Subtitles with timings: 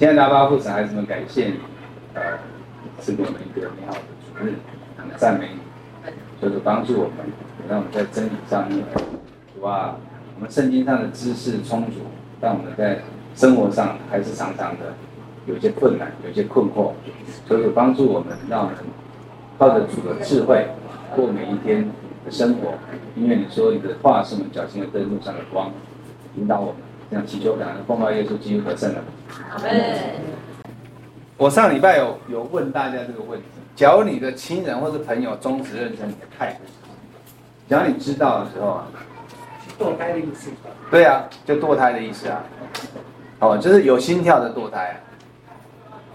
[0.00, 1.56] 亲爱的阿爸父神，孩子们，感谢你，
[2.14, 2.22] 呃，
[3.00, 4.54] 赐给我们一个美好的主日，
[5.18, 7.16] 赞美你，就是帮助我们，
[7.68, 8.82] 让我们在真理上面，
[9.54, 9.98] 主啊，
[10.36, 11.98] 我们圣经上的知识充足，
[12.40, 13.00] 但我们在
[13.34, 14.94] 生活上还是常常的
[15.44, 16.92] 有些困难，有些困惑，
[17.46, 18.76] 就是帮助我们，让我们
[19.58, 20.66] 靠着主的智慧
[21.14, 21.90] 过每一天
[22.24, 22.72] 的生活，
[23.14, 25.70] 因为你说你的话是我们脚前的灯，路上的光，
[26.36, 26.76] 引导我们。
[27.10, 29.02] 这样祈求感恩，奉告耶稣基督得胜了。
[31.36, 36.60] 我上礼拜有有问大家这个问题：假如你的亲人或者朋友终止认真你的态度，
[37.68, 38.86] 只要你知道的时候啊，
[39.78, 40.50] 堕胎的意思。
[40.90, 42.44] 对啊，就堕胎的意思啊。
[43.40, 44.94] 哦，就是有心跳的堕胎啊。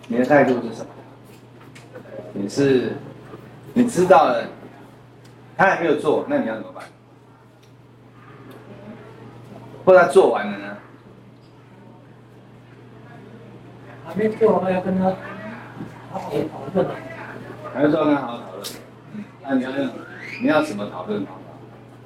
[0.08, 0.88] 你的态度是什么？
[2.32, 2.94] 你是
[3.74, 4.46] 你知道了，
[5.58, 6.84] 他还没有做，那你要怎么办？
[9.84, 10.78] 或者他做完了呢？
[14.16, 15.14] 还没做的话，要跟他
[16.10, 16.88] 好好讨论。
[17.74, 18.64] 还是说跟他好好讨论？
[19.44, 19.90] 那你要用，
[20.42, 21.22] 你要怎么讨论？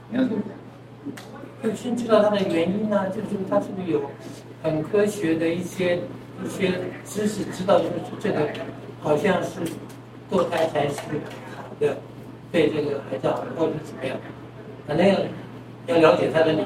[0.09, 0.41] 你要怎么
[1.61, 1.71] 讲？
[1.71, 4.09] 就先知道他的原因呢、啊，就是他是不是有
[4.63, 5.97] 很科学的一些
[6.43, 6.71] 一些
[7.05, 8.47] 知识，知道就是这个
[9.01, 9.59] 好像是
[10.31, 10.99] 堕胎才是
[11.55, 11.95] 好的，
[12.51, 14.17] 对这个孩子好，或者怎么样？
[14.87, 16.65] 反正要要了解他的理由。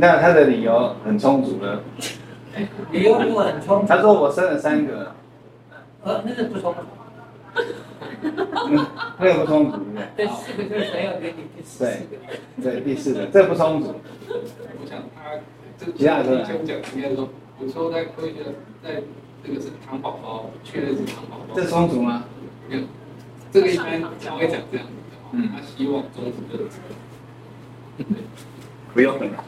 [0.00, 1.82] 那他的理由很充足了。
[2.90, 5.12] 理由如果很充足，他说我生了三个。
[6.02, 6.80] 呃，那个不充足。
[8.22, 8.86] 嗯，
[9.20, 10.26] 那个不充足，对不对？
[10.26, 11.90] 对，四个就是想要给你第四个。
[12.62, 13.94] 对，对，第四个，这不充足。
[14.30, 15.38] 我想他
[15.78, 17.28] 这其他的讲讲应该说，
[17.60, 18.36] 有时候在科学
[18.82, 19.02] 在
[19.44, 21.54] 这个是糖宝宝，确认是糖宝宝。
[21.54, 22.24] 这充足吗？
[22.68, 22.82] 没有，
[23.52, 24.92] 这个一般才会讲这样子。
[25.32, 26.64] 嗯，他希望终止这个。
[28.94, 29.44] 不用了。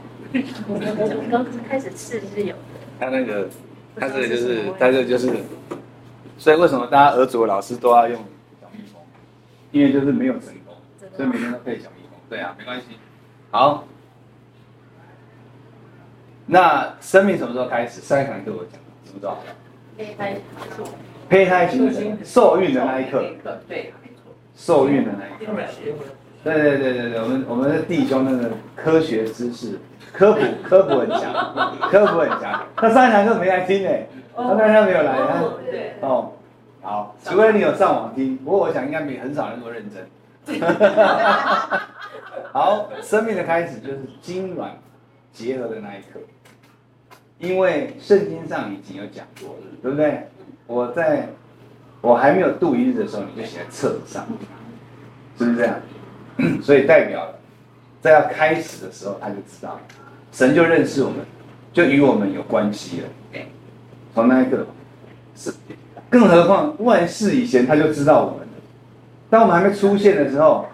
[0.68, 2.62] 我刚开始试是有的。
[2.98, 3.48] 他那个，
[3.96, 5.30] 他这个就是，他这个就是，
[6.38, 8.18] 所以为什么大家儿组的老师都要用
[8.60, 9.00] 小蜜蜂？
[9.70, 10.74] 因为就是没有成功，
[11.16, 12.18] 所以每天都配小蜜蜂。
[12.30, 12.86] 对啊，没关系。
[13.50, 13.84] 好，
[16.46, 18.00] 那生命什么时候开始？
[18.00, 19.36] 上一堂课我讲，什么时候？
[19.98, 20.36] 胚胎
[21.28, 23.22] 胚胎形成，受孕的那一刻。
[23.68, 23.92] 对，
[24.56, 25.52] 受孕的那一刻。
[26.44, 29.78] 对对对对对，我们我们的弟兄那个科学知识。
[30.12, 31.32] 科普科普很强，
[31.90, 32.62] 科普很强。
[32.76, 35.16] 他上一堂课没来听诶，他刚刚没有来。
[35.16, 35.94] 哦，对。
[36.02, 36.32] 哦，
[36.82, 40.06] 好，除非你有上网听，不过我想应该没很少人那么认真。
[42.52, 44.72] 好，生命的开始就是精卵
[45.32, 46.20] 结合的那一刻，
[47.38, 50.28] 因为圣经上已经有讲过了，对不对？
[50.66, 51.28] 我在
[52.02, 54.26] 我还没有度一日的时候，你就写在册子上，
[55.38, 55.76] 是不是这样？
[56.62, 57.34] 所以代表
[58.00, 59.78] 在要开始的时候，他就知道。
[60.32, 61.18] 神就认识我们，
[61.72, 63.08] 就与我们有关系了。
[64.14, 64.66] 从那一个
[65.36, 65.52] 是，
[66.08, 68.46] 更何况万世以前他就知道我们了。
[69.28, 70.66] 当我们还没出现的时候，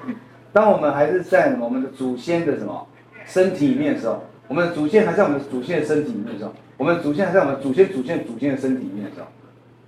[0.52, 2.86] 当我们还是在我们的祖先的什么
[3.26, 9.26] 身体里面的时候，我们的祖先还在我们祖先的身体里面的时候，我们的祖先还在我们祖先祖先祖先的身体里面的时候，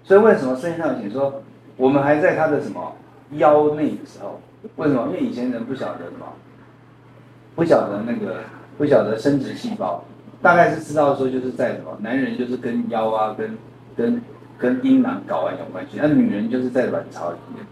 [0.02, 1.42] 所以为什么圣经上写说，
[1.76, 2.92] 我们还在他的什么
[3.32, 4.40] 腰内的时候？
[4.76, 5.06] 为什么？
[5.08, 6.26] 因为以前人不晓得什么，
[7.54, 8.40] 不晓得那个。
[8.78, 10.02] 不晓得生殖细胞，
[10.40, 13.58] 大概是知道说就是在什么，男人就是跟腰啊，跟
[13.94, 14.22] 跟
[14.56, 17.62] 跟阴囊睾丸有关系，那女人就是在卵巢里面。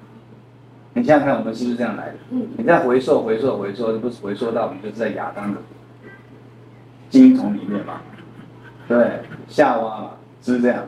[0.92, 2.14] 你想想看，我们是不是这样来的？
[2.58, 5.58] 你再回溯回溯回溯，不是回溯到我们就是在亚当的
[7.08, 8.02] 精虫里面嘛？
[8.86, 10.10] 对，夏娃嘛，
[10.42, 10.84] 是不是这样？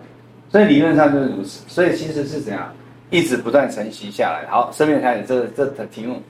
[0.51, 1.67] 所以理论上就是如此。
[1.67, 2.71] 所以其实是怎样，
[3.11, 4.47] 一直不断承袭下来。
[4.49, 6.23] 好，生命开始这这的题目。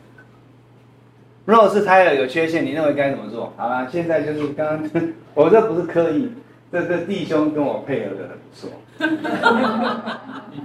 [1.45, 3.53] 如果是胎儿有缺陷，你认为该怎么做？
[3.57, 6.31] 好啦，现在就是刚刚，我这不是刻意，
[6.71, 8.71] 这这弟兄跟我配合的很不错。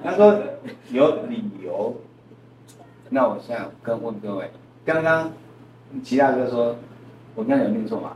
[0.03, 0.37] 他说
[0.89, 1.95] 有理由，
[3.09, 4.49] 那我现在跟问各位，
[4.85, 5.31] 刚刚
[6.03, 6.75] 齐大哥说，
[7.33, 8.15] 我刚刚有念错吗？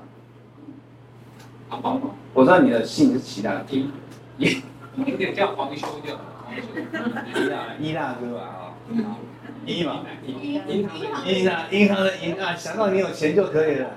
[1.70, 3.76] 好好好，我知道你的姓是齐大哥，
[4.38, 4.62] 一，
[4.96, 6.24] 有点叫黄修叫黄
[6.56, 6.62] 修，
[7.80, 8.76] 一大哥吧啊。
[9.66, 10.90] 一嘛，银银
[11.26, 13.92] 银啊，银行的银啊，想到你有钱就可以了。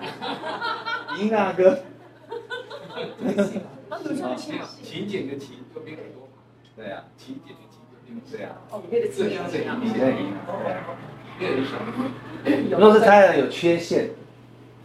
[1.19, 1.79] 银大哥，
[4.83, 6.29] 勤俭的勤就变很多。
[6.77, 8.53] 对啊，勤俭的勤就变这样。
[8.71, 9.81] 哦，你的字要这样。
[9.83, 10.39] 你的银啊，
[11.39, 12.69] 对。
[12.71, 14.11] 如果是胎儿有缺陷，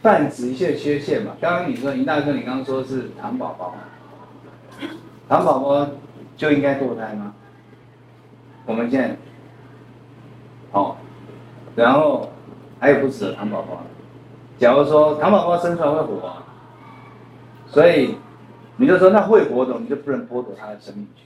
[0.01, 1.35] 泛指一些缺陷嘛。
[1.41, 3.75] 刚刚你说银大哥，你刚刚说是糖宝宝，
[5.27, 5.89] 糖宝宝
[6.37, 7.33] 就应该堕胎吗？
[8.67, 9.15] 我们现在。
[10.73, 10.97] 哦，
[11.75, 12.29] 然后
[12.79, 13.81] 还有不止的糖宝宝。
[14.59, 16.33] 假如说糖宝宝生出来会活，
[17.67, 18.17] 所以
[18.75, 21.25] 你就说那会活的，你就不能剥夺他的生命权。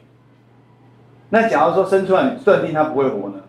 [1.30, 3.42] 那假如说生出来，你断定他不会活呢？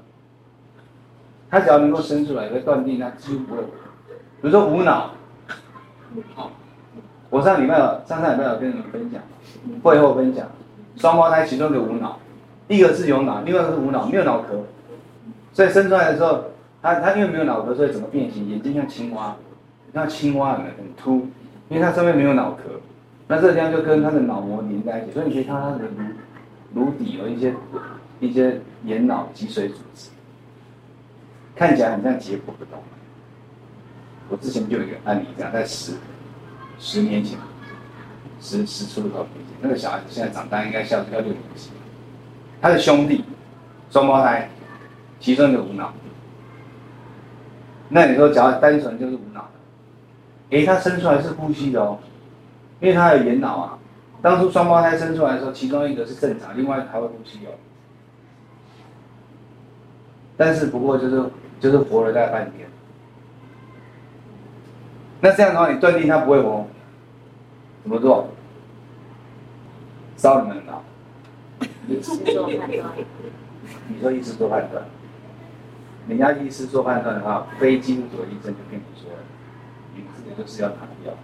[1.50, 3.68] 他只要能够生出来，可以断定他几乎不会活。
[4.40, 5.10] 比如说无脑，
[6.34, 6.50] 好
[7.28, 9.20] 我上礼拜上上礼拜有跟你们分享，
[9.82, 10.46] 会后分享，
[10.96, 12.18] 双胞胎其中一个无脑，
[12.72, 14.58] 第一个是有脑，另外一个是无脑，没有脑壳，
[15.52, 16.42] 所以生出来的时候，
[16.80, 18.48] 他他因为没有脑壳，所以怎么变形？
[18.48, 19.36] 眼睛像青蛙，
[19.92, 21.28] 像青蛙很很凸，
[21.69, 22.80] 因为他上面没有脑壳，
[23.28, 25.84] 那这个地方就跟他的脑膜连在一起，所以你可以看到他的
[26.74, 27.54] 颅颅底有一些
[28.20, 30.08] 一些眼脑脊髓组织，
[31.54, 33.02] 看起来很像解剖的东西。
[34.30, 35.92] 我之前就有一个案例，这样在十
[36.78, 37.38] 十年前，
[38.40, 41.69] 十十出头年前，那个小孩子现在长大，应该小要六年级。
[42.62, 43.24] 他的兄弟
[43.90, 44.48] 双胞胎，
[45.18, 45.92] 其中一个无脑。
[47.88, 51.98] 那你说，只要单纯就是无脑的，诶，他生出来是呼吸的哦，
[52.80, 53.78] 因为他有眼脑啊。
[54.22, 57.50] 当初双胞胎生出来的时候，其中一个是正常，另外一个还会呼吸哦。
[60.36, 61.22] 但是不过就是
[61.58, 62.68] 就是活了大概半天。
[65.20, 66.64] 那这样的话，你断定他不会活，
[67.82, 68.28] 怎么做？
[70.16, 70.82] 烧你们的脑。
[71.88, 72.93] 医师做判断。
[73.88, 74.84] 你说医师做判断，
[76.08, 79.19] 人家医师做判断的话，非基督徒医生就跟你说了，
[79.94, 81.14] 你这个就是要拿掉，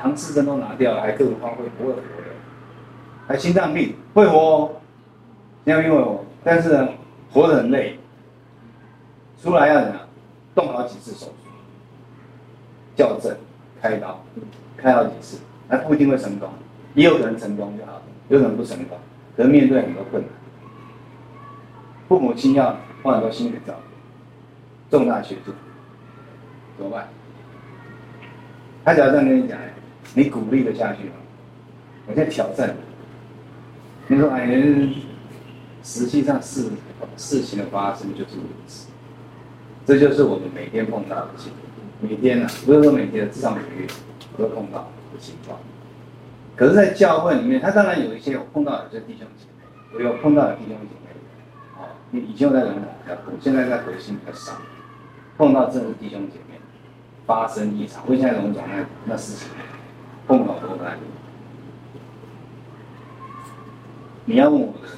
[0.00, 2.02] 唐氏症都拿掉了，还更何况会不会活的？
[3.26, 4.70] 还心脏病会活哦，
[5.64, 6.88] 心脏病会活，但是呢，
[7.30, 7.98] 活得很累，
[9.42, 10.00] 出来要怎样？
[10.54, 11.50] 动好几次手术，
[12.96, 13.36] 校正，
[13.82, 14.22] 开刀，
[14.76, 15.38] 开好几次，
[15.68, 16.48] 还不一定会成功，
[16.94, 18.96] 也有可能成功就好了，有可能不成功，
[19.36, 20.30] 可能面对很多困难，
[22.08, 23.74] 父母亲要花很多心血照
[24.90, 25.54] 顾，重大决定，
[26.78, 27.08] 怎么办？
[28.84, 29.58] 他只要这样跟你讲，
[30.14, 31.14] 你鼓励得下去吗？
[32.06, 32.74] 我在挑战。
[34.06, 34.46] 你你说哎，
[35.82, 36.70] 实际上事
[37.16, 38.86] 事情的发生就是如此，
[39.84, 41.60] 这就是我们每天碰到的情况。
[42.00, 43.86] 每天呢、啊，不是说每天，至少每个月
[44.36, 45.58] 都碰到的情况。
[46.56, 49.64] 可是，在教会里面，他当然有一些我碰到的，就是弟兄姐妹，
[49.94, 51.10] 我有碰到的弟兄姐妹。
[51.76, 54.52] 哦，你以前我在人比较多，现在在核心比较少。
[55.36, 56.60] 碰到真的弟兄姐妹
[57.26, 59.48] 发生异常，我现在怎么讲那那事情，
[60.28, 60.96] 碰到多难。
[64.26, 64.88] 你要问我的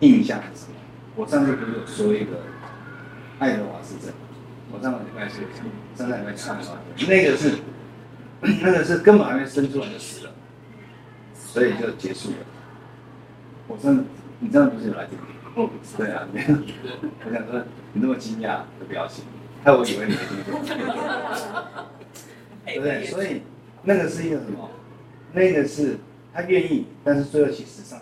[0.00, 0.74] 印象是什么？
[1.16, 2.42] 我上次不是有说一个
[3.38, 4.12] 爱德华氏症？
[4.70, 5.64] 我上个礼拜是讲，
[5.96, 6.64] 上个礼拜讲的，
[7.08, 7.58] 那个是
[8.62, 10.32] 那个是根本还没生出来就死了，
[11.56, 12.36] 所以就结束了。
[13.66, 14.04] 我真的，
[14.40, 15.70] 你真的不是有来这里？
[15.96, 16.48] 对啊，没有。
[17.24, 17.64] 我想说，
[17.94, 19.24] 你那么惊讶的表情，
[19.64, 20.60] 害我以为你没听过，
[22.66, 23.06] 对不对？
[23.06, 23.40] 所以
[23.84, 24.68] 那个是一个什么？
[25.32, 25.96] 那个是
[26.34, 27.98] 他愿意，但是最后其实上。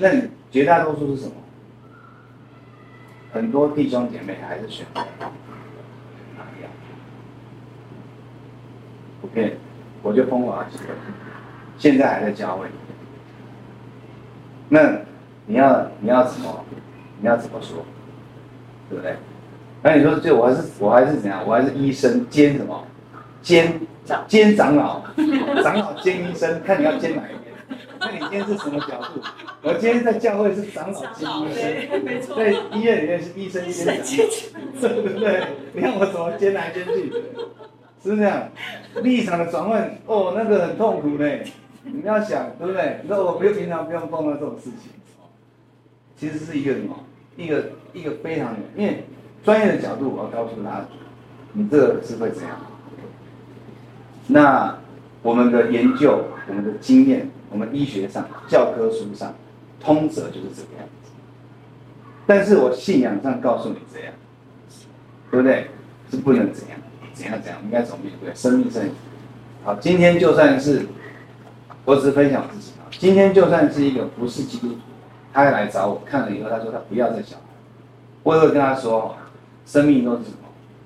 [0.00, 1.34] 那你绝大多数是什么？
[3.32, 5.00] 很多弟兄姐妹还是选择
[6.36, 6.68] 拿掉。
[9.20, 9.56] 不骗，
[10.04, 10.84] 我就碰过好几个，
[11.76, 12.94] 现在还在教会里面。
[14.68, 14.98] 那
[15.46, 16.64] 你要你要怎么？
[17.20, 17.84] 你要怎么说？
[18.90, 19.16] 对不对？
[19.82, 21.42] 那你说，就我还是我还是怎样？
[21.46, 22.86] 我还是医生兼什么？
[23.42, 23.80] 兼
[24.28, 25.02] 兼长老，
[25.62, 27.54] 长老兼医生，看你要兼哪一边。
[27.98, 29.20] 那你今天是什么角度？
[29.62, 35.42] 我今天在教会是长老兼医生，在医院里面是医生兼长， 对不对？
[35.72, 37.12] 你看我怎么兼来兼去，
[38.04, 38.48] 是不是这样？
[39.02, 41.26] 立场的转换，哦，那个很痛苦呢。
[41.84, 43.00] 你们要想，对不对？
[43.02, 44.90] 你说我不用平常不用碰到这种事情，
[46.18, 46.94] 其实是一个什么？
[47.38, 49.04] 一个一个非常，因为
[49.42, 50.84] 专业的角度，我要告诉他，
[51.54, 52.58] 你这个是会怎样？
[54.26, 54.78] 那
[55.22, 57.30] 我们的研究，我们的经验。
[57.50, 59.32] 我们医学上教科书上
[59.78, 61.12] 通则就是这个样子，
[62.26, 64.12] 但是我信仰上告诉你这样，
[65.30, 65.68] 对不对？
[66.10, 66.76] 是不能怎样
[67.14, 68.34] 怎样怎样，应该怎么面对？
[68.34, 68.82] 生命圣
[69.64, 70.86] 好，今天就算是
[71.84, 74.76] 我只是分享我自己啊，今天就算是一个不是基督徒，
[75.32, 77.42] 他来找我看了以后，他说他不要再小孩，
[78.22, 79.16] 我也会跟他说，
[79.64, 80.36] 生命都是什么？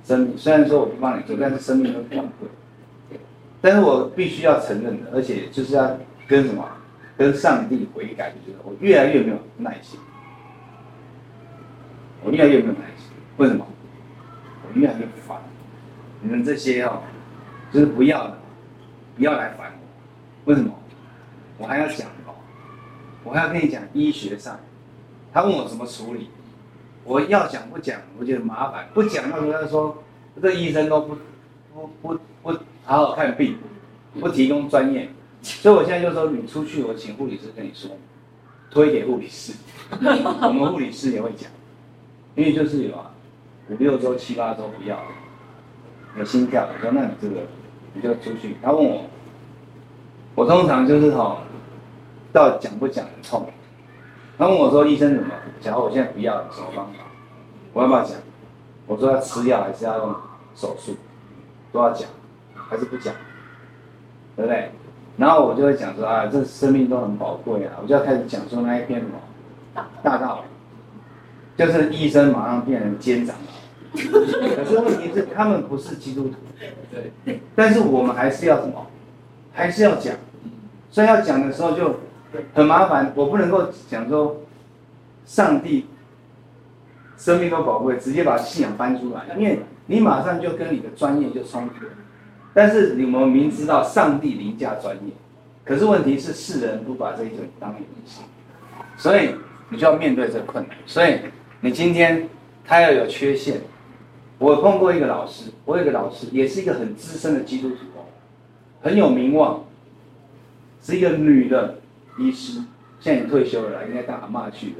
[0.05, 3.19] 生命虽然说我不帮你做，但是生命都非常贵，
[3.61, 5.97] 但是我必须要承认的，而且就是要。
[6.29, 6.63] 跟什么？
[7.17, 9.99] 跟上帝悔改，就是我越来越没有耐心，
[12.23, 13.07] 我越来越没有耐心。
[13.39, 13.67] 为什么？
[14.63, 15.39] 我越来越烦。
[16.21, 17.03] 你们这些哦，
[17.73, 18.39] 就是不要的，
[19.17, 20.51] 不要来烦我。
[20.51, 20.73] 为什么？
[21.59, 22.35] 我还要讲哦，
[23.25, 24.59] 我还要跟你讲医学上，
[25.33, 26.31] 他问我怎么处理，
[27.05, 28.89] 我要讲不讲，我觉得麻烦。
[28.95, 30.03] 不讲，到时候他说
[30.41, 31.17] 这医生都不
[31.75, 33.59] 不不不好好看病，
[34.21, 35.09] 不提供专业。
[35.43, 37.91] 所以我现在就说，你出去，我请护理师跟你说，
[38.71, 39.53] 推给护理师，
[39.91, 41.51] 我们护理师也会讲，
[42.35, 43.13] 因为就是有啊，
[43.69, 45.01] 五六周、七八周不要，
[46.19, 47.37] 有心跳，我说那你这个
[47.95, 48.57] 你就出去。
[48.63, 49.05] 他问我，
[50.35, 51.39] 我通常就是哈，
[52.33, 53.49] 到讲不讲的痛。
[54.37, 55.31] 他问我说，医生怎么？
[55.61, 57.01] 假如我现在不要，什么方法？
[57.73, 58.17] 我要不要讲？
[58.87, 60.15] 我说要吃药还是要用
[60.55, 60.97] 手术？
[61.73, 62.09] 都要讲，
[62.55, 63.15] 还是不讲？
[64.37, 64.71] 对不对？
[65.17, 73.48] 然后我就会讲说啊，这生命都很宝贵啊，我就要开始讲说那一篇什么大道理，就是医生马上变成监长了。
[73.95, 76.35] 可是问题是他们不是基督徒，
[77.25, 78.87] 对，但是我们还是要什么？
[79.53, 80.15] 还是要讲，
[80.91, 82.01] 所以要讲的时候就
[82.55, 84.43] 很麻烦，我不能够讲说
[85.25, 85.87] 上帝
[87.17, 91.91] 生命都宝贵，直接把信仰搬出来，因为你马上就跟你的专业就冲突了。
[92.55, 95.13] 但是你们明知道上帝凌驾专业，
[95.65, 98.21] 可是问题是世人不把这一种当一回事，
[98.97, 99.35] 所以
[99.71, 100.77] 你就要面对这困难。
[100.87, 101.19] 所以
[101.61, 102.29] 你今天
[102.65, 103.61] 他要有缺陷，
[104.39, 108.07] 我碰过一个老师，我有一个老师也是一个很资深的基督徒哦，
[108.83, 109.65] 很有名望，
[110.83, 111.79] 是一个女的
[112.19, 112.61] 医师，
[113.01, 114.77] 现在已经退休了，应该当阿嬷去的。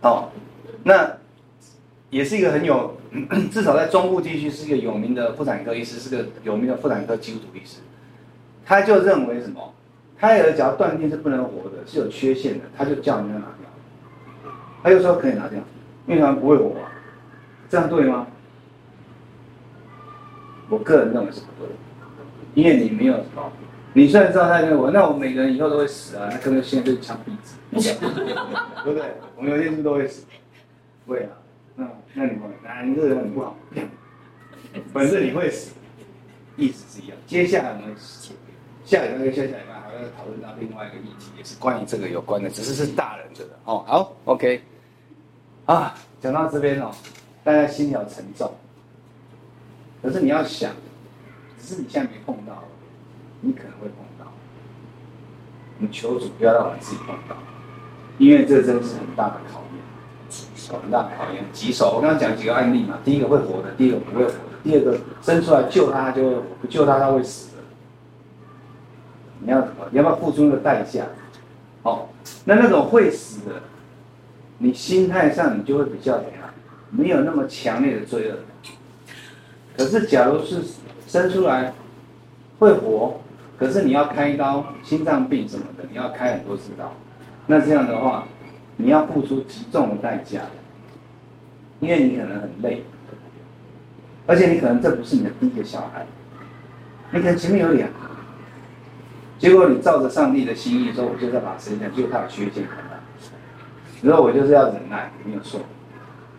[0.00, 0.32] 好，
[0.84, 1.18] 那。
[2.10, 2.94] 也是一个很有，
[3.50, 7.78] 至少在中部地区是一个有名的妇产科医师，是个有名的妇产科基督徒医师。
[8.66, 9.72] 他就认为什么？
[10.18, 14.52] 胎儿只要断定是不能活的，是有缺陷的，他就叫你要拿掉。
[14.82, 15.58] 他就说可以拿掉，
[16.06, 16.91] 因为他们不会活啊。
[17.72, 18.26] 这样对吗？
[20.68, 21.68] 我个人认为是不对，
[22.52, 23.50] 因为你没有什么，
[23.94, 27.56] 你虽然知道他在活，那我们每个人以后都会死啊，那可能现在就枪毙子，
[28.84, 29.14] 对不对？
[29.38, 30.26] 我们有些事都会死，
[31.06, 31.30] 会啊。
[31.74, 33.56] 那那你们，那你这个人很不好，
[34.92, 35.72] 反正你会死，
[36.58, 37.16] 意思是一样。
[37.26, 37.96] 接下来我们
[38.84, 43.82] 下礼拜跟下下礼拜还要讨论到另外一个议题，也是关于这个有关的，只是是大人的哦。
[43.86, 44.60] 好，OK，
[45.64, 46.90] 啊，讲到这边哦，
[47.44, 48.52] 大家心要沉重。
[50.02, 50.72] 可是你要想，
[51.58, 52.64] 只是你现在没碰到，
[53.40, 54.32] 你可能会碰到。
[55.78, 57.36] 你求主不要让我们自己碰到，
[58.18, 59.82] 因为这真是很大的考验。
[60.80, 61.96] 很大的考验，棘手。
[61.96, 67.62] 我刚刚讲几个案例嘛，第一个会活的，第二个不会活的，第二个生出来救他，就会；不救他，他会死的。
[69.40, 69.86] 你要什么？
[69.90, 71.04] 你要不要付出那个代价？
[71.82, 72.08] 哦，
[72.44, 73.56] 那那种会死的，
[74.58, 76.18] 你心态上你就会比较？
[76.92, 78.72] 没有那么强烈的罪恶感。
[79.76, 80.62] 可是，假如是
[81.08, 81.74] 生出来
[82.60, 83.20] 会活，
[83.58, 86.94] 可是你要开刀，心脏病什么的，你要开很多次刀，
[87.48, 88.28] 那这样的话。
[88.78, 90.40] 你要付出极重的代价，
[91.78, 92.82] 因为你可能很累，
[94.26, 96.06] 而且你可能这不是你的第一个小孩，
[97.12, 97.96] 你可能前面有两个，
[99.38, 102.98] 结果你照着上帝的心意说，我就在把生下，就他的缺陷可能，
[104.00, 105.60] 你说我就是要忍耐，没有错，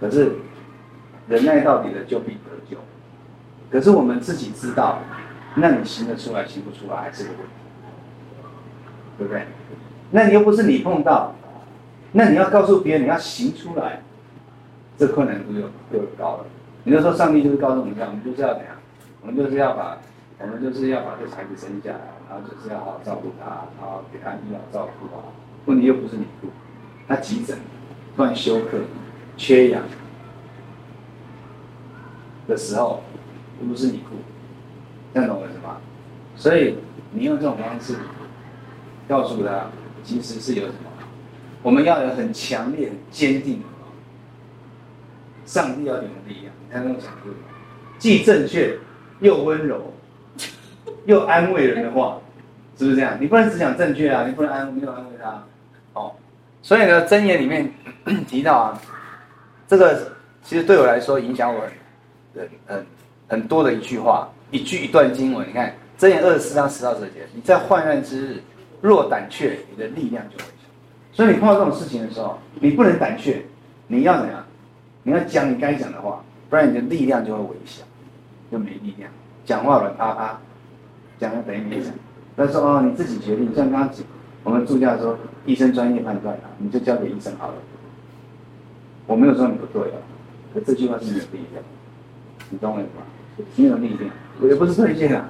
[0.04, 0.34] 可是
[1.30, 2.76] 忍耐到底的就必得救，
[3.72, 5.00] 可是我们自己知道，
[5.56, 7.54] 那你行得出来行不出来还是个问题，
[9.18, 9.44] 对不对？
[10.12, 11.34] 那你又不是你碰到。
[12.12, 14.02] 那你要告诉别人，你要行出来，
[14.98, 15.62] 这困难度又
[15.98, 16.46] 又高了。
[16.84, 18.76] 你就说上帝就是告诉我们这样，我们就是要怎样？
[19.22, 19.98] 我们就是要把，
[20.40, 25.24] 我们就是要把这孩子生下来，然后就是要好好照顾他，然后给他医疗照顾啊。
[25.66, 26.50] 问题又不是你顾，
[27.08, 27.58] 他急诊
[28.18, 28.78] 突然休克、
[29.38, 29.84] 缺氧
[32.48, 33.04] 的时候，
[33.68, 34.16] 不是你哭，
[35.14, 35.78] 这样懂我意思吗？
[36.36, 36.78] 所以
[37.12, 37.96] 你用这种方式
[39.08, 39.68] 告诉他，
[40.04, 40.90] 其实是有什么？
[41.62, 43.62] 我们要有很强烈、很坚定，
[45.46, 46.54] 上帝要给我们力量。
[46.66, 47.36] 你看那种程度，
[47.98, 48.78] 既正确
[49.22, 49.94] 又温柔，
[51.06, 52.20] 又安慰人的话，
[52.78, 53.18] 是不是这样？
[53.22, 55.44] 你不能只讲正确啊，你不能安没有安慰他。
[55.94, 56.14] 哦，
[56.62, 57.72] 所以呢，箴言里面
[58.28, 58.82] 提到啊，
[59.68, 60.12] 这个
[60.44, 61.62] 其实对我来说影响我
[62.36, 62.86] 很很
[63.28, 65.48] 很多的一句话，一句一段经文。
[65.48, 68.44] 你看箴言二十四章十到十节，你在患难之日
[68.82, 70.68] 若胆怯，你的力量就会小。
[71.14, 73.46] 所以你碰到这种事情的时候，你不能胆怯，
[73.88, 74.44] 你要怎样？
[75.04, 77.84] 你要讲你该讲的话，不然你的力量就会微小，
[78.52, 79.10] 就没力量。
[79.46, 80.40] 讲话软趴趴，
[81.20, 81.94] 讲了等于没讲。
[82.36, 83.54] 他说哦，你自己决定。
[83.56, 83.90] 像刚刚
[84.44, 87.54] 我们助教说，医生专业判断啊，你就交给医生好了。
[89.08, 89.98] 我没有说你不对啊，
[90.54, 91.64] 可这句话是没有力量，
[92.50, 93.06] 你懂我意思吗？
[93.56, 95.30] 没有力量，我也不是推荐啊。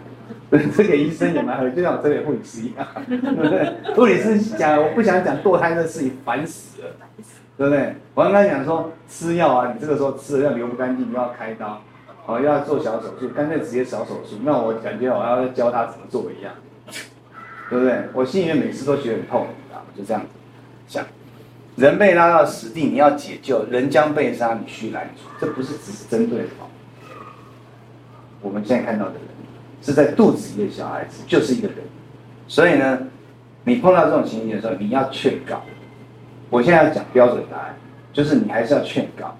[0.49, 3.93] 这个医生也蛮好，就像我这个护理师一样，对不对？
[3.95, 6.87] 护理师讲，我不想讲堕胎的事情，烦死了，
[7.57, 7.95] 对不对？
[8.13, 11.81] 我刚刚讲说吃药啊，你这个时候吃了要流不干净，又要开刀，
[12.25, 14.37] 哦，又要做小手术，干脆直接小手术。
[14.43, 16.53] 那我感觉我要教他怎么做一样，
[17.69, 18.03] 对不对？
[18.13, 20.27] 我心里面每次都觉得很痛，我就这样子
[20.87, 21.03] 想。
[21.75, 25.23] 人被拉到死地，你要解救；人将被杀，你须拦阻。
[25.39, 26.49] 这不是只是针对的
[28.41, 29.23] 我们现在看到的人，
[29.81, 31.77] 是在肚子里的小孩子，就是一个人。
[32.47, 32.99] 所以呢，
[33.63, 35.63] 你碰到这种情形的时候，你要劝告。
[36.51, 37.75] 我现在要讲标准答案，
[38.11, 39.35] 就是你还是要劝告。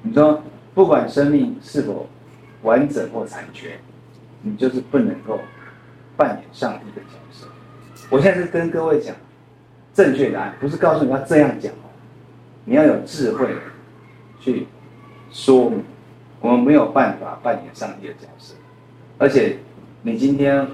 [0.00, 0.42] 你说，
[0.72, 2.08] 不管生命是否
[2.62, 3.78] 完整或残缺，
[4.40, 5.38] 你就是不能够
[6.16, 7.46] 扮演上帝的角色。
[8.08, 9.14] 我现在是跟各位讲。
[9.94, 11.88] 正确答案不是告诉你要这样讲哦，
[12.64, 13.48] 你要有智慧
[14.40, 14.66] 去
[15.30, 15.82] 说明。
[16.40, 18.54] 我们没有办法扮演上帝的角色，
[19.16, 19.60] 而且
[20.02, 20.66] 你今天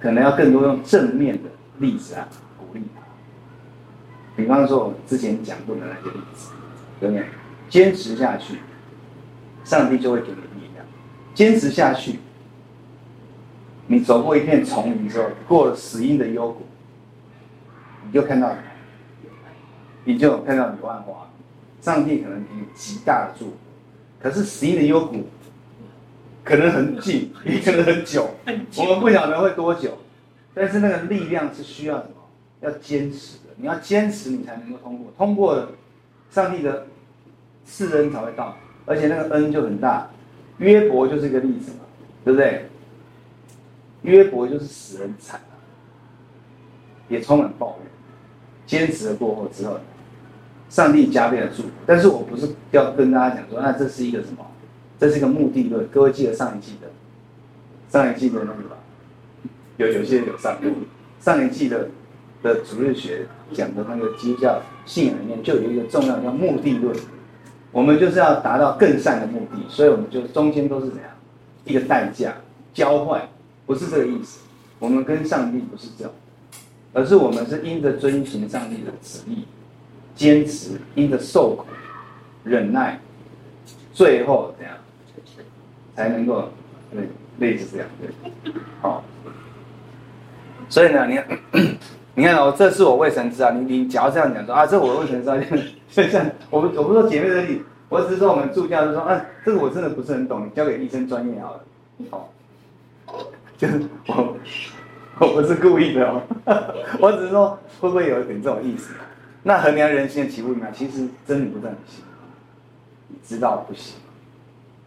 [0.00, 2.28] 可能要更多用正面的例子啊
[2.58, 3.00] 鼓励他。
[4.34, 6.50] 比方说我之前讲过的那些例子，
[6.98, 7.26] 对不对？
[7.68, 8.58] 坚持下去，
[9.62, 10.84] 上帝就会给你力量。
[11.32, 12.18] 坚持下去，
[13.86, 16.66] 你走过一片丛林之后，过了死荫的幽谷。
[18.14, 18.56] 你就看到，
[20.04, 21.28] 你就看到柳暗花，
[21.80, 23.52] 上帝可能给你极大的祝福，
[24.20, 25.24] 可是十一的幽谷
[26.44, 28.30] 可能很近， 也可能很久，
[28.76, 29.98] 我们不晓得会多久，
[30.54, 32.14] 但是那个力量是需要什么？
[32.60, 35.68] 要坚持的，你要坚持，你才能够通过，通过了，
[36.30, 36.86] 上帝的
[37.64, 38.56] 赐恩才会到，
[38.86, 40.08] 而且那个恩就很大。
[40.58, 41.78] 约伯就是一个例子嘛，
[42.24, 42.70] 对不对？
[44.02, 45.58] 约伯就是死人惨啊，
[47.08, 47.90] 也充满抱怨。
[48.66, 49.78] 坚持了过后之后，
[50.68, 51.68] 上帝加倍的祝福。
[51.86, 54.44] 但是我不是要跟大家讲说，那这是一个什么？
[54.98, 55.86] 这是一个目的论。
[55.88, 56.88] 各位记得上一季的，
[57.90, 58.76] 上一季的那个吧？
[59.76, 60.70] 有有些有上过，
[61.20, 61.88] 上一季的
[62.42, 66.96] 的主日学讲的那个基督教信仰里面，就有一个重要叫目的论。
[67.72, 71.10] 我们就是要达到更善的目的，所以我们就中间都是怎样
[71.64, 72.36] 一个代价
[72.72, 73.28] 交换，
[73.66, 74.40] 不是这个意思。
[74.78, 76.12] 我们跟上帝不是这样。
[76.94, 79.44] 而是我们是因着遵行上帝的旨意，
[80.14, 81.66] 坚持，因着受苦，
[82.44, 83.00] 忍耐，
[83.92, 84.76] 最后怎样，
[85.96, 86.48] 才能够
[86.92, 89.02] 对类似这样对，好。
[90.68, 91.38] 所以呢，你看，
[92.14, 93.50] 你看哦，这是我未曾知啊。
[93.50, 95.36] 你你假如这样讲说啊，这我未曾知道，
[95.90, 101.60] 就像我们我不说姐妹的例，我只是说我们助教就说，啊，这个我真的不是很懂，你交给医生专业好了，
[102.10, 102.30] 好，
[103.58, 104.36] 就是我。
[105.20, 106.22] 我不是故意的哦，
[107.00, 108.92] 我只是说会不会有一点这种意思？
[109.44, 110.66] 那衡量人心的起步呢？
[110.74, 112.02] 其实真理不在你心，
[113.08, 113.94] 你知道不行，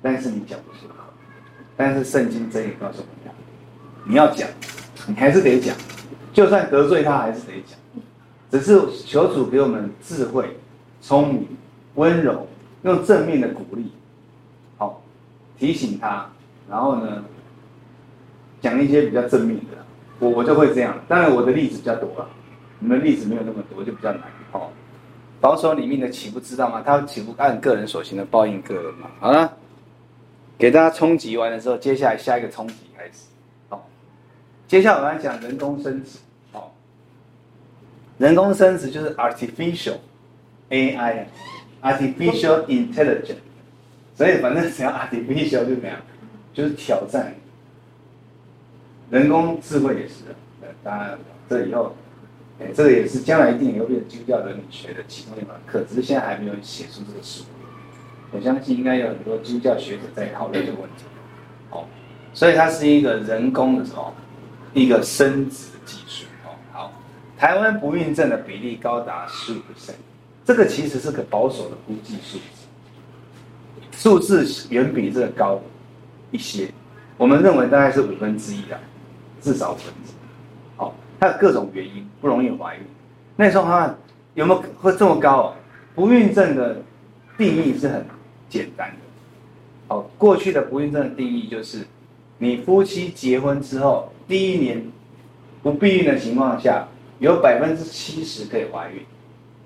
[0.02, 0.96] 但是你讲不出口。
[1.78, 3.36] 但是圣经真理告诉我们，
[4.06, 4.50] 你要讲，
[5.08, 5.76] 你还是得讲，
[6.34, 7.78] 就算得罪他还是得讲。
[8.50, 10.58] 只是求主给我们智慧、
[11.02, 11.48] 聪明、
[11.96, 12.48] 温柔，
[12.84, 13.92] 用正面的鼓励，
[14.78, 15.04] 好
[15.58, 16.30] 提醒他，
[16.70, 17.24] 然后呢
[18.60, 19.78] 讲一些比较正面的。
[20.20, 22.28] 我我就会这样，当然我的例子比较多了，
[22.80, 24.22] 你们例子没有那么多，就比较难。
[24.52, 24.70] 哦，
[25.40, 26.82] 保守里面的岂不知道吗？
[26.84, 29.12] 他岂不按个人所行的报应个人嘛？
[29.20, 29.54] 好了，
[30.58, 33.26] 给大家冲击完了之后，接下来下一个冲击开始。
[33.70, 33.88] 好，
[34.68, 36.18] 接下来我们来讲人工生殖。
[36.52, 36.74] 好，
[38.18, 39.98] 人工生殖就是 artificial
[40.72, 43.36] AI，artificial intelligence。
[44.16, 45.96] 所以反正只要 artificial 就怎样，
[46.52, 47.36] 就是挑战。
[49.10, 50.36] 人工智慧也是的，
[50.84, 51.18] 当然
[51.50, 51.96] 这以后，
[52.60, 57.46] 哎，这个也是将来一定也会变成基督教伦理学的其中一门课，只是现在还没有写出这个书。
[58.32, 61.06] 我相信应该有很多基督教学者在讨论这个问题。
[61.70, 61.86] 哦，
[62.34, 64.14] 所以它是一个人工的什么，
[64.74, 66.26] 一个生殖技术。
[66.46, 66.92] 哦，好，
[67.38, 69.94] 台湾不孕症的比例高达十五%，
[70.44, 72.68] 这个其实是个保守的估计数字，
[73.94, 75.62] 数字远比这个高
[76.32, 76.70] 一些，
[77.16, 78.78] 我们认为大概是五分之一的。
[79.42, 80.14] 至少分子，
[80.76, 82.82] 好，它有各种原因不容易怀孕。
[83.36, 83.96] 那时候他
[84.34, 85.56] 有没有会这么高？
[85.96, 86.82] 不孕症的
[87.38, 88.06] 定义是很
[88.50, 88.96] 简单的。
[89.88, 91.86] 好，过去的不孕症的定义就是，
[92.40, 94.84] 你夫妻结婚之后第一年
[95.62, 96.88] 不避孕的情况下，
[97.20, 99.02] 有百分之七十可以怀孕。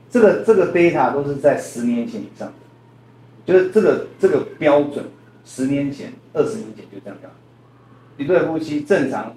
[0.10, 2.53] 这个这个 data 都是在十年前以上的，
[3.45, 5.05] 就是这个这个标准，
[5.45, 7.31] 十年前、二十年前就这样讲。
[8.17, 9.34] 一对夫妻正常。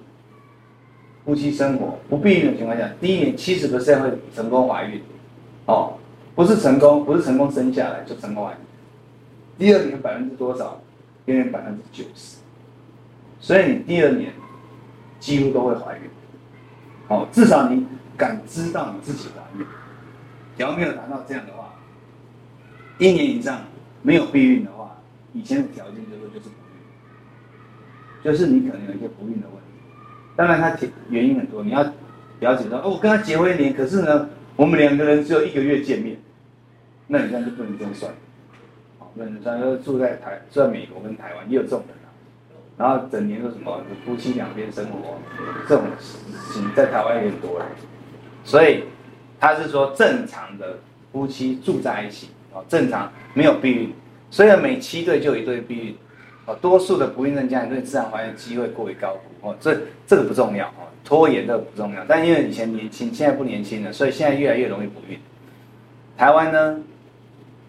[1.25, 5.01] 夫妻生活不避孕的情况下，第一年七十的赛会成功怀孕，
[5.65, 5.97] 哦，
[6.35, 8.57] 不是成功，不是成功生下来就成功怀孕。
[9.57, 10.79] 第二年百分之多少？
[11.25, 12.37] 第二年百分之九十，
[13.39, 14.31] 所以你第二年
[15.19, 16.03] 几乎都会怀孕，
[17.07, 19.65] 哦，至少你感知到你自己怀孕。
[20.55, 21.73] 假如没有达到这样的话，
[22.99, 23.61] 一年以上
[24.03, 24.97] 没有避孕的话，
[25.33, 29.64] 以前的条件就是就是不孕，就是你可能有一些不孕的问题。
[30.35, 31.81] 当然他结原因很多，你要
[32.39, 36.17] 了解到哦，我跟他结婚一年，可是呢，我们两个人只有一个月见面，
[37.07, 38.11] 那你这样就不能这么算。
[39.13, 42.11] 那你像说住在台住在美国跟台湾也有这种人啊，
[42.77, 45.17] 然后整年都什么夫妻两边生活，
[45.69, 46.17] 这种事
[46.53, 47.65] 情在台湾也很多了。
[48.43, 48.83] 所以
[49.39, 50.77] 他是说正常的
[51.13, 53.93] 夫妻住在一起啊，正常没有避孕，
[54.29, 55.95] 所以每七对就有一对避孕。
[56.45, 65.19] 哦，多数的不孕症家庭对自然怀孕机会过于高估哦，这这个不重要哦，拖延这个不重要，但因为以前年轻，现在不年轻了，所以现在越来越容易不孕。
[66.15, 66.79] 台湾呢，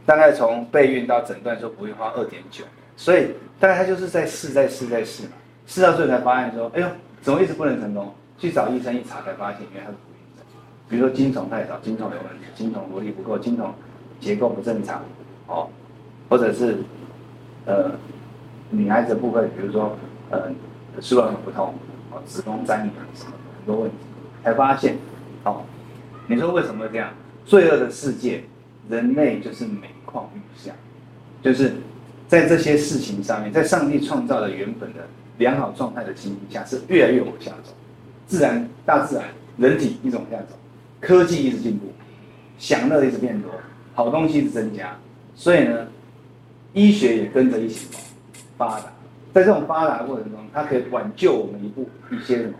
[0.05, 2.65] 大概从备孕到诊断说不孕花二点九，
[2.99, 5.31] 所以大概他就是在试，在试，在试嘛，
[5.67, 6.87] 试到最后才发现说，哎呦，
[7.23, 8.13] 怎么一直不能成功？
[8.39, 10.45] 去找医生一查才发现，原来他是不孕症，
[10.91, 13.73] 比如说精虫太少，精虫有问题，精虫活力不够，精虫
[14.21, 15.03] 结构不正常，
[15.47, 15.67] 哦，
[16.29, 16.77] 或者是
[17.65, 17.91] 呃。
[18.71, 19.97] 女孩子的部分，比如说，
[20.31, 20.51] 呃，
[21.01, 21.75] 输卵管不通，
[22.11, 23.97] 哦，子宫粘连什么很多问题，
[24.43, 24.97] 才发现，
[25.45, 25.63] 哦，
[26.27, 27.11] 你说为什么会这样？
[27.45, 28.43] 罪恶的世界，
[28.89, 30.73] 人类就是每况愈下，
[31.43, 31.75] 就是
[32.27, 35.07] 在这些事情上面，在上帝创造的原本的
[35.39, 37.73] 良好状态的情形下，是越来越往下走，
[38.27, 39.27] 自然、大自然、
[39.59, 40.57] 人体一直往下走，
[41.01, 41.87] 科技一直进步，
[42.59, 43.51] 享乐一直变多，
[43.95, 44.99] 好东西一直增加，
[45.37, 45.87] 所以呢，
[46.73, 47.99] 医学也跟着一起走。
[48.57, 48.87] 发达，
[49.33, 52.55] 在这种发达的过程中，它可以挽救我们一部一些什么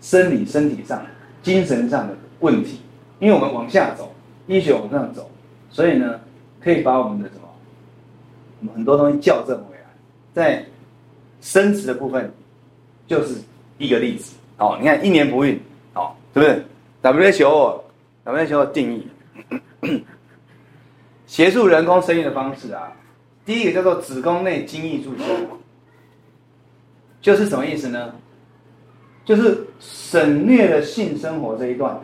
[0.00, 1.04] 生理、身体上、
[1.42, 2.80] 精神上的问题。
[3.18, 4.12] 因为我们往下走，
[4.48, 5.30] 医学往上走，
[5.70, 6.20] 所以呢，
[6.60, 7.42] 可以把我们的什么，
[8.60, 9.82] 我们很多东西校正回来。
[10.34, 10.64] 在
[11.40, 12.32] 生殖的部分，
[13.06, 13.36] 就是
[13.78, 14.34] 一个例子。
[14.58, 15.60] 哦，你看一年不孕，
[15.94, 16.64] 哦，对不对
[17.12, 19.06] ？WHO，WHO 定义，
[21.26, 22.92] 协助人工生育的方式啊。
[23.44, 25.24] 第一个叫做子宫内精液注射，
[27.20, 28.14] 就是什么意思呢？
[29.24, 32.00] 就是省略了性生活这一段，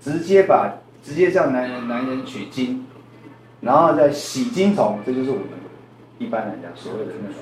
[0.00, 2.84] 直接把直接叫男人男人取精，
[3.62, 5.46] 然后再洗精虫，这就是我们
[6.18, 7.36] 一般来讲所谓的那种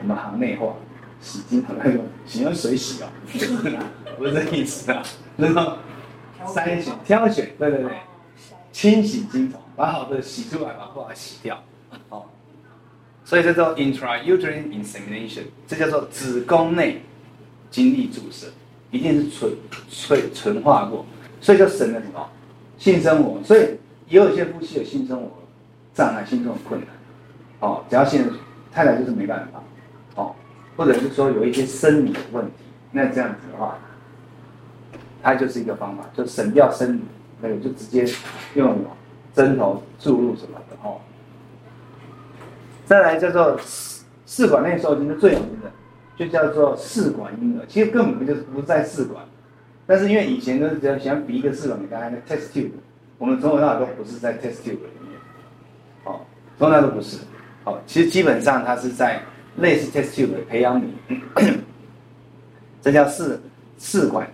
[0.00, 0.74] 我们行内话，
[1.20, 3.10] 洗精虫那种洗用水洗啊，
[4.16, 5.02] 不是这意思啊，
[5.34, 5.76] 那种
[6.46, 7.90] 筛选挑选，对对对，
[8.70, 11.60] 清洗精虫，把好的洗出来，把不好洗掉。
[12.08, 12.24] 哦，
[13.24, 17.02] 所以这叫 intrauterine insemination，这叫做子宫内
[17.70, 18.46] 精液注射，
[18.90, 19.52] 一定是纯
[19.90, 21.04] 纯纯化过，
[21.40, 22.28] 所以就省了什么
[22.78, 23.42] 性生活。
[23.42, 23.60] 所以
[24.08, 25.30] 也有一些夫妻有性生活
[25.94, 26.88] 障碍、性生活困难，
[27.60, 28.24] 哦，只要现
[28.72, 29.62] 太太就是没办法，
[30.14, 30.34] 哦，
[30.76, 32.52] 或者是说有一些生理的问题，
[32.92, 33.78] 那这样子的话，
[35.22, 37.00] 它就是一个方法，就省掉生理，
[37.40, 38.06] 那个就直接
[38.54, 38.78] 用
[39.34, 41.00] 针头注入什么的哦。
[42.86, 43.60] 再来叫做
[44.24, 45.70] 试管内受精是最有名的，
[46.16, 47.66] 就叫做试管婴儿。
[47.66, 49.24] 其实根本就是不在试管，
[49.86, 52.70] 但是因为以前都是只要想比一个试管给大家，那 test tube，
[53.18, 55.18] 我们从头到尾都不是在 test tube 里面，
[56.04, 56.20] 哦，
[56.58, 57.18] 从来都不是。
[57.64, 59.20] 哦，其实基本上它是在
[59.56, 60.86] 类似 test tube 的培养皿，
[62.80, 63.40] 这叫试
[63.78, 64.30] 试管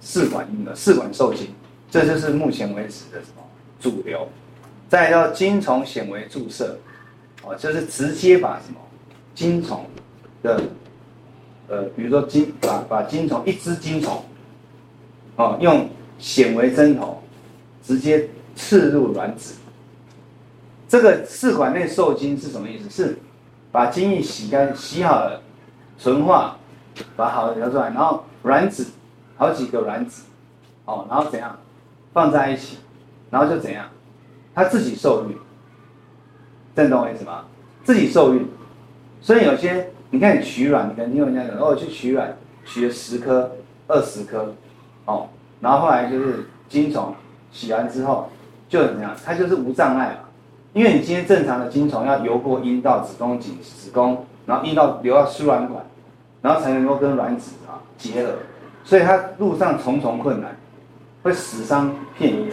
[0.00, 1.48] 试管婴儿，试管受精，
[1.90, 3.42] 这就是目前为止的什么
[3.80, 4.28] 主流。
[4.88, 6.78] 再叫精虫显微注射。
[7.46, 8.80] 哦，就是直接把什么
[9.32, 9.86] 精虫
[10.42, 10.60] 的，
[11.68, 14.20] 呃，比如说精把把精虫一只精虫，
[15.36, 17.22] 哦，用显微针头
[17.84, 19.54] 直接刺入卵子。
[20.88, 22.90] 这个试管内受精是什么意思？
[22.90, 23.18] 是
[23.70, 25.40] 把精液洗干洗好了，
[26.00, 26.58] 纯化，
[27.14, 28.86] 把好的流出来，然后卵子
[29.36, 30.24] 好几个卵子，
[30.84, 31.56] 哦，然后怎样
[32.12, 32.78] 放在一起，
[33.30, 33.88] 然后就怎样，
[34.52, 35.36] 它自己受孕。
[36.76, 37.46] 这懂我意思吗？
[37.82, 38.46] 自己受孕，
[39.22, 42.36] 所以有些你看你取卵，你可能听人家讲，哦，去取卵，
[42.66, 43.50] 取了十颗、
[43.86, 44.54] 二十颗，
[45.06, 45.28] 哦，
[45.60, 47.14] 然后后来就是精虫
[47.50, 48.28] 洗完之后
[48.68, 49.16] 就怎么样？
[49.24, 50.28] 它就是无障碍嘛，
[50.74, 55.82] 因为你今天正常的精虫要游过阴道、子宫颈、子宫，然后阴道流到输卵管，
[56.42, 58.34] 然后才能够跟卵子啊结合，
[58.84, 60.54] 所以它路上重重困难，
[61.22, 62.52] 会死伤遍野，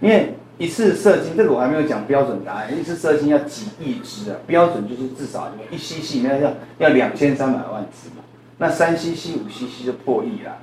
[0.00, 0.34] 因为。
[0.62, 2.78] 一次射精，这个我还没有讲标准答案。
[2.78, 4.36] 一次射精要几亿只啊？
[4.46, 8.22] 标准就是至少一 cc，那要要两千三百万只嘛。
[8.58, 10.56] 那三 cc、五 cc 就破亿了，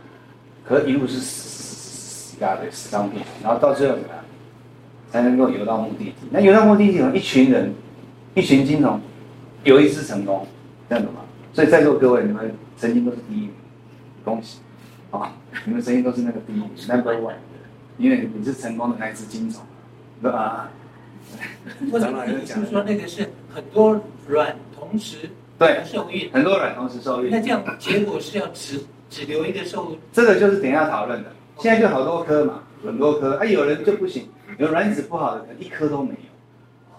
[0.65, 3.97] 可一路是死死死死一大堆死伤片，然后到最后
[5.12, 6.13] 才能够游到目的地？
[6.31, 7.73] 那游到目的地，一群人，
[8.35, 9.01] 一群金虫，
[9.65, 10.47] 游一次成功，
[10.88, 11.23] 这样子嘛。
[11.51, 13.51] 所以在座各位，你们曾经都是第一名，
[14.23, 14.59] 恭喜
[15.12, 15.33] 啊！
[15.65, 17.33] 你们曾经都是那个第一名，Number One，
[17.97, 19.62] 因为你是成功的那一只金虫。
[20.21, 20.69] 对吧？
[21.91, 22.08] 或者
[22.45, 29.95] 听说那个是很多卵同时对受孕，很多卵同时受孕，那这样结果是要只只留一个受。
[30.12, 31.32] 这个就是等一下讨论的。
[31.58, 36.95] 现在就好多颗嘛，很多颗，啊，有人就不行，有卵子不好的，可能一颗都没有，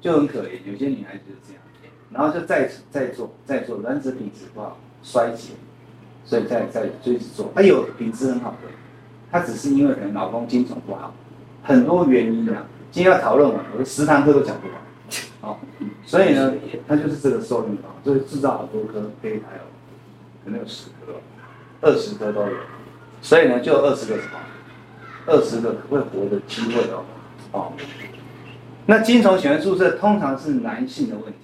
[0.00, 0.58] 就很可怜。
[0.64, 1.62] 有些女孩子就是这样，
[2.10, 5.52] 然后就再再做再做，卵子品质不好，衰竭，
[6.24, 7.52] 所以再再追着做。
[7.54, 8.68] 还、啊、有品质很好的，
[9.30, 11.14] 她只是因为可能老公精虫不好，
[11.64, 12.64] 很多原因啊。
[12.92, 14.76] 今天要讨论完，我的十堂课都讲不完。
[15.40, 15.60] 好，
[16.06, 16.54] 所以呢，
[16.86, 19.66] 它就是这个受孕法，就是制造好多颗胚胎哦，
[20.44, 21.14] 可能有十颗、
[21.80, 22.56] 二十颗都有。
[23.20, 24.38] 所以呢，就二十个什么？
[25.26, 27.04] 二十个会活的机会哦。
[27.50, 27.72] 哦，
[28.86, 31.38] 那精虫喜欢宿舍通常是男性的问题，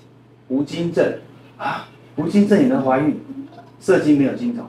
[0.49, 1.19] 无精症
[1.57, 3.21] 啊，无精症也能怀孕，
[3.81, 4.67] 射精没有精虫，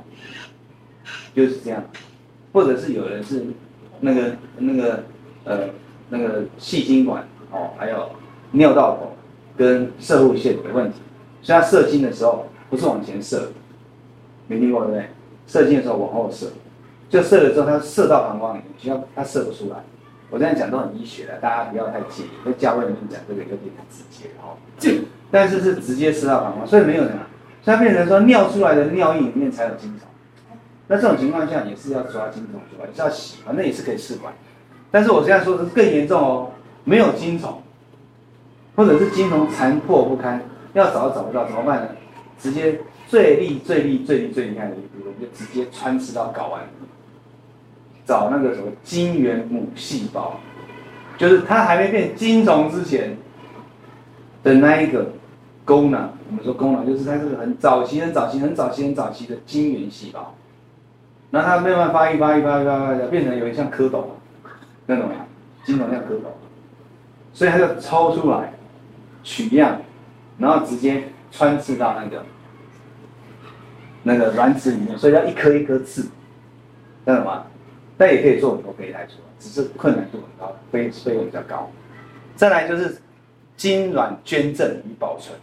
[1.36, 1.84] 就是这样。
[2.54, 3.46] 或者是有人是
[4.00, 5.04] 那个那个
[5.46, 5.70] 呃
[6.10, 8.10] 那个细精管哦，还有
[8.52, 9.16] 尿道口
[9.58, 11.00] 跟射护腺的问题，
[11.42, 13.52] 所以他射精的时候不是往前射，
[14.48, 15.06] 没听过对不对？
[15.48, 16.48] 射精的时候往后射。
[17.10, 19.76] 就射了之后，它射到膀胱里面，只要它射不出来。
[20.30, 22.30] 我这样讲都很医学的，大家不要太介意。
[22.46, 24.56] 在教会里面讲这个有点直接哦，
[25.30, 27.20] 但是是直接射到膀胱，所以没有什么。
[27.62, 30.08] 所以变成说尿出来的尿液里面才有精虫。
[30.88, 34.34] 那这种情况下也是要抓精虫出来，也是要洗，反正也是可以试管。
[34.92, 36.52] 但是我现在说的是更严重哦，
[36.84, 37.62] 没有精虫，
[38.76, 40.42] 或者是精虫残破不堪，
[40.74, 41.88] 要找都找不到，怎么办呢？
[42.38, 46.62] 直接最厉、最厉、最厉、最厉害的一步，我们就直接穿刺到睾丸。
[48.04, 50.38] 找那个什么精原母细胞，
[51.18, 53.16] 就是它还没变精虫之前
[54.44, 55.12] 的那一个
[55.64, 56.10] 功能。
[56.30, 60.34] 我们说功能就是它是很早期、很早期、很早期、很早期的精原细胞。
[61.30, 64.04] 那它慢慢发育、发育、发育、发育，变成有点像蝌蚪
[64.94, 65.26] 那种呀，
[65.64, 66.26] 精虫像蝌蚪，
[67.34, 68.52] 所以它就抽出来
[69.24, 69.82] 取样，
[70.38, 72.26] 然后直接穿刺到那个
[74.04, 76.10] 那个卵子里面，所以要一颗一颗刺，知
[77.06, 77.46] 道吗？
[77.98, 81.70] 但也可以做很多胚胎出来，只是困难度很高，费费用比较高。
[82.36, 82.98] 再来就是
[83.56, 85.38] 精卵捐赠与保存。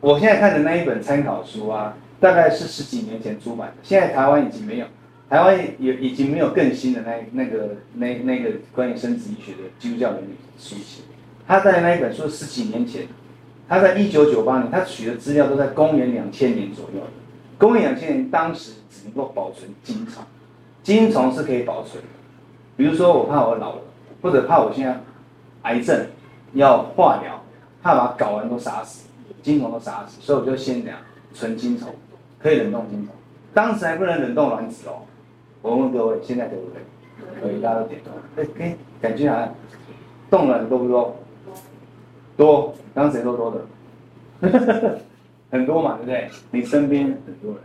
[0.00, 4.86] 我现在看的那一本参考书啊，大概是十几年前出版的，现在台湾已经没有，
[5.30, 11.02] 台湾也已经没有更新的那那个那那个关于生殖医学的基督教伦理书写。
[11.46, 13.06] 他在那一本书十几年前，
[13.68, 17.02] 他在一九九八年，他取的资料都在公元两千年左右。
[17.58, 20.22] 公元两千年当时只能够保存精虫。
[20.82, 22.08] 精虫是可以保存的，
[22.76, 23.82] 比如说我怕我老了，
[24.22, 24.98] 或者怕我现在
[25.62, 26.06] 癌症
[26.54, 27.44] 要化疗，
[27.82, 29.06] 怕把睾丸都杀死，
[29.42, 30.98] 精虫都杀死，所以我就先这样
[31.34, 31.94] 存精虫，
[32.38, 33.14] 可以冷冻精虫。
[33.52, 35.02] 当时还不能冷冻卵子哦。
[35.62, 36.82] 我问各位，现在可不可以？
[37.42, 38.10] 可以，大家都点头。
[38.36, 39.54] 哎哎，感觉好像
[40.30, 41.16] 动了多不多？
[42.36, 43.50] 多，刚谁说多
[44.40, 44.98] 的？
[45.50, 46.30] 很多嘛，对不对？
[46.50, 47.60] 你身边很多人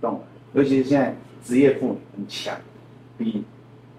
[0.00, 0.20] 动了，
[0.54, 1.14] 尤其是现在。
[1.44, 2.56] 职业妇女很强，
[3.18, 3.44] 比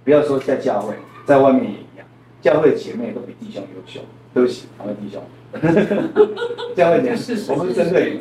[0.04, 0.96] 不要说在教会，
[1.28, 2.08] 在外面也一样。
[2.42, 4.02] 教会姐妹都比弟兄优秀，
[4.34, 5.22] 对不起，两位弟兄。
[6.76, 7.16] 教会姐妹，
[7.50, 8.20] 我们是针对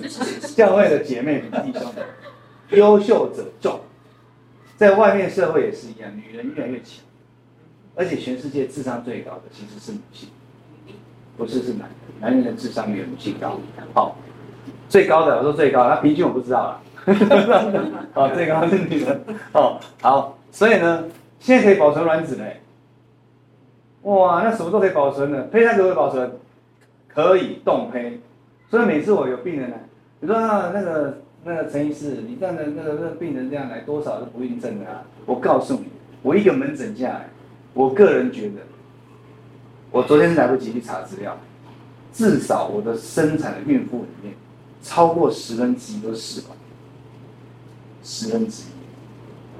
[0.54, 1.90] 教会的姐妹比弟兄
[2.78, 3.80] 优秀者众，
[4.76, 7.04] 在外面社会也是一样，女人越来越强，
[7.94, 10.28] 而且全世界智商最高的其实是女性，
[11.36, 13.58] 不是是男人，男人的智商没有女性高。
[13.94, 14.16] 好，
[14.88, 16.80] 最高的我说最高，那平均我不知道了。
[18.14, 21.04] 哦，最高是女人哦，好，所以呢，
[21.38, 22.60] 现在可以保存卵子嘞。
[24.02, 26.32] 哇，那什么都可以保存的，胚胎可不可以保存？
[27.08, 28.20] 可以冻胚。
[28.68, 29.78] 所以每次我有病人来，
[30.20, 35.04] 你说那个那个陈医师，你这样的那个那个病人这样来，多少是不孕症的啊？
[35.26, 35.88] 我告诉你，
[36.22, 37.28] 我一个门诊下来，
[37.74, 38.62] 我个人觉得，
[39.90, 41.38] 我昨天来不及去查资料，
[42.12, 44.34] 至少我的生产的孕妇里面，
[44.82, 46.56] 超过十分之一都是死亡。
[48.02, 48.66] 十分之一，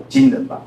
[0.09, 0.63] 惊人吧？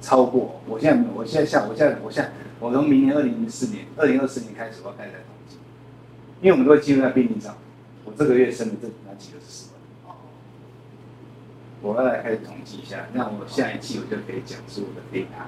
[0.00, 5.56] 超过，我现在，我现在像，我现在，我现在，我从明年二零零四年、二零二四年开始，我要开始来统计，
[6.40, 7.54] 因为我们都会记录在病历上。
[8.04, 9.65] 我这个月生的这哪几个是死？
[11.86, 15.46] 我要来开始统计一下，那我下一期我就可以讲述我的病案。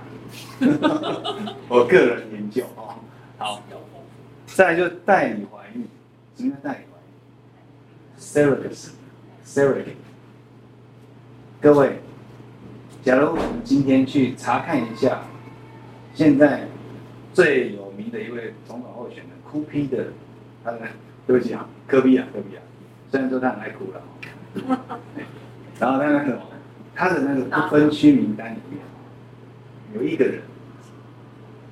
[1.68, 2.94] 我个人研究哦，
[3.38, 3.60] 好。
[4.46, 5.86] 再来就代理怀孕，
[6.36, 7.10] 什么叫代理怀孕
[8.18, 9.96] ？Surrogacy，Surrogate。
[11.60, 11.98] 各位，
[13.02, 15.22] 假如我们今天去查看一下，
[16.14, 16.68] 现在
[17.34, 20.06] 最有名的一位总统候选人哭批的，
[20.64, 20.80] 他的
[21.26, 22.62] 对不起啊，科比啊，科比啊，
[23.10, 24.02] 虽然说他很爱哭了，
[25.78, 26.40] 然后他那个
[26.94, 28.80] 他的那个不分区名单里面
[29.94, 30.42] 有一个人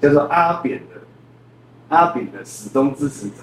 [0.01, 1.01] 叫做阿扁的，
[1.89, 3.37] 阿扁的始终支持者，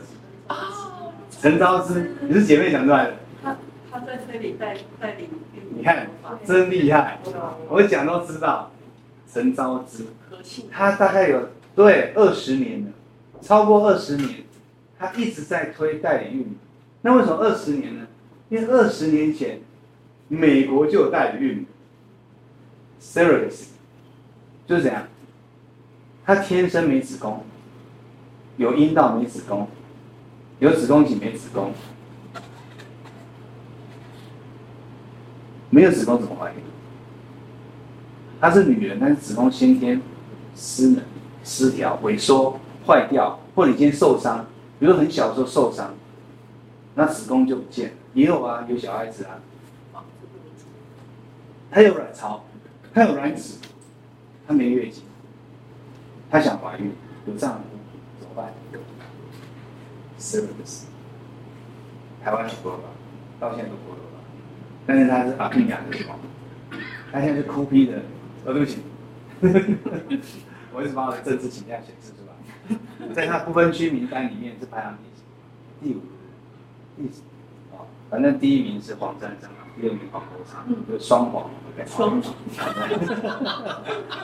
[1.30, 3.14] 陈昭之，你是姐妹讲出来的。
[3.44, 3.58] 他
[3.92, 5.30] 他在这里带带领。
[5.76, 6.08] 你看，
[6.46, 7.20] 真厉害，
[7.68, 8.72] 我讲都知道。
[9.32, 10.06] 陈昭之，
[10.72, 12.92] 他大概有对二十年了，
[13.42, 14.44] 超过二十年，
[15.00, 16.54] 他一直在推代理孕母。
[17.02, 18.06] 那为什么二十年呢？
[18.50, 19.60] 因为二十年前，
[20.34, 21.66] 美国就有代理孕
[23.00, 23.66] ，Serious，
[24.66, 25.04] 就是这样。
[26.26, 27.44] 他天生没子宫，
[28.58, 29.68] 有阴道没子宫，
[30.58, 31.72] 有子宫颈没子宫，
[35.70, 36.58] 没有子宫怎么怀孕？
[38.42, 40.02] 她是女人，但是子宫先天
[40.56, 41.04] 失能、
[41.44, 44.48] 失调、萎缩、坏掉，或者已经受伤，
[44.80, 45.94] 比如很小的时候受伤，
[46.96, 47.96] 那子宫就不见了。
[48.16, 49.38] 也有啊，有小孩子啊，
[51.74, 52.46] 她有卵巢，
[52.94, 53.58] 她有卵子，
[54.48, 55.04] 她没月经，
[56.30, 56.92] 她想怀孕，
[57.26, 57.60] 有丈夫
[58.20, 58.54] 怎么办？
[60.20, 60.86] 是不是？
[62.24, 62.84] 台湾很多吧，
[63.40, 64.20] 到现在都多了吧，
[64.86, 66.20] 但是她是把命养的好，
[67.12, 67.98] 她现在是哭逼的。
[68.46, 68.78] 哦，对不起，
[70.74, 74.98] 我一直把我的政治倾向显示出来，在他不分区名单里面是排行
[75.82, 75.94] 第几？
[75.94, 76.02] 第五、
[76.98, 77.24] 第几？
[77.72, 81.50] 哦，反正第一名是黄珊珊，第二名黄国昌，就是双黄。
[81.86, 82.34] 双黄。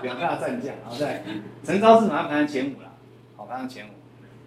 [0.03, 1.23] 两大战将，好在
[1.63, 2.91] 陈昭志马上排上前五了，
[3.35, 3.89] 好排上前五，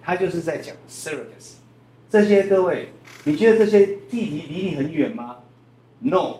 [0.03, 1.55] 他就是在讲 surrogacy。
[2.09, 2.93] 这些各位，
[3.25, 5.39] 你觉得这些议题离你很远吗
[6.01, 6.37] ？No，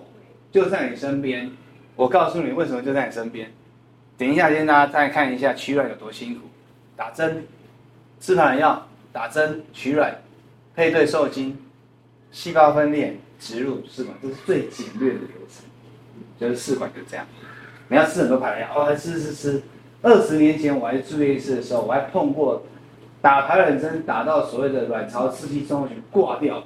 [0.51, 1.51] 就在你身边。
[1.97, 3.51] 我告诉你为什么就在你身边。
[4.17, 6.43] 等一下，先大家再看一下取卵有多辛苦，
[6.97, 7.45] 打针，
[8.21, 10.23] 吃排卵药，打针取卵，
[10.77, 11.59] 配对受精，
[12.31, 15.65] 细胞分裂，植入试管，这是最简略的流程，
[16.39, 17.27] 就是试管就这样。
[17.89, 19.63] 你要吃很多排卵药，哦，吃吃吃。
[20.01, 22.63] 二十年前我还住院医师的时候，我还碰过
[23.21, 26.63] 打排卵针打到所谓的卵巢刺激症候群挂掉，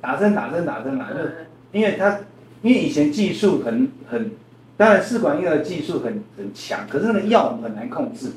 [0.00, 2.20] 打针打针打针打针因为他。
[2.62, 4.30] 因为以前技术很很，
[4.74, 8.32] 当然试管婴儿技术很很强，可是那个药我们很难控制，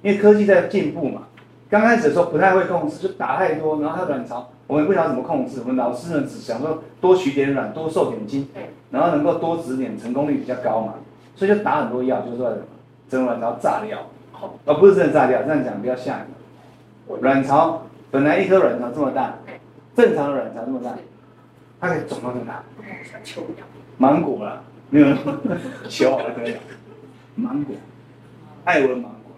[0.00, 1.22] 因为科技在进步嘛。
[1.68, 5.60] 刚开始的时候不太会控制，就打太多，然后它卵巢我们也不晓得怎么控制。
[5.60, 8.48] 我们老师呢只想说多取点卵，多受点精，
[8.90, 10.94] 然后能够多植点，成功率比较高嘛，
[11.36, 12.52] 所以就打很多药，就是说
[13.08, 13.98] 整个卵巢炸掉，
[14.64, 16.26] 哦不是真的炸掉，这样讲比较吓人。
[17.20, 19.34] 卵巢本来一颗卵巢这么大，
[19.94, 20.90] 正常的卵巢这么大。
[21.80, 22.62] 它可以肿到这么大，
[23.98, 25.14] 芒果了，没有
[25.86, 26.54] 球好了可以，
[27.34, 27.76] 芒果，
[28.64, 29.32] 爱文芒果，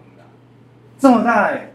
[0.97, 1.71] 这么大哎，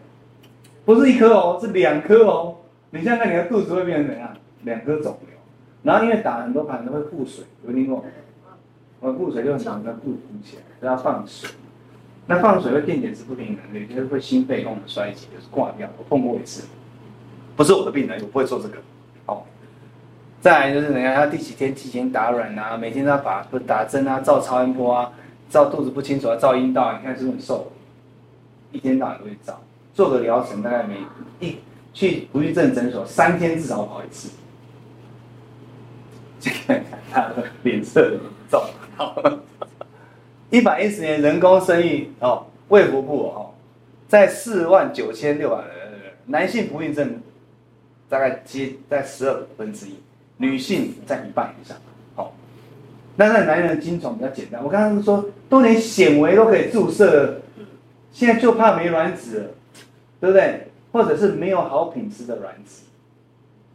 [0.87, 2.57] 不是一颗哦，是两颗哦。
[2.95, 4.37] 你现在看你的肚子会变成怎样？
[4.65, 5.37] 两颗肿瘤，
[5.83, 8.05] 然后因为打很多盘都会腹水，有听过？
[9.01, 11.51] 我腹水就很容易肚子鼓起来，都要放水。
[12.27, 15.89] 那放水会电解质不平衡，有些会心肺功能衰竭，就是挂掉。
[15.97, 16.69] 我碰过一次，
[17.57, 18.77] 不是我的病人，我不会做这个。
[19.25, 19.47] 好
[20.41, 25.13] 再来就是人家他第几天提前打卵啊，每天都要把不打针啊，照超音波啊，
[25.49, 27.73] 照肚子不清楚啊，照阴道，啊你看是不是很瘦？
[28.71, 29.61] 一天到晚都会照，
[29.95, 30.99] 做个疗程大概每
[31.41, 31.57] 一
[31.93, 34.31] 去不孕症诊所三天至少跑一次，
[36.67, 39.41] 看看他的脸色很皱。
[40.51, 43.55] 一百一十年人工生育哦，卫福部哦，
[44.09, 45.67] 在四万九千六百人，
[46.27, 47.21] 男性不孕症
[48.09, 49.95] 大概接在十二分之一。
[50.39, 51.77] 女性占一半以上，
[52.17, 52.35] 好，
[53.15, 54.61] 那那男人的精虫比较简单。
[54.65, 57.41] 我刚刚说都连显微都可以注射，
[58.13, 59.51] 现在就怕没卵子了，
[60.21, 60.67] 对不对？
[60.93, 62.85] 或者是没有好品质的卵子。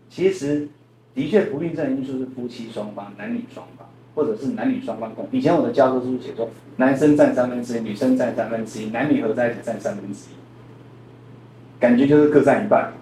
[0.10, 0.70] 其实
[1.14, 5.28] 的确不孕症的因素是夫妻双方、男女双方，或者是男女双方共。
[5.32, 12.94] 以前我的教科书写说，男生占三分之一，女生占三分之一，男女合在一起占三分之一，感觉就是各占一半。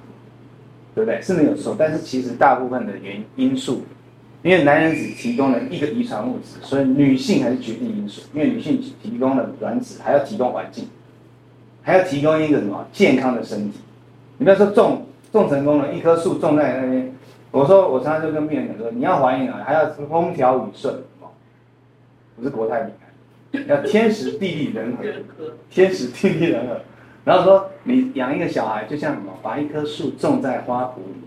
[0.96, 1.22] 对不对？
[1.22, 3.82] 是没有错，但是其实大部分的原因素，
[4.42, 8.22] 因为男人只提供了一个遗传物质，所以女性还是决定因素。
[8.34, 10.88] 因为女性提供了卵子，还要提供环境，
[11.82, 13.80] 还要提供一个什么健康的身体。
[14.38, 17.14] 你不要说种种成功了，一棵树种在那边，
[17.52, 20.94] 我说我常常就跟病人讲说，你要怀孕了，还要风调雨顺，
[22.36, 22.94] 不是国泰民
[23.54, 25.04] 安，要天时地利人和，
[25.70, 26.78] 天时地利人和。
[27.24, 31.22] 然后说，你养一个小孩，就像什么，把一棵树种在花圃里。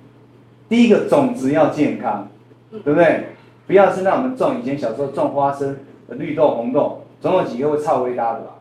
[0.68, 2.28] 第一个种子要健康，
[2.70, 3.28] 对不对？
[3.66, 5.76] 不要是让我们种以前小时候种花生、
[6.10, 8.57] 绿豆、红豆，总有几个会臭味大的吧？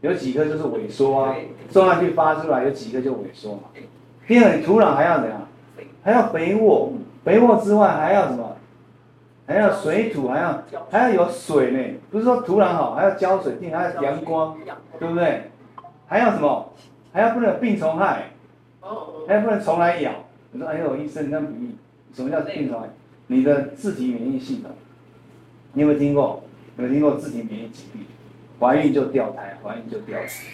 [0.00, 1.34] 有几棵就是萎缩啊，
[1.70, 3.62] 种下去发出来，有几棵就萎缩嘛。
[4.26, 5.48] 第二，土壤还要怎样？
[6.02, 6.92] 还要肥沃，
[7.24, 8.56] 肥沃之外还要什么？
[9.46, 11.98] 还要水土，还要还要有水呢。
[12.10, 14.56] 不是说土壤好，还要浇水，还要阳光，
[14.98, 15.50] 对不对？
[16.06, 16.72] 还要什么？
[17.12, 18.30] 还要不能病虫害，
[19.26, 20.12] 还要不能虫来咬。
[20.52, 21.70] 你说：“哎呦，医生，那比喻
[22.14, 22.88] 什么叫病虫害？
[23.26, 24.70] 你的自体免疫系统，
[25.72, 26.42] 你有没有听过？
[26.76, 28.02] 有没有听过自体免疫疾病？
[28.58, 30.44] 怀孕就掉胎，怀孕就掉子，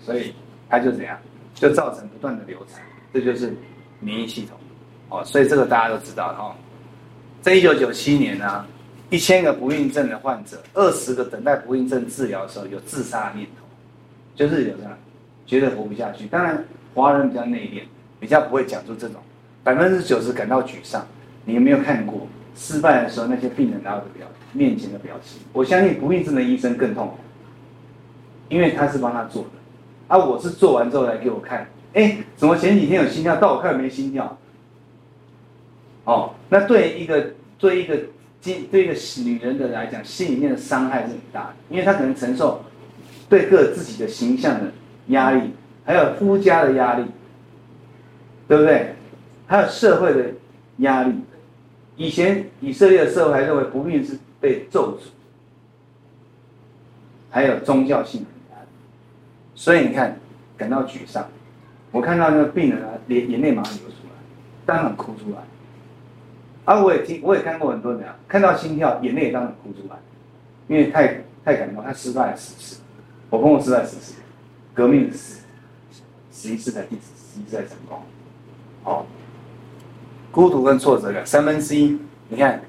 [0.00, 0.34] 所以
[0.68, 1.18] 它就怎样，
[1.54, 2.82] 就造成不断的流产，
[3.12, 3.54] 这就是
[4.00, 4.58] 免疫系统。
[5.10, 6.56] 哦，所以这个大家都知道哈。
[7.42, 8.66] 在一九九七年呢、
[9.10, 13.64] 一千个不孕症的患者，二十个等待不孕症治疗的时候有自杀念头，
[14.34, 14.98] 就是有这样
[15.46, 16.26] 觉得活不下去。
[16.26, 17.82] 当然，华人比较内敛，
[18.18, 19.20] 比较不会讲出这种，
[19.62, 21.06] 百分之九十感到沮丧。
[21.44, 22.26] 你有没有看过
[22.56, 25.42] 失败的时候那些病人拿的表面前的表情？
[25.52, 27.18] 我相信不孕症的医生更痛苦。
[28.48, 29.48] 因为他是帮他做的，
[30.08, 34.36] 啊，我是做完之后来给我看，哎，怎么前几天有心跳，到我看没心跳？
[36.04, 37.98] 哦，那对一个对一个
[38.42, 42.62] 对一个女人的来讲，心里面的伤害是很大的，因为她可能承受
[43.28, 44.70] 对个自己的形象的
[45.06, 45.50] 压力，
[45.84, 47.04] 还有夫家的压力，
[48.46, 48.94] 对不对？
[49.46, 50.32] 还有社会的
[50.78, 51.14] 压力。
[51.96, 55.06] 以前以色列的社会还认为不孕是被咒诅，
[57.30, 58.26] 还有宗教性。
[59.54, 60.18] 所以你看，
[60.56, 61.26] 感到沮丧。
[61.92, 64.10] 我看到那个病人啊，眼眼泪马上流出来，
[64.66, 65.38] 当场哭出来。
[66.64, 69.96] 啊，我也听，我也看过很多人啊，看到心跳，眼泪当场哭出来，
[70.66, 72.80] 因为太太感动，他失败了十次，
[73.30, 74.14] 我碰过失败十次，
[74.72, 75.42] 革命十
[76.32, 78.00] 十一次才第十一次才成功。
[78.82, 79.06] 哦，
[80.32, 81.98] 孤独跟挫折感三分之一。
[82.28, 82.60] 你看，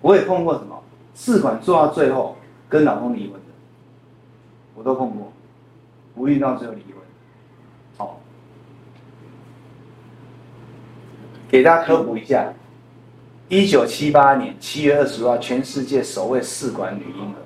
[0.00, 0.82] 我也碰过什么
[1.14, 2.36] 试管做到最后
[2.68, 3.52] 跟老公离婚的，
[4.74, 5.32] 我都碰过。
[6.18, 6.94] 不孕到最后离婚，
[7.96, 8.20] 好，
[11.48, 12.52] 给大家科普一下：
[13.48, 17.38] 一九七八年七月二十号，全世界首位试管女婴儿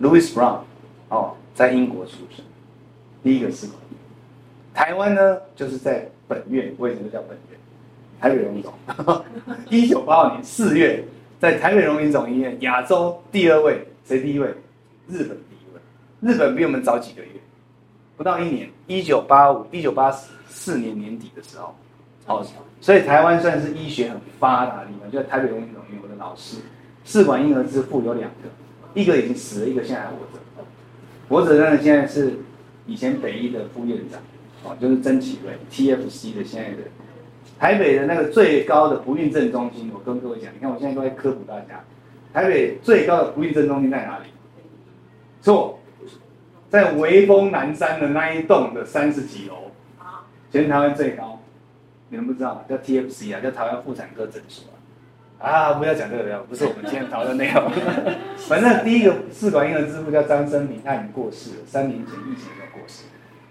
[0.00, 0.60] ，Louis Brown，
[1.08, 2.44] 哦，在英国出生，
[3.24, 3.76] 第一个试管。
[4.72, 7.58] 台湾呢，就是在本院，为什么叫本院？
[8.20, 8.72] 台北荣总。
[9.68, 11.04] 一九八二年四月，
[11.40, 14.46] 在台北荣民总医院，亚洲第二位，谁第一位？
[15.08, 15.36] 日本。
[16.20, 17.28] 日本比我们早几个月。
[18.16, 21.74] 不到一年，一九八五、一九八四年年底的时候，
[22.26, 22.46] 哦，
[22.78, 25.10] 所以台湾算是医学很发达的地方。
[25.10, 26.58] 就在台北荣民总医院，我的老师，
[27.02, 28.48] 试管婴儿之父有两个，
[28.92, 30.64] 一个已经死了，一个现在还活着。
[31.30, 32.34] 活着呢，现在是
[32.84, 34.20] 以前北医的副院长，
[34.64, 36.82] 哦，就是曾启瑞，TFC 的现在的
[37.58, 39.90] 台北的那个最高的不孕症中心。
[39.94, 41.82] 我跟各位讲，你看我现在都在科普大家，
[42.34, 44.24] 台北最高的不孕症中心在哪里？
[45.40, 45.79] 错。
[46.70, 49.70] 在微风南山的那一栋的三十几楼，
[50.52, 51.38] 全台湾最高，
[52.08, 54.78] 你们不知道叫 TFC 啊，叫台湾妇产科诊所啊。
[55.50, 57.70] 啊，不要讲这个了，不是我们今天讨论内容。
[58.48, 63.02] 反正第一个试管婴儿之父叫张生明，他已经过世了，三年前疫情的时候过世。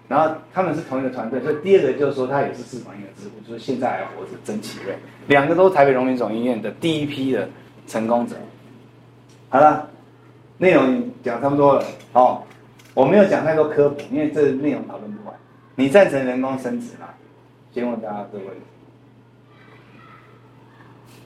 [0.08, 4.96] 然后他们是同一个团队，所以第二个就是说他也是试管婴儿之父，就是现在还活着曾启瑞，
[5.26, 7.46] 两个都是台北荣民总医院的第一批的
[7.86, 8.34] 成功者。
[9.50, 9.86] 好了，
[10.56, 12.42] 内容讲差不多了，哦。
[12.94, 15.34] 我没有讲太多科普，因为这内容讨论不完。
[15.76, 17.08] 你赞成人工生殖吗？
[17.72, 18.44] 先问大家各位。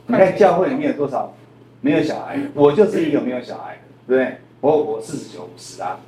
[0.07, 1.35] 你看教会里面有多少
[1.81, 2.39] 没有小孩？
[2.53, 4.39] 我就是一个没有小孩的，对不对？
[4.61, 5.99] 我我四十九五十啊，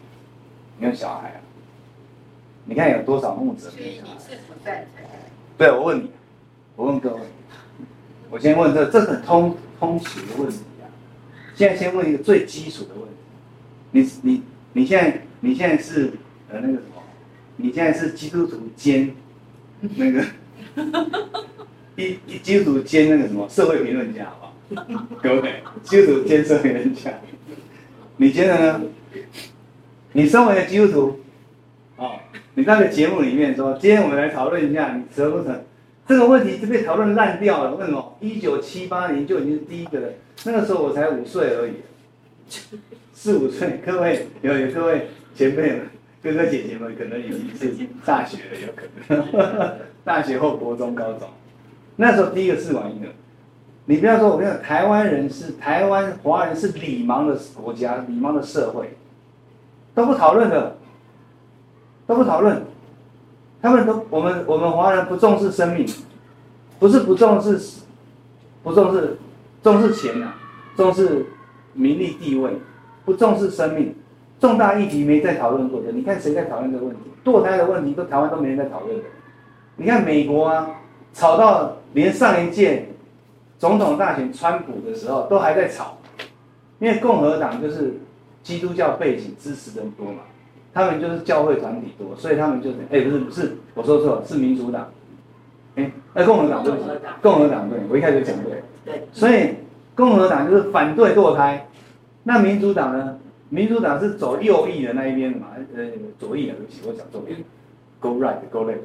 [0.79, 1.41] 没有小孩啊。
[2.67, 4.13] 你看有多少牧者没有小孩？
[4.13, 5.05] 你是不赞成？
[5.57, 6.11] 对，我问你，
[6.77, 7.21] 我问各位，
[8.31, 10.85] 我先问这，这很通通俗的问题啊。
[11.55, 14.43] 现在先问一个最基础的问题，你你
[14.75, 15.23] 你现在。
[15.41, 16.13] 你现在是
[16.51, 17.03] 呃那个什么？
[17.59, 19.15] 你现在是基督徒兼
[19.81, 20.23] 那个
[21.97, 25.07] 一一基督徒兼那个什么社会评论家，好不好？
[25.23, 25.53] 可不可以？
[25.83, 27.13] 基督徒兼社会评论家，
[28.19, 28.83] 你觉得呢？
[30.13, 31.21] 你身为基督徒，
[31.97, 32.19] 哦，
[32.55, 35.65] 你那个节目里面说，今天我们来讨论一下，你成不成？
[36.07, 37.75] 这个问题就被讨论烂掉了。
[37.77, 38.19] 为什么？
[38.21, 40.09] 一九七八年就已经是第一个了，
[40.45, 41.73] 那个时候我才五岁而已，
[43.15, 43.81] 四五岁。
[43.87, 45.09] 各位有有各位。
[45.37, 45.83] 前辈们、
[46.23, 51.29] 哥哥姐姐们，可能已经是大学了，有可能，大学或国中、高中。
[51.97, 53.13] 那时候第一个试管婴儿，
[53.85, 58.97] 你不要说，我跟你讲，台湾人是台湾华人是礼盲的国家，礼盲的社会，
[59.95, 60.79] 都不讨论的，
[62.07, 62.63] 都不讨论。
[63.61, 65.87] 他们都，我们我们华人不重视生命，
[66.79, 67.83] 不是不重视，
[68.63, 69.19] 不重视，
[69.63, 70.35] 重视钱啊，
[70.77, 71.27] 重视
[71.75, 72.53] 名利地位，
[73.05, 73.95] 不重视生命。
[74.39, 77.01] 重大议题没在讨论过的，你看谁在讨论这个问题？
[77.25, 79.03] 堕胎的问题都台湾都没人在讨论的。
[79.77, 80.71] 你看美国啊，
[81.13, 82.89] 吵到连上一届
[83.59, 85.99] 总统大选川普的时候都还在吵，
[86.79, 87.95] 因为共和党就是
[88.43, 90.21] 基督教背景支持人多嘛，
[90.73, 94.89] 他们就是教会团体多，所以他们就是哎、欸、不是不是我说错了是民主党，
[95.75, 96.73] 哎呃，共和党对
[97.23, 98.63] 共和党对，我一开始就讲对。
[98.85, 99.09] 对。
[99.13, 99.55] 所以
[99.95, 101.67] 共和党就是反对堕胎，
[102.23, 103.19] 那民主党呢？
[103.49, 105.49] 民主党是走右翼的那一边的嘛？
[105.75, 105.85] 呃，
[106.19, 107.39] 左翼啊，对不起，我讲左边。
[108.01, 108.79] Go right, go left。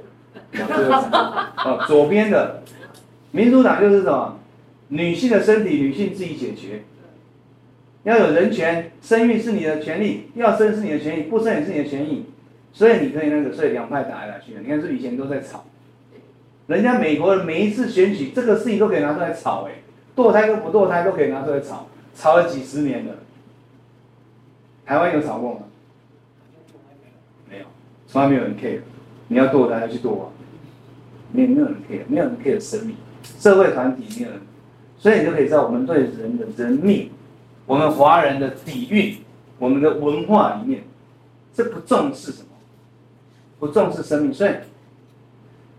[1.65, 2.61] 哦，左边的
[3.31, 4.37] 民主党就是什么？
[4.89, 6.83] 女性的身体，女性自己解决。
[8.03, 12.25] 要有人权，生育是你的权利，要生是你的权利，不生也是你的权益。
[12.73, 14.61] 所以你可以那个，所以两派打来打去的。
[14.61, 15.65] 你看，是以前都在吵，
[16.67, 19.73] 人家美国的每一次选举，这个事情都可以拿出来吵，哎，
[20.15, 23.13] 堕胎跟不堕胎都可以拿出来吵，吵了几十年了。
[24.85, 25.59] 台湾有找过吗？
[27.49, 27.65] 没有，
[28.07, 28.79] 从来没有人 care。
[29.27, 30.27] 你要堕胎要去堕啊，
[31.31, 34.41] 没有没有人 care，没有人 care 生命，社会团体没有人，
[34.97, 37.09] 所以你就可以知道我们对人的人命，
[37.65, 39.17] 我们华人的底蕴，
[39.57, 40.83] 我们的文化里面，
[41.53, 42.49] 这不重视什么，
[43.57, 44.51] 不重视生命，所以，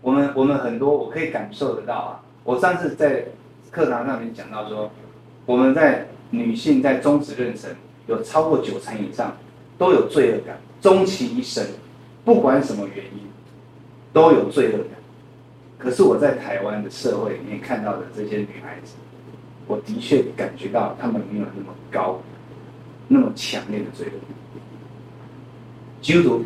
[0.01, 2.23] 我们我们很多我可以感受得到啊。
[2.43, 3.25] 我上次在
[3.69, 4.89] 课堂上面讲到说，
[5.45, 7.67] 我们在女性在终止妊娠。
[8.07, 9.35] 有超过九成以上
[9.77, 11.65] 都有罪恶感，终其一生，
[12.25, 13.19] 不管什么原因，
[14.11, 14.87] 都有罪恶感。
[15.77, 18.93] 可是我在台湾的社会里面看到的这些女孩子，
[19.67, 22.21] 我的确感觉到她们没有那么高，
[23.07, 24.35] 那么强烈的罪恶感。
[26.01, 26.45] 基督徒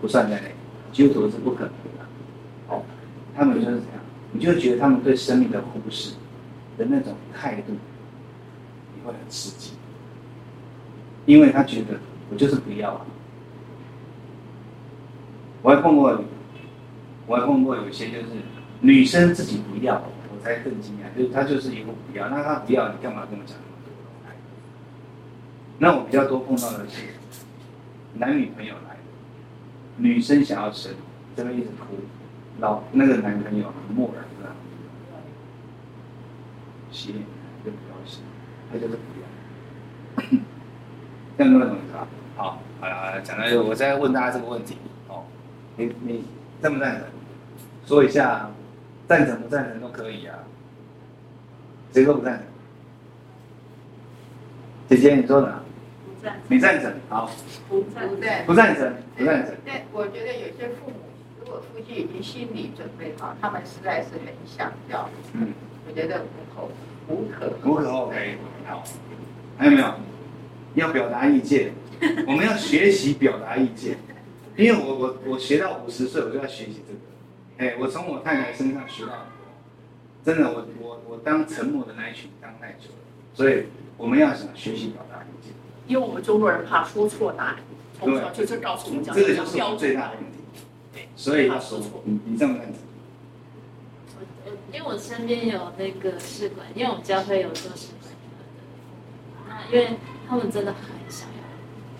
[0.00, 0.54] 不算在内，
[0.92, 2.04] 基督徒是不可能的。
[2.68, 2.82] 哦，
[3.36, 3.82] 他们就是这样，
[4.32, 6.12] 你就觉得他们对生命的忽视
[6.76, 7.72] 的那种态度，
[8.94, 9.72] 你会很刺激。
[11.26, 11.98] 因为他觉得
[12.30, 13.06] 我就是不要啊，
[15.62, 16.22] 我还碰过，
[17.26, 18.26] 我还碰过有些就是
[18.80, 23.92] 女生自己不要，我才更惊讶，就是他就是一副不要，那他不要，你干嘛跟我讲那么多？
[25.78, 27.02] 那我比较多碰到的是
[28.14, 28.98] 男女朋友来，
[29.96, 30.92] 女生想要生，
[31.34, 31.96] 这边一直哭，
[32.60, 34.54] 老那个男朋友很漠然的，
[36.90, 37.24] 洗脸
[37.64, 38.20] 就不要洗，
[38.70, 38.98] 他就是。
[41.36, 42.06] 这样都能懂是吧？
[42.36, 44.76] 好，好了，好了，讲到我再问大家这个问题
[45.08, 45.24] 哦，
[45.76, 46.24] 你你
[46.60, 47.04] 赞不赞成？
[47.86, 48.50] 说一下，
[49.08, 50.38] 赞成不赞成都可以啊。
[51.92, 52.44] 谁说不赞成？
[54.88, 55.60] 姐姐，你说呢？
[56.04, 56.36] 不赞。
[56.48, 56.92] 你赞成？
[57.08, 57.30] 好。
[57.68, 58.08] 不赞。
[58.46, 58.94] 不赞成。
[59.16, 59.54] 不赞成。
[59.64, 60.96] 对，我觉得有些父母，
[61.40, 65.08] 如果夫妻已经心理准备好，他们实在是很想要。
[65.32, 65.52] 嗯。
[65.86, 66.68] 我觉得无可
[67.08, 68.38] 无可无可厚非。
[68.66, 68.82] 好，
[69.58, 69.94] 还有没有？
[70.74, 71.72] 要表达意见，
[72.26, 73.96] 我们要学习表达意见，
[74.56, 77.00] 因为我我我学到五十岁，我就要学习这个，
[77.72, 79.44] 哎，我从我太太身上学到很多，
[80.24, 83.04] 真的，我我我当沉默的那一群当太久了，
[83.34, 83.64] 所以
[83.96, 85.52] 我们要想学习表达意见，
[85.86, 87.56] 因为我们中国人怕说错答案，
[87.98, 90.38] 从小就是告诉我们讲，这个就是我们最大的问题，
[90.92, 92.66] 对，所以要说错，你你这么看？
[94.16, 99.96] 我我因为我身边有那个试管，因为我们教会有做试管的，那因为。
[100.28, 101.42] 他们真的很想要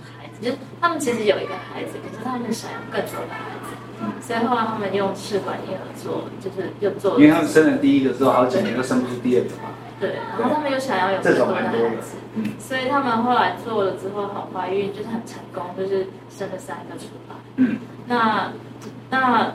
[0.04, 7.20] 孩子，就是他们其实有一个孩子，可是他们想要更多的孩子，所以后来他们用试管婴儿做，就是又做。
[7.20, 9.70] 因为他们生了第一个之后，好几年都生不出第二个嘛。
[10.00, 12.16] 对，然后他们又想要有更多的孩子，
[12.58, 17.36] 所以他们后来做了之后，好怀孕就是很成功，就是生了三个出来。
[17.56, 18.52] 嗯，那
[19.10, 19.52] 那。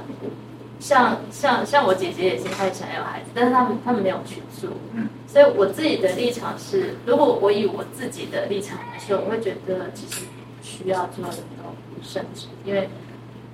[0.80, 4.70] 像像像我姐姐也是，她也想要孩子，但是他们他们没有去做。
[4.94, 10.26] 嗯，所以我自己的立场是，如果我以我自己的立场来说，我会觉得其实
[10.62, 12.90] 需要做人工生殖，因为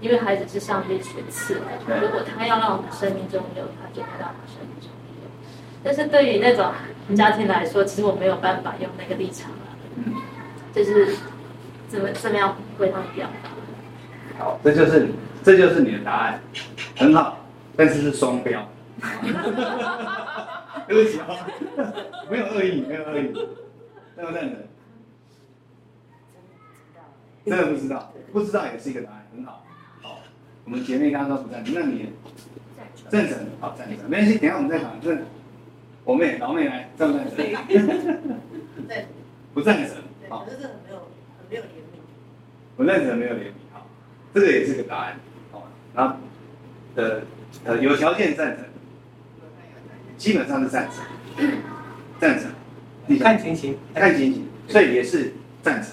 [0.02, 4.90] 因为孩子是上帝所赐的，如果他要让我们生命中有，他就会让我们生命中
[5.24, 5.28] 有。
[5.84, 6.72] 但是对于那种
[7.18, 9.58] 家庭来说，其实我没有办法用那个立场了，
[9.98, 10.14] 嗯，
[10.74, 11.16] 就是
[11.88, 13.50] 怎么怎么样为他们表达。
[14.38, 15.10] 好，这就是。
[15.46, 16.42] 这就是你的答案，
[16.98, 17.38] 很好，
[17.78, 18.68] 但是是双标。
[20.88, 21.28] 对不起啊，
[22.32, 23.32] 没有恶意，没有恶意。
[24.18, 24.42] 认不对？
[27.46, 29.64] 真的不知道，不知道也是一个答案，很好。
[30.02, 30.18] 好，
[30.64, 32.12] 我们姐妹刚刚说不赞成，那你
[33.10, 33.38] 赞成？
[33.60, 34.10] 好，赞成。
[34.10, 35.24] 没关系，等下我们再讨论。
[36.06, 37.36] 我妹老妹来赞不赞成？
[38.88, 39.06] 对，
[39.54, 39.98] 不赞成。
[40.28, 40.98] 好，这是很没有
[41.38, 42.00] 很没有怜悯。
[42.78, 43.86] 不赞成没有怜悯，好，
[44.34, 45.20] 这个也是个答案。
[45.96, 46.16] 然后，
[46.96, 47.22] 呃，
[47.64, 48.66] 呃，有条件赞成，
[50.18, 51.48] 基本上是赞成，
[52.20, 52.52] 赞成，
[53.08, 55.34] 你看情形，看情形，所以也是
[55.64, 55.92] 赞成，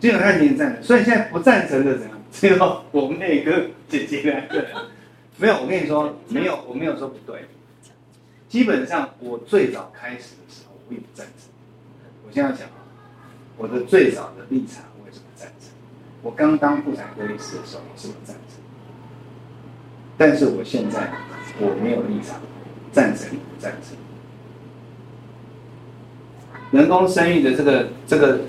[0.00, 2.18] 基本上看情形赞成，所以现在不赞成的怎样？
[2.32, 4.66] 只有我妹跟姐姐两个人，
[5.36, 7.46] 没有，我跟你说，没有，我没有说不对，
[8.48, 11.48] 基本上我最早开始的时候，我也不赞成，
[12.26, 12.82] 我现在讲啊，
[13.56, 15.70] 我的最早的立场为什么赞成？
[16.22, 18.45] 我刚当妇产科医师的时候也是不赞成。
[20.18, 21.10] 但是我现在
[21.58, 22.40] 我没有立场，
[22.92, 23.96] 赞成不赞成？
[26.72, 28.40] 人工生育的这个这个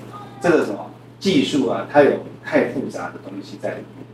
[0.41, 0.89] 这个什么
[1.19, 4.05] 技术啊，它有太复杂的东西在里面，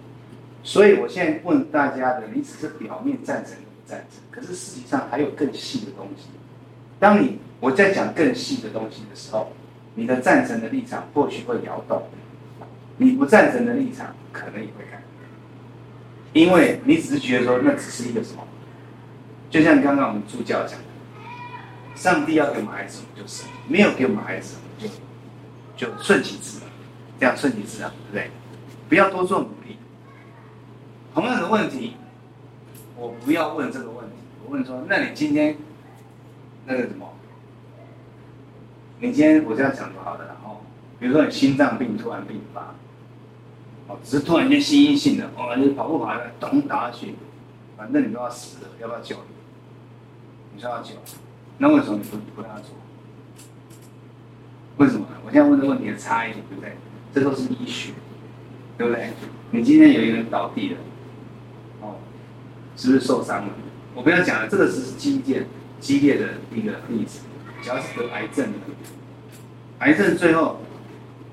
[0.63, 6.29] 所以我现在问大家的，你只是表面赞成不赞成，可是实际上还有更细的东西。
[6.99, 9.51] 当你我在讲更细的东西的时候，
[9.93, 12.01] 你的赞成的立场或许会摇动，
[12.97, 15.02] 你不赞成的立场可能也会改，
[16.33, 18.45] 因为你只是觉得说那只是一个什么，
[19.49, 20.85] 就像刚刚我们助教讲的，
[21.95, 24.91] 上帝要给我们孩子，我们就生；没有给我们孩子，我们
[25.77, 26.69] 就就顺其自然，
[27.19, 28.31] 这样顺其自然，对不对？
[28.89, 29.77] 不要多做努力。
[31.13, 31.95] 同样的问题，
[32.97, 35.55] 我不要问这个问题，我问说，那你今天
[36.65, 37.07] 那个什么？
[38.99, 40.63] 你今天我这样讲就好了，然后
[40.99, 42.73] 比如说你心脏病突然病发，
[43.87, 47.15] 哦，只是突然间心因性的，哦，你跑步跑来咚打下去，
[47.75, 50.55] 反正你都要死了，要不要救你？
[50.55, 50.93] 你说要救，
[51.57, 52.69] 那为什么你不不让他做？
[54.77, 55.05] 为什么？
[55.25, 56.77] 我现在问的问题的差异，对不对？
[57.13, 57.91] 这都是医学，
[58.77, 59.09] 对不对？
[59.51, 60.77] 你今天有一个人倒地了，
[61.81, 61.95] 哦，
[62.75, 63.53] 是不是受伤了？
[63.93, 65.45] 我不要讲了，这个只是激烈
[65.79, 67.19] 激烈的一个例子。
[67.61, 68.57] 只要是得癌症的，
[69.79, 70.59] 癌症最后，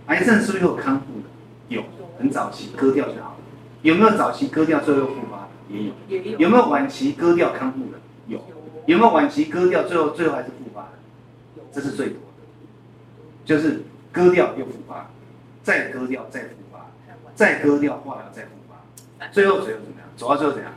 [0.06, 1.28] 癌症是不是有康复的？
[1.68, 1.82] 有，
[2.20, 3.36] 很早期割掉就好了。
[3.82, 5.48] 有没有早期割掉最后复发的？
[5.70, 5.92] 也有。
[6.06, 6.38] 也有。
[6.38, 7.98] 有没有晚期割掉康复的？
[8.26, 8.38] 有。
[8.86, 10.88] 有没有晚期割掉最后最后还是复发的？
[11.56, 11.62] 有。
[11.72, 12.44] 这是最多的，
[13.44, 15.08] 就是割掉又复发，
[15.62, 16.86] 再割掉再复发，
[17.34, 20.08] 再割掉化疗再复发，最后最后怎么样？
[20.16, 20.70] 走到最后怎样？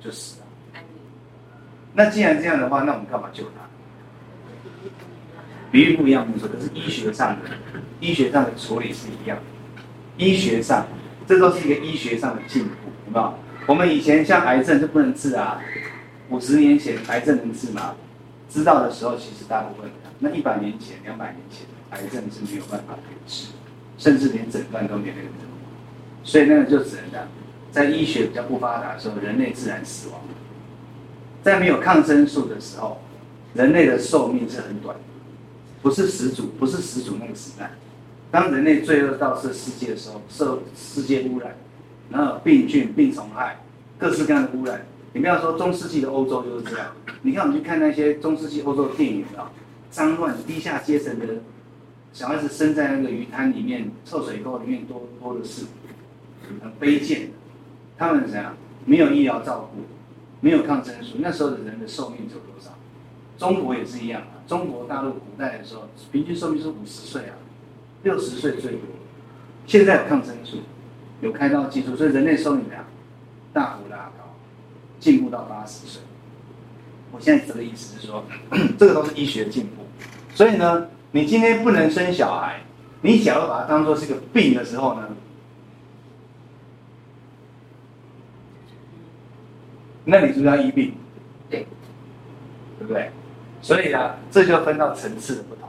[0.00, 0.46] 就死了。
[1.94, 3.64] 那既然这样的话，那我们干嘛救他？
[5.72, 7.50] 比喻不一样，没错，可是医学上的
[7.98, 9.42] 医学上的处理是一样的。
[10.16, 10.86] 医学上，
[11.26, 12.70] 这都是一个医学上的进步，
[13.06, 13.34] 有没有？
[13.66, 15.60] 我们以前像癌症就不能治啊，
[16.30, 17.94] 五十年前癌症能治吗？
[18.48, 19.90] 知道的时候，其实大部分
[20.20, 23.48] 那一百年前、两百年前，癌症是没有办法可以治，
[23.98, 25.54] 甚至连诊断都没那个能力。
[26.22, 27.26] 所以那个就只能这样，
[27.72, 30.20] 在医学比较不发达的时候，人类自然死亡。
[31.42, 33.00] 在没有抗生素的时候，
[33.54, 35.02] 人类的寿命是很短的。
[35.82, 37.72] 不是始祖，不是始祖那个时代。
[38.34, 41.54] 当人类罪恶到这世界的时候，受世界污染，
[42.10, 43.60] 然后病菌、病虫害，
[43.96, 44.84] 各式各样的污染。
[45.12, 46.88] 你不要说中世纪的欧洲就是这样。
[47.22, 49.52] 你看，我们去看那些中世纪欧洲的电影啊，
[49.88, 51.26] 脏乱、低下阶层的
[52.12, 55.66] 小孩子生在那个鱼滩里面、臭水沟里面，多多的是，
[56.60, 57.28] 很卑贱的。
[57.96, 58.56] 他们怎样？
[58.84, 59.82] 没有医疗照顾，
[60.40, 61.18] 没有抗生素。
[61.20, 62.72] 那时候的人的寿命只有多少？
[63.38, 64.42] 中国也是一样啊。
[64.44, 67.36] 中国大陆古代的时候，平均寿命是五十岁啊，
[68.04, 68.80] 六十岁最多。
[69.66, 70.58] 现在有抗生素，
[71.20, 72.84] 有开刀技术，所以人类寿命量？
[73.52, 74.34] 大幅拉高，
[75.00, 76.02] 进步到八十岁。
[77.10, 78.24] 我现在这个意思是说，
[78.78, 79.84] 这个都是医学进步。
[80.34, 82.60] 所以呢，你今天不能生小孩，
[83.00, 85.08] 你假如把它当做是一个病的时候呢，
[90.04, 90.94] 那你是不是要医病？
[91.48, 91.66] 对，
[92.78, 93.10] 对不对？
[93.62, 95.68] 所以呢，这就分到层次的不同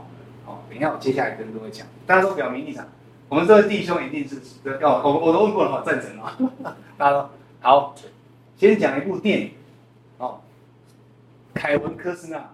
[0.76, 2.86] 等一下我接下来跟各位讲，大家都表明立场。
[3.30, 4.36] 我们这位弟兄一定是
[4.78, 6.36] 要我我都问过了哈，赞成啊。
[6.98, 7.30] 大家说
[7.62, 7.94] 好，
[8.58, 9.52] 先讲一部电影。
[10.18, 10.40] 哦，
[11.54, 12.50] 凯文科斯纳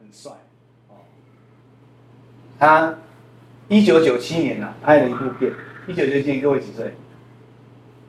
[0.00, 0.32] 很帅。
[0.88, 0.96] 哦，
[2.58, 2.94] 他
[3.68, 5.52] 一九九七年呢拍了一部片。
[5.86, 6.94] 一九九七年各位几岁？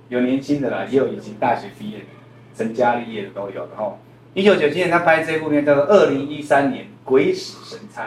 [0.07, 2.05] 有年轻的啦，也有已经大学毕业，
[2.55, 3.67] 成家立业的都有。
[3.67, 3.99] 然后。
[4.33, 8.05] 一九九七年，他拍这部片叫做《二零一三年鬼使神差》。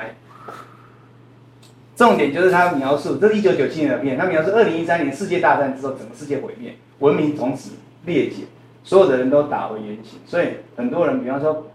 [2.03, 7.71] 重点就是他描述，这是一九九七年的片，他描述二零一三年世界大战之后，整个世界毁灭，文明从此
[8.07, 8.43] 裂解，
[8.83, 10.19] 所有的人都打回原形。
[10.27, 11.69] 所以很多人，比方说，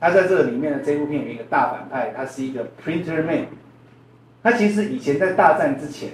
[0.00, 3.48] 他在这个里面的这部片有一个大反派，他是一个 Printer Man。
[4.42, 6.08] 他其实以前在大战之前，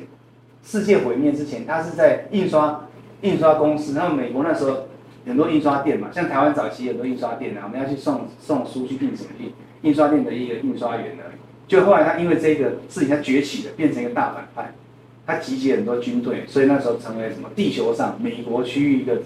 [0.64, 2.88] 世界毁灭之前，他是在印刷
[3.20, 4.88] 印刷公司，然后美国那时候。
[5.26, 9.52] 很多印刷店嘛，像台湾早期很多印刷店啊，我们要去送送书去印什么印？
[9.82, 11.24] 印刷店的一个印刷员呢，
[11.68, 14.72] 就后来他因为这个事情他崛起了，变成一个大反派，
[15.26, 17.48] 他集结很多军队，所以那时候成为什么？
[17.54, 19.22] 地球上美国区域一个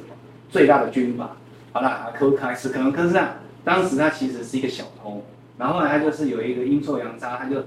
[0.49, 1.37] 最大的军阀。
[1.73, 5.25] 好了，科开始可能科斯纳，当时他其实是一个小偷，
[5.59, 7.65] 然后呢他就是有一个阴错阳差，他就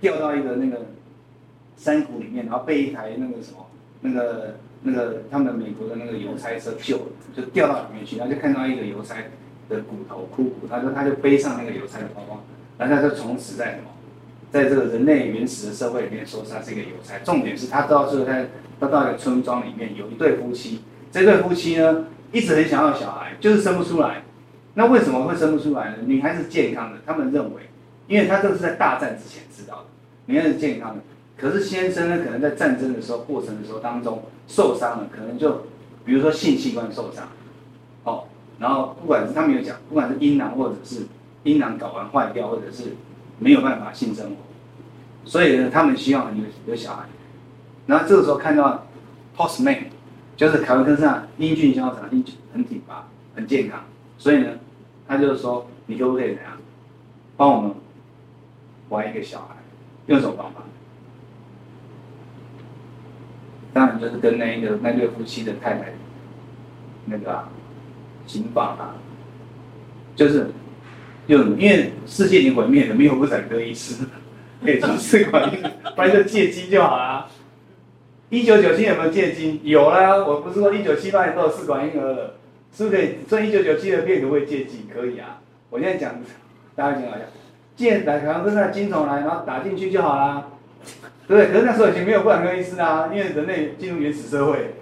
[0.00, 0.86] 掉到一个那个
[1.76, 3.66] 山谷里面，然后被一台那个什么
[4.00, 4.56] 那个。
[4.86, 9.14] 那个他们美国的那个邮差车救了，就掉到里面去，然后就看到一个邮差
[9.66, 12.44] 的骨头枯骨，他说他就背上那个邮差的包包，
[12.76, 13.84] 然后他就从此在什么，
[14.54, 17.18] 在这个人类原始的社会里面说他是一个有才。
[17.24, 18.44] 重点是他到最后他
[18.78, 24.22] 他到一个村庄里面有一对夫妻，这对夫妻呢一直很想要小孩，就是生不出来，
[24.74, 25.96] 那为什么会生不出来呢？
[26.06, 27.62] 女孩子健康的，他们认为，
[28.06, 29.84] 因为他这个是在大战之前知道的，
[30.26, 31.02] 女孩子健康的。
[31.36, 35.66] 可是先生呢，可能在战争的时候过程的时候当中受伤了，可能就
[36.04, 37.26] 比如说性器官受伤，
[38.04, 38.22] 哦，
[38.60, 41.00] 然后不管是他们有讲，不管是阴囊或者是
[41.42, 42.94] 阴囊睾丸坏掉，或者是
[43.38, 44.36] 没有办法性生活，
[45.24, 47.04] 所以呢，他们希望有有小孩。
[47.86, 48.86] 然后这个时候看到
[49.36, 49.84] Postman，
[50.36, 53.80] 就是凯文科上英俊潇洒，英俊很挺拔，很健康，
[54.16, 54.48] 所以呢，
[55.06, 56.52] 他就是说，你可不可以怎样，
[57.36, 57.74] 帮我们
[58.88, 59.56] 怀一个小孩，
[60.06, 60.62] 用什么方法？
[63.72, 65.92] 当然就是跟那一个那对夫妻的太太，
[67.06, 67.48] 那个啊，
[68.26, 68.94] 行房啊，
[70.14, 70.52] 就是
[71.26, 74.04] 就，因为世界已经毁灭了，没有妇产科医师
[74.62, 77.28] 可以做试管婴儿，不然就借精就好了。
[78.30, 79.60] 一九九七有没有借精？
[79.62, 82.34] 有啦，我不是说一九七八年都有试管婴儿了，
[82.76, 83.08] 是不是可以？
[83.28, 84.86] 所以一九九七的片可不可以借精？
[84.92, 85.40] 可以啊。
[85.70, 86.14] 我现在讲，
[86.74, 87.26] 大家听好一下，
[87.76, 90.48] 借来可能跟那精虫来，然后打进去就好啦。
[91.26, 91.52] 对不对？
[91.52, 94.74] 可是那时候已经没有妇产科医师啊，因为人类进入原始社会，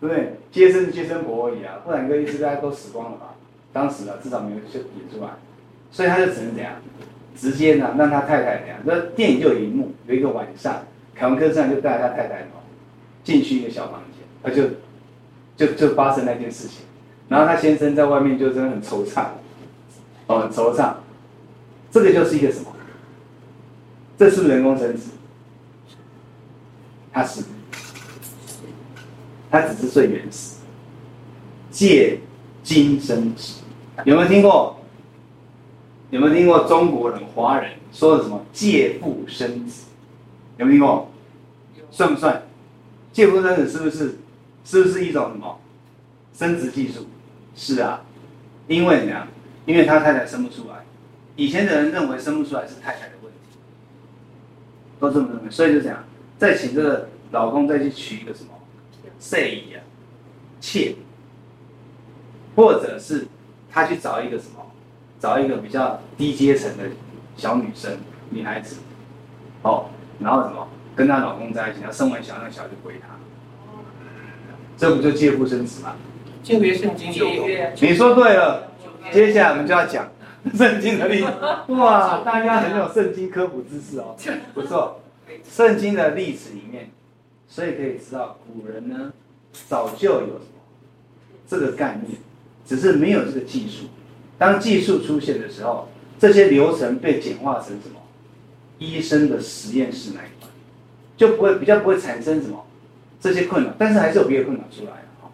[0.00, 0.34] 对不对？
[0.52, 3.34] 接生接生婆而已啊，妇产科医师大家都死光了吧？
[3.72, 5.30] 当时啊，至少没有就引出来，
[5.90, 6.72] 所以他就只能怎样？
[7.36, 8.78] 直接呢，让他太太怎样？
[8.84, 10.82] 那电影就有一幕，有一个晚上，
[11.14, 12.58] 凯文科斯就带他太太哦
[13.22, 14.76] 进去一个小房间，他就
[15.56, 16.80] 就就发生那件事情，
[17.28, 19.26] 然后他先生在外面就真的很惆怅，
[20.26, 20.94] 哦，惆怅，
[21.90, 22.66] 这个就是一个什么？
[24.18, 25.02] 这是不是人工生殖？
[27.12, 27.42] 它是，
[29.48, 30.56] 它只是最原始，
[31.70, 32.18] 借
[32.64, 33.60] 精生殖，
[34.04, 34.76] 有没有听过？
[36.10, 39.86] 有没有听过中国人、华人说的什么借腹生子？
[40.56, 41.10] 有没有听过？
[41.90, 42.42] 算不算？
[43.12, 44.18] 借腹生子是不是？
[44.64, 45.58] 是不是一种什么
[46.34, 47.06] 生殖技术？
[47.56, 48.02] 是啊，
[48.66, 49.26] 因为怎么样？
[49.64, 50.84] 因为他太太生不出来，
[51.36, 53.58] 以前的人认为生不出来是太太的问题，
[55.00, 56.04] 都这么认为，所以就这样。
[56.38, 58.50] 再请这个老公再去娶一个什么
[59.18, 59.82] 妾姨啊，
[60.60, 60.94] 妾，
[62.54, 63.26] 或者是
[63.70, 64.67] 他去找一个什么，
[65.20, 66.84] 找一个比较低阶层的
[67.36, 67.98] 小女生、
[68.30, 68.76] 女孩子，
[69.62, 69.86] 哦，
[70.20, 73.08] 然后什么跟她老公在一起，然后生完小孩，那小孩就归她，
[74.76, 75.96] 这不就借腹生子吗？
[76.42, 77.70] 旧约圣经也有。
[77.80, 78.72] 你说对了，
[79.12, 80.08] 接下来我们就要讲
[80.54, 81.26] 圣经的例子。
[81.74, 84.16] 哇，大家很有圣经科普知识哦，
[84.54, 85.00] 不错。
[85.44, 86.90] 圣经的历史里面，
[87.46, 89.12] 所以可以知道古人呢
[89.68, 90.60] 早就有什么
[91.46, 92.18] 这个概念，
[92.66, 93.86] 只是没有这个技术。
[94.38, 98.00] 当技术出现的时候，这些流程被简化成什么？
[98.78, 100.48] 医生的实验室那一块，
[101.16, 102.64] 就不会比较不会产生什么
[103.20, 103.72] 这些困扰。
[103.76, 105.30] 但是还是有别的困扰出来了。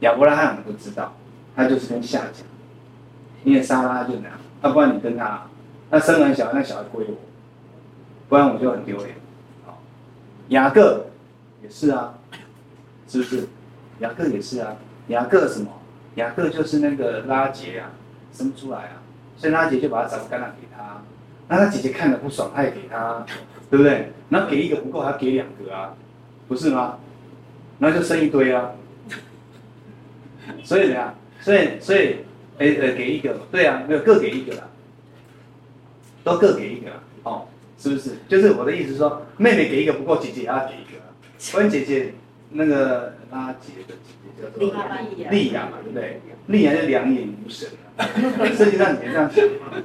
[0.00, 1.14] 亚伯拉罕我们都知道，
[1.54, 2.42] 他就是跟夏甲，
[3.44, 5.46] 因为莎拉就那样，要不然你跟他，
[5.90, 7.16] 那生完小孩，那小孩归我。
[8.30, 9.10] 不然我就很丢脸。
[9.66, 9.82] 好，
[10.48, 11.06] 雅各
[11.62, 12.14] 也是啊，
[13.06, 13.46] 是不是？
[13.98, 14.74] 雅各也是啊。
[15.08, 15.70] 雅各什么？
[16.14, 17.90] 雅各就是那个拉结啊，
[18.32, 19.02] 生不出来啊，
[19.36, 21.02] 所以拉结就把他找个橄榄给他。
[21.48, 23.24] 那他姐姐看了不爽，他也给他，
[23.70, 24.12] 对不对？
[24.28, 25.94] 然后给一个不够，还要给两个啊，
[26.46, 26.98] 不是吗？
[27.78, 28.70] 然后就生一堆啊。
[30.64, 31.14] 所以怎样？
[31.40, 32.16] 所以所以，
[32.58, 34.68] 哎呃，给一个，对啊，没有各给一个啦，
[36.22, 36.90] 都各给一个
[37.24, 37.46] 哦。
[37.78, 38.16] 是不是？
[38.28, 41.00] 就是我的意思是说，妹妹给一个不够，姐姐也要给一个。
[41.52, 42.12] 关于姐姐
[42.50, 44.68] 那个拉结的姐姐叫做
[45.30, 46.20] 丽雅嘛，对不对？
[46.48, 47.89] 丽雅就两眼无神了。
[48.54, 49.76] 实际上你这样想嘛，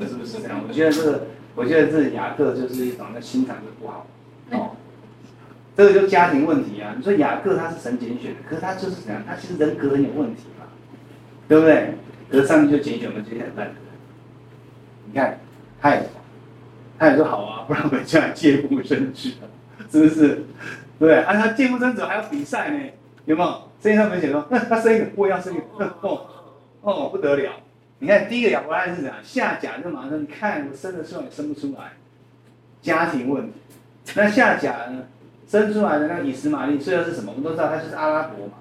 [0.00, 0.60] 是不是这样？
[0.66, 4.06] 我觉得这个，我觉得这雅各就是一种那心肠就不好
[4.52, 4.70] 哦。
[5.76, 6.94] 这个就家庭问题啊。
[6.96, 9.22] 你说雅各他是神拣选的，可是他就是怎样？
[9.26, 10.66] 他其实人格很有问题嘛，
[11.48, 11.94] 对不对？
[12.30, 13.74] 可是上帝就拣选了这些很烂的人。
[15.06, 15.38] 你看，
[15.80, 16.02] 他也。
[16.98, 19.30] 他也说好啊，不然我们就来借故生子，
[19.90, 20.44] 是不是？
[20.98, 22.78] 对，啊，他借故生子还要比赛呢，
[23.24, 23.48] 有没有？
[23.82, 26.26] 圣经上面写说，他生一个，我也要生一个，哦，
[26.82, 27.52] 哦，不得了！
[27.98, 29.16] 你看第一个亚伯拉罕是怎样？
[29.22, 31.92] 下甲就马上，你看我生的时候也生不出来，
[32.80, 33.52] 家庭问题。
[34.14, 35.02] 那下甲呢，
[35.46, 37.32] 生出来的那个以实玛利，虽然是什么？
[37.32, 38.54] 我们都知道他就是阿拉伯嘛，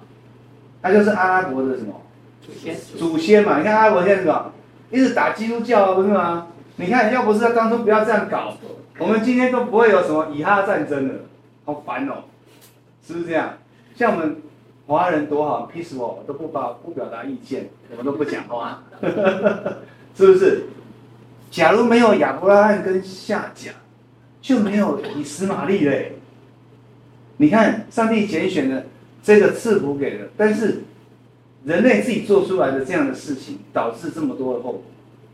[0.81, 2.01] 他就是阿拉伯的什么？
[2.45, 3.57] 祖先，祖先嘛。
[3.59, 4.51] 你看阿拉伯现在是什么？
[4.91, 6.47] 一直打基督教，不是吗？
[6.75, 8.57] 你看，要不是他当初不要这样搞，
[8.97, 11.13] 我们今天都不会有什么以哈战争了，
[11.65, 12.23] 好烦哦，
[13.05, 13.53] 是不是这样？
[13.95, 14.41] 像我们
[14.89, 18.81] 华人多好，peaceful 都不发不表达意见，我们都不讲话，
[20.17, 20.63] 是不是？
[21.51, 23.71] 假如没有亚伯拉罕跟夏甲，
[24.41, 26.13] 就没有以实玛利嘞。
[27.37, 28.87] 你看，上帝拣选的
[29.21, 30.81] 这个赐福给了，但是
[31.65, 34.81] 人类自己做出来的这样的事情，导致这么多的后果。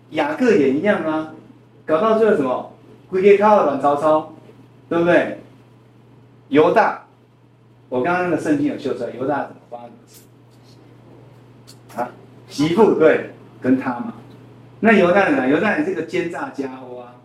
[0.10, 1.34] 雅各也一样啊，
[1.86, 2.74] 搞到最后什么？
[3.10, 4.34] 归给靠了阮曹操，
[4.90, 5.40] 对不对？
[6.50, 7.05] 犹大，
[7.96, 9.78] 我刚刚那个圣经有秀出来，犹大怎么发？
[12.02, 12.12] 啊，
[12.50, 13.30] 媳妇对，
[13.62, 14.16] 跟他嘛。
[14.82, 15.48] 那犹大呢？
[15.48, 17.16] 犹大也是个奸诈家伙啊，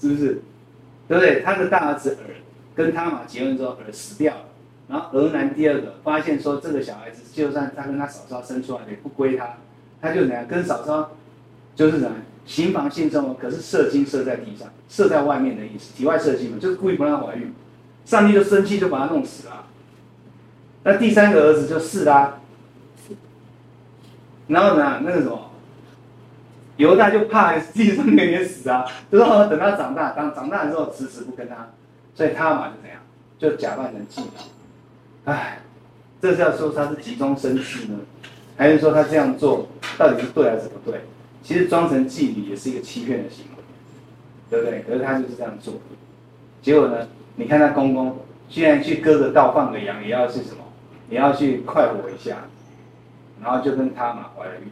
[0.00, 0.40] 是不是？
[1.08, 1.42] 对不对？
[1.42, 2.30] 他的大儿子儿
[2.76, 4.44] 跟他嘛结婚之后，儿死掉了。
[4.88, 9.56] 然后俄南第二个发现说，这个小孩子就算他跟他嫂嫂生出来的也不归他，
[10.00, 11.10] 他就怎样跟嫂嫂
[11.74, 12.12] 就是怎样
[12.46, 17.52] 行房性生活，可是射精射在地上，射在外面的意思，体外射精嘛，就是故意不让她怀孕。
[18.04, 19.59] 上帝就生气，就把他弄死了。
[20.82, 22.38] 那第三个儿子就是啦，
[24.48, 25.50] 然后呢，那个什么
[26.76, 31.68] 犹大就怕自己生女也死啊，就说等他长大，当长大之后迟迟不跟他，
[32.14, 32.98] 所以他嘛就怎样，
[33.38, 34.30] 就假扮成妓女。
[35.26, 35.60] 哎，
[36.22, 37.98] 这是要说他是急中生智呢，
[38.56, 39.68] 还是说他这样做
[39.98, 41.02] 到底是对还是不对？
[41.42, 43.62] 其实装成妓女也是一个欺骗的行为，
[44.48, 44.82] 对不对？
[44.88, 45.74] 可是他就是这样做，
[46.62, 47.06] 结果呢，
[47.36, 48.18] 你看他公公，
[48.48, 50.59] 居然去割个稻放个羊，也要是什么？
[51.10, 52.38] 你要去快活一下，
[53.42, 54.68] 然后就跟他嘛怀了孕，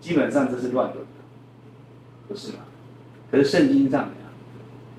[0.00, 2.58] 基本上这是乱伦的，不是吗？
[3.30, 4.12] 可是圣经上讲，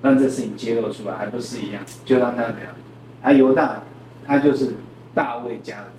[0.00, 1.84] 让这事情揭露出来，还不是一样？
[2.06, 2.74] 就让他怎样？
[3.20, 3.82] 他犹大，
[4.24, 4.72] 他就是。
[5.16, 5.92] 大卫家的，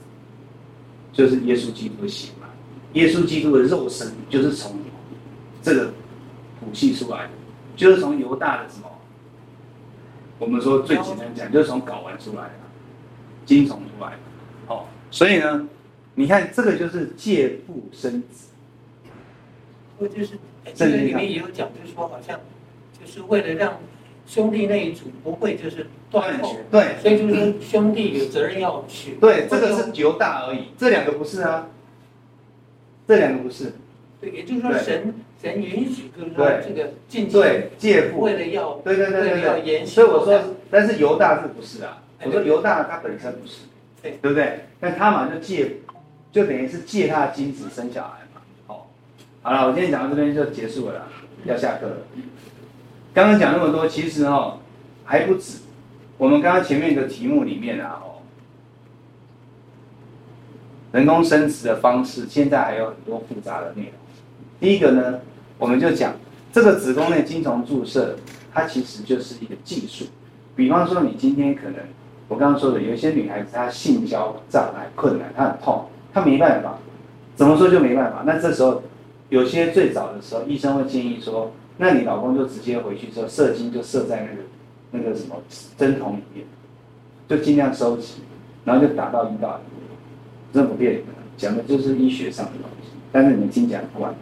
[1.14, 2.48] 就是耶稣基督的血嘛。
[2.96, 4.78] 耶稣基督的肉身就是从
[5.62, 5.86] 这个
[6.60, 7.30] 谱系出来的，
[7.78, 8.92] 就是从犹大的什么？
[10.38, 12.52] 我们说最简单讲，就是从睾丸出来的，
[13.46, 14.18] 精虫出来的。
[15.16, 15.68] 哦，所以呢，
[16.16, 18.50] 你看这个就是借父生子。
[19.98, 20.32] 或就是
[20.74, 22.40] 这个里面也有讲，就是说好像
[23.00, 23.80] 就是为了让。
[24.28, 29.12] 兄弟那一组不会就是断绝，对，所以就是说兄弟有责任要娶。
[29.22, 31.68] 对，这个是犹大而已，这两个不是啊，
[33.08, 33.74] 这两个不是。
[34.20, 39.94] 对，也就是说神神允许，就是说这个进对借父，为了要对对对对要延续。
[39.94, 40.42] 所以我说，
[40.72, 42.02] 但是犹大是不是啊？
[42.24, 43.60] 我说犹大他本身不是，
[44.22, 44.66] 对不对？
[44.80, 45.78] 但他嘛就借，
[46.32, 48.42] 就等于是借他的精子生小孩嘛。
[48.68, 48.88] 好，
[49.42, 51.08] 好了，我今天讲到这边就结束了，
[51.46, 51.98] 要下课了。
[53.14, 54.60] 刚刚讲那么多，其实哦
[55.04, 55.60] 还不止。
[56.18, 58.22] 我们刚刚前面的题目里面啊，哦，
[60.92, 63.92] 人工生殖的方式，现在还有很多复杂的内容。
[64.60, 65.20] 第一个呢，
[65.58, 66.14] 我们就讲
[66.54, 68.18] 这个子宫内精虫注射，
[68.54, 70.06] 它其实就是一个技术。
[70.56, 71.76] 比方说，你今天可能
[72.28, 76.78] 我刚刚说的，有一些女孩子她性交障碍困难，她很痛，她没办法，
[77.36, 78.24] 怎么说就没办法。
[78.26, 78.82] 那这时候，
[79.30, 81.52] 有些最早的时候，医生会建议说。
[81.78, 84.44] 那你老公就直接回去之后射精就射在那个
[84.92, 85.36] 那个什么
[85.78, 86.46] 针筒里面，
[87.28, 88.22] 就尽量收集，
[88.64, 89.98] 然后就打到阴道里面。
[90.54, 91.02] 这不变
[91.36, 94.16] 讲的就是医学上的东西，但是你们听讲不完，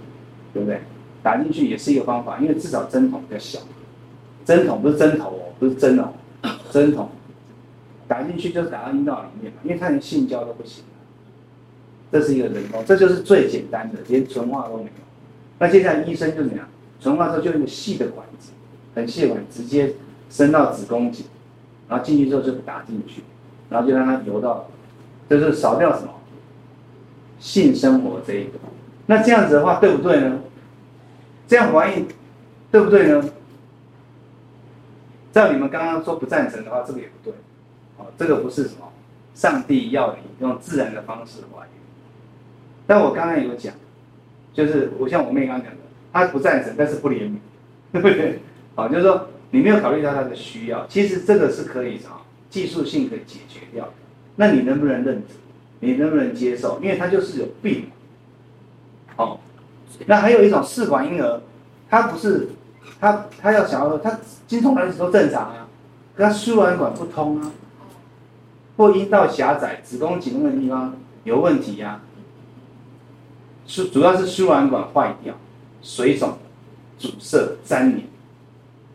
[0.52, 0.82] 对不对？
[1.22, 3.60] 打进去也是一个方法，因为至少针筒比较小，
[4.44, 6.10] 针筒不是针头哦，不是针哦，
[6.72, 7.08] 针筒
[8.14, 10.84] 打进去就是打到阴道里面嘛，因为他连性交都不行，
[12.12, 14.90] 这是一个人工，这就是最简单的，连纯化都没有。
[15.58, 16.68] 那接下来医生就怎么样？
[17.00, 18.52] 纯化之后就用细的管子，
[18.94, 19.96] 很细的管子直接
[20.30, 21.26] 伸到子宫颈，
[21.90, 23.24] 然后进去之后就打进去，
[23.72, 24.68] 然后就让它游到，
[25.28, 26.14] 就是少掉什么
[27.40, 28.52] 性生活这一个。
[29.08, 30.40] 那这样子的话对不对呢？
[31.48, 32.08] 这样怀孕
[32.72, 33.24] 对不对呢？
[35.32, 37.34] 照你们刚刚说不赞成的话，这个也不对。
[37.98, 38.92] 哦，这个不是什么
[39.34, 41.72] 上帝要你用自然的方式怀孕。
[42.86, 43.74] 但我刚刚有讲，
[44.54, 45.78] 就是我像我妹刚刚讲的。
[46.16, 47.38] 他不赞成，但是不怜悯，
[47.92, 48.40] 对不对？
[48.76, 50.86] 好，就是说你没有考虑到他的需要。
[50.86, 52.22] 其实这个是可以啊，
[52.52, 53.92] 技术性可以解决掉。
[54.36, 55.34] 那你能不能认知？
[55.80, 56.80] 你能不能接受？
[56.84, 57.88] 因为他就是有病。
[59.16, 59.40] 好，
[60.06, 61.42] 那还有一种试管婴儿，
[61.90, 62.50] 他不是
[63.00, 65.68] 他他要想要他精虫卵子都正常啊，
[66.16, 67.52] 可他输卵管不通啊，
[68.78, 72.02] 或阴道狭窄、子宫颈那个地方有问题呀、
[73.68, 75.36] 是主要是输卵管坏掉。
[75.82, 76.38] 水肿、
[76.98, 78.08] 阻塞、粘连，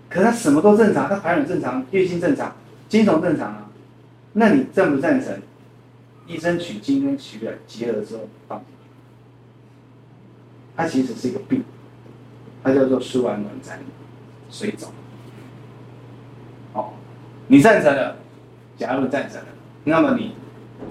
[0.08, 2.56] 可他什么都正常，他排卵正常，月经正常，
[2.88, 3.68] 精虫正常啊，
[4.32, 5.38] 那你赞不赞成？
[6.26, 8.64] 医生取精跟取卵结合之后放，
[10.74, 11.62] 它其实是一个病，
[12.62, 13.86] 它叫做输卵管粘连、
[14.50, 14.90] 水肿。
[16.72, 16.94] 好，
[17.48, 18.16] 你赞成了？
[18.78, 19.46] 假如赞成了，
[19.84, 20.34] 那么你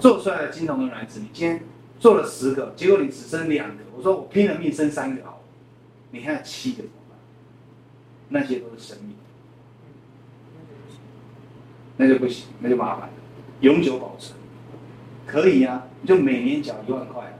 [0.00, 1.62] 做出来的精虫的卵子，你今天
[1.98, 5.42] 做了十个，结果你只生两个，我说我拼了命生三个好。
[6.10, 7.18] 你还有七个怎么办？
[8.30, 9.14] 那些都是生命，
[11.98, 13.10] 那就不行，那就麻烦了。
[13.60, 14.34] 永久保存
[15.26, 17.38] 可以呀、你，就每年缴一万块，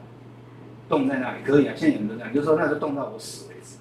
[0.86, 3.76] 冻在那里可以啊，现在有人都这样，就说那就冻到我死为止，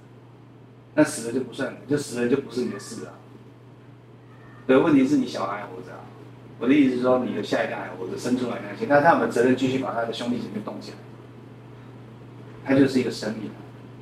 [0.96, 3.14] 那死了就不算了，就死了就不是你的事了。
[4.66, 6.00] 对，问题是你小孩活着啊。
[6.60, 10.98] 我的意思是说，你的下一代还活着，生出来那些，那他有没有责任继续把他的兄弟姐妹冻起来？
[12.66, 13.50] 他就是一个生命，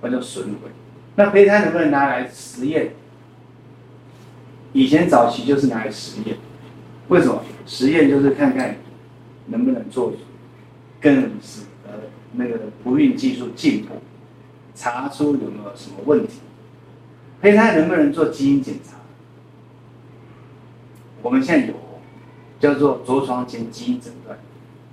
[0.01, 0.71] 那叫损毁。
[1.15, 2.93] 那胚胎能不能拿来实验？
[4.73, 6.37] 以前早期就是拿来实验，
[7.09, 7.41] 为什么？
[7.65, 8.75] 实验就是看看
[9.47, 10.13] 能不能做
[11.01, 11.93] 更使呃
[12.33, 13.95] 那个不孕技术进步，
[14.75, 16.39] 查出有没有什么问题。
[17.41, 18.97] 胚胎能不能做基因检查？
[21.21, 21.73] 我们现在有
[22.65, 24.35] 叫做着床前基因诊断，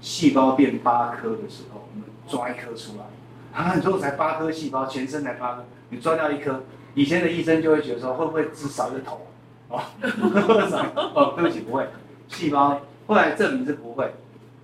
[0.03, 9.27] 细胞变八颗的时候，我们抓一颗出来，啊，你说才八颗细胞，全身才八颗，你抓掉一颗，以前的医生就会觉得说，会不会只少一个头？
[9.70, 9.81] 哦，
[11.14, 11.87] 哦，对不起，不会。
[12.29, 14.12] 细胞后来证明是不会，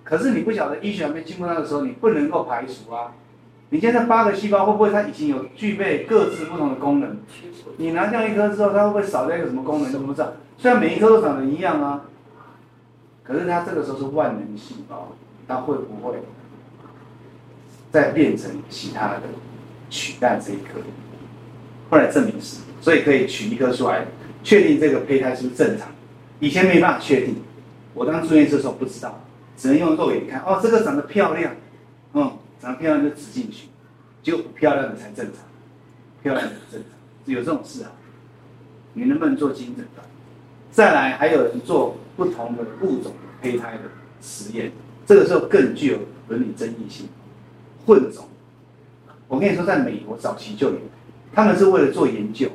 [0.03, 3.13] 可是你不晓得医学还没进步那个时候，你不能够排除啊。
[3.71, 7.17] 你现在八个细胞会不会它已经有具备各自不同的功能？
[7.77, 10.33] 你拿掉一颗之后，它会不会少掉一个什么功能都不知道。
[10.57, 12.01] 虽然每一颗都长得一样啊，
[13.29, 15.15] 可是它这个时候是万能细胞，
[15.47, 16.17] 它会不会
[17.91, 19.21] 再变成其他的
[19.87, 20.79] 取代这一颗？
[21.91, 24.03] 后来证明是，所以可以取一颗出来。
[24.43, 25.87] 确定这个胚胎是不是正常？
[26.39, 27.35] 以前没办法确定，
[27.93, 29.21] 我当住院的时候不知道，
[29.55, 30.41] 只能用肉眼看。
[30.41, 31.53] 哦，这个长得漂亮，
[32.13, 33.67] 嗯，长得漂亮就植进去，
[34.23, 35.43] 就不漂亮的才正常，
[36.23, 36.89] 漂亮的不正常，
[37.25, 37.91] 有这种事啊？
[38.93, 40.08] 你能不能做基因诊断？
[40.79, 43.81] 再来，还有人做不同的物种的胚胎的
[44.21, 44.71] 实验，
[45.05, 45.99] 这个时候更具有
[46.29, 47.05] 伦理争议性。
[47.85, 48.23] 混种，
[49.27, 50.79] 我跟你说，在美国早期就有，
[51.33, 52.47] 他们是为了做研究。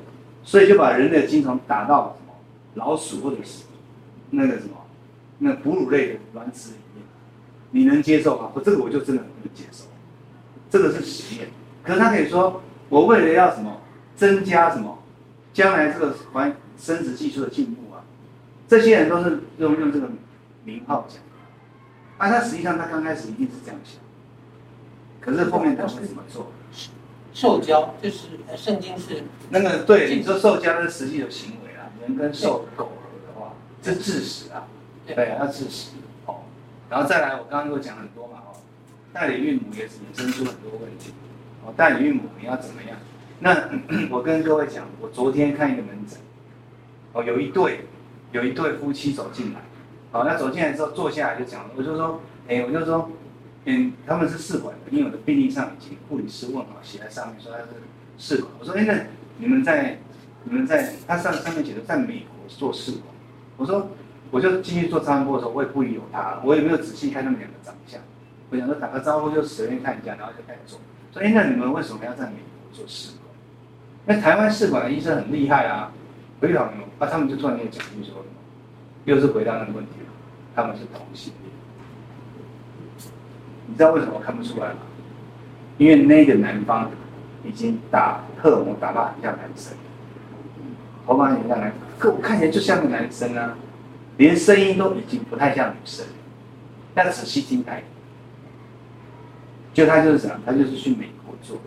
[0.42, 2.34] 所以就把人类的精虫打到什么
[2.76, 3.64] 老鼠或者是
[4.30, 4.70] 那个什么
[5.36, 7.04] 那哺乳类的卵子里面，
[7.72, 8.50] 你能接受吗？
[8.54, 9.84] 我这个我就真的很不能接受。
[10.70, 11.48] 这个是实验，
[11.82, 13.82] 可是他可以说我为了要什么
[14.16, 14.98] 增加什么
[15.52, 17.82] 将来这个环生殖技术的进步，
[18.74, 20.08] 这些人都是用用这个
[20.64, 21.22] 名号讲，
[22.18, 24.00] 啊，他实际上他刚开始一定是这样想，
[25.20, 26.50] 可是后面他会怎么做？
[27.32, 32.90] 受教就是圣经是那个对，你说受教是实际的行为啊，人跟兽苟合
[33.28, 34.66] 的话，是致死啊，
[35.06, 35.92] 对啊，要致死
[36.26, 36.38] 哦。
[36.90, 38.58] 然后再来，我刚刚又讲很多嘛哦，
[39.12, 41.12] 代理孕母也是衍生出很多问题
[41.64, 41.72] 哦。
[41.76, 42.98] 代理孕母你要怎么样？
[43.38, 43.70] 那
[44.10, 46.18] 我跟各位讲，我昨天看一个门诊
[47.12, 47.84] 哦，有一对
[48.34, 49.60] 有一对夫妻走进来，
[50.12, 53.10] 好，那走进来之后坐下来就讲了，我就说，哎，我就说。
[53.66, 57.68] 嗯，他们是试管的，因为我的病历上已经护理师问好写在上面说他是
[58.18, 58.52] 试管。
[58.60, 58.94] 我说，哎，那
[59.38, 59.96] 你们在
[60.42, 63.04] 你们在他上上面写的在美国做试管。
[63.56, 63.88] 我说，
[64.30, 67.98] 我就进去做超声波的时候，我也不疑有他，我也没有仔细看他们两个长相。
[68.50, 70.78] 我想说打个招呼就随便看一下，然后就开始做。
[71.14, 73.34] 说，哎，那你们为什么要在美国做试管？
[74.04, 75.90] 那台湾试管的医生很厉害啊，
[76.40, 76.84] 回答没有？
[76.98, 78.24] 啊，他们就突然间讲一句说，
[79.04, 79.92] 又是回答那个问题，
[80.54, 81.52] 他们是同性恋。
[83.66, 84.80] 你知道为什么看不出来吗？
[85.78, 86.90] 因为那个男方
[87.44, 89.72] 已经打荷尔蒙打到很像男生，
[91.06, 93.56] 头发很像男生，可我看起来就像个男生啊，
[94.18, 96.06] 连声音都已经不太像女生。
[96.94, 97.82] 但仔细听来，
[99.72, 100.36] 就他就是什么？
[100.46, 101.58] 他就是去美国做，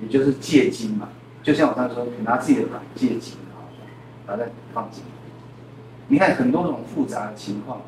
[0.00, 1.08] 也就是借精嘛。
[1.42, 3.36] 就像我刚才说，拿自己的卵借精，
[4.30, 5.02] 然后再放进。
[6.06, 7.82] 你看很多种复杂的情况，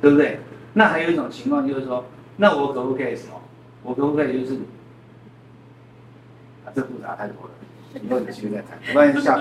[0.00, 0.38] 对不对？
[0.74, 2.04] 那还有一种情况就是说。
[2.36, 3.34] 那我可不可以什么？
[3.82, 4.54] 我可不可以就是
[6.64, 6.72] 啊？
[6.74, 7.50] 这复杂太多了，
[8.02, 8.78] 以后有机会再谈。
[8.88, 9.36] 我帮你下。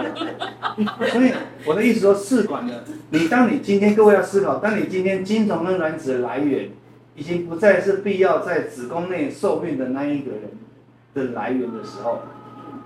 [1.09, 1.31] 所以
[1.65, 2.73] 我的意思说，试管呢，
[3.11, 6.69] 你当你今天各位要思考，当你今天精虫跟卵子的来源
[7.15, 10.41] 已经不再是必要在子宫内受孕的那一个人
[11.13, 12.19] 的来源的时候，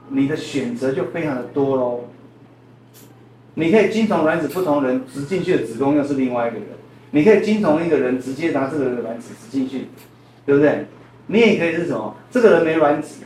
[0.09, 2.05] 你的选择就非常的多喽。
[3.55, 6.67] 你可以精虫卵子不同人植进去的子宫又是另外一个人。
[7.11, 9.87] 你可以精虫一个人直接拿这个人的卵子植进去，
[10.45, 10.85] 对不对？
[11.27, 12.15] 你也可以是什么？
[12.29, 13.23] 这个人没卵子，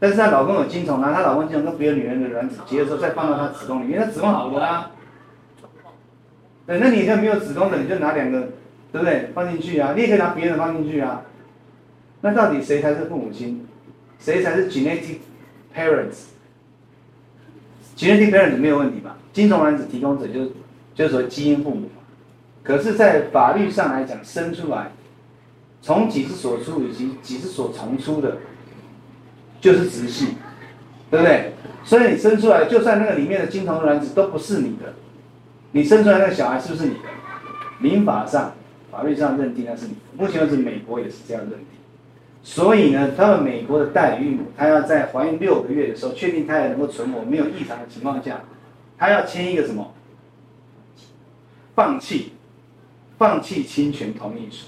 [0.00, 4.90] 但是她老公有精虫，拿她老公精虫跟别的女人的卵子结的时候，再放到她子宫里面，那子宫好了啊。
[6.66, 8.48] 对，那你现在没有子宫的，你就拿两个，
[8.90, 9.30] 对不对？
[9.32, 11.22] 放进去啊，你也可以拿别人的放进去啊。
[12.22, 13.64] 那到底谁才是父母亲？
[14.18, 15.18] 谁才是 genetic
[15.76, 19.16] parents？genetic parents 没有问题吧？
[19.36, 20.50] 精虫卵子提供者就是
[20.94, 21.90] 就是说基因父母。
[22.62, 24.92] 可是，在法律上来讲，生出来
[25.82, 28.38] 从几之所出以及几之所从出的，
[29.60, 30.36] 就是直系，
[31.10, 31.52] 对不对？
[31.84, 34.94] 所以你生出来，就算那个里面的精虫卵子都不是你的，
[35.72, 37.00] 你生出来那个小孩是不是你的？
[37.78, 38.54] 民法上、
[38.90, 39.98] 法律上认定那是你的。
[40.16, 41.66] 目前为止，美国也是这样认定。
[42.42, 48.40] 所以呢，他们美国的代孕母，她要在怀孕六个月的时候，确定胎儿能够存活、没有异常的情况下，
[48.98, 49.94] 他要签一个什么？
[51.74, 52.32] 放弃，
[53.18, 54.66] 放弃侵权同意书。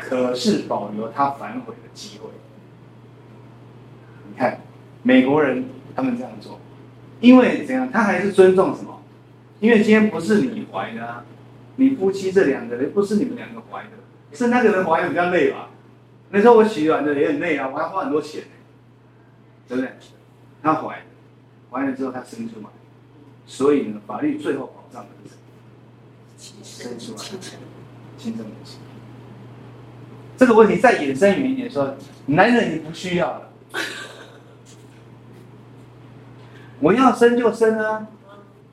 [0.00, 2.28] 可是保留他反悔的机会。
[4.28, 4.60] 你看，
[5.02, 6.58] 美国人他们这样做，
[7.20, 7.90] 因为怎样？
[7.90, 9.02] 他还是尊重什么？
[9.60, 11.24] 因为今天不是你怀的啊，
[11.76, 13.90] 你夫妻这两个人不是你们两个怀的，
[14.32, 15.68] 是那个人怀的比较累吧？
[16.30, 18.42] 那时候我洗卵的也很累啊，我还花很多钱，
[19.68, 19.92] 对不对？
[20.62, 21.04] 他怀，
[21.72, 22.66] 怀了之后他生出来，
[23.46, 25.08] 所以呢，法律最后保障的
[26.38, 27.18] 是生出来，
[28.18, 28.78] 亲生母亲。
[30.36, 31.96] 这个问题再衍生远一点说，
[32.26, 33.48] 男人你不需要了。
[36.80, 38.08] 我要生就生啊！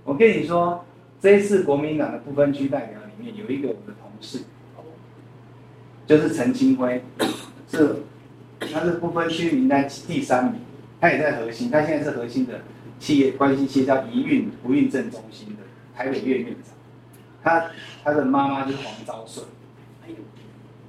[0.04, 0.84] 我跟你说，
[1.22, 4.39] 这一次国民党的不分区代表里面有一个我的同事，
[6.08, 7.04] 就是陈清辉，
[7.72, 7.97] 是
[8.60, 10.62] 他是不分区名单第三名，
[11.00, 12.62] 他也在核心，他现在是核心的
[13.00, 15.64] 企业关系协调营运不孕症中心的
[15.95, 16.74] 台北院院长，
[17.41, 17.72] 他
[18.04, 19.45] 他的妈妈就是黄昭顺。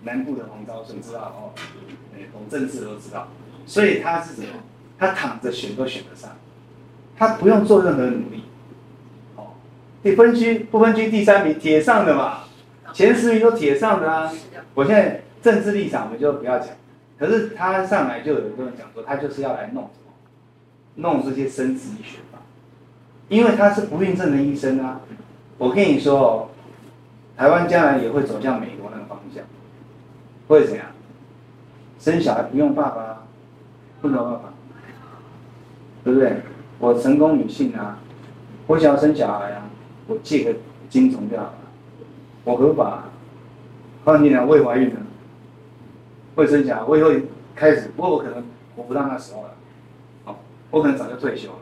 [0.03, 1.53] 南部的黄昭顺知道哦，
[2.33, 3.29] 懂政治都知道，
[3.67, 4.49] 所以他是什么？
[4.99, 6.31] 他躺着选都选得上，
[7.17, 8.45] 他不用做任何努力。
[9.37, 9.49] 哦，
[10.03, 12.45] 你分区不分区第三名铁上的嘛，
[12.95, 14.33] 前十名都铁上的啊。
[14.73, 16.69] 我现在政治立场我们就不要讲，
[17.19, 19.91] 可是他上来就有一个人讲说，他就是要来弄，
[21.01, 22.39] 弄这些生殖医学吧，
[23.29, 25.01] 因为他是不孕症的医生啊。
[25.59, 26.49] 我跟你说哦，
[27.37, 29.45] 台湾将来也会走向美国那个方向。
[30.49, 30.87] 会怎样？
[31.99, 33.25] 生小孩不用爸爸，
[34.01, 34.55] 不能爸爸，
[36.03, 36.41] 对不对？
[36.79, 37.99] 我成功女性啊，
[38.67, 39.69] 我想要生小孩啊，
[40.07, 41.55] 我借个精虫就好了，
[42.45, 43.05] 我合法。
[44.03, 44.97] 换你俩未怀孕的，
[46.35, 47.11] 会生小孩，我以后
[47.55, 48.43] 开始，不过我可能
[48.75, 49.51] 活不到那时候了，
[50.71, 51.59] 我可能早就退休了。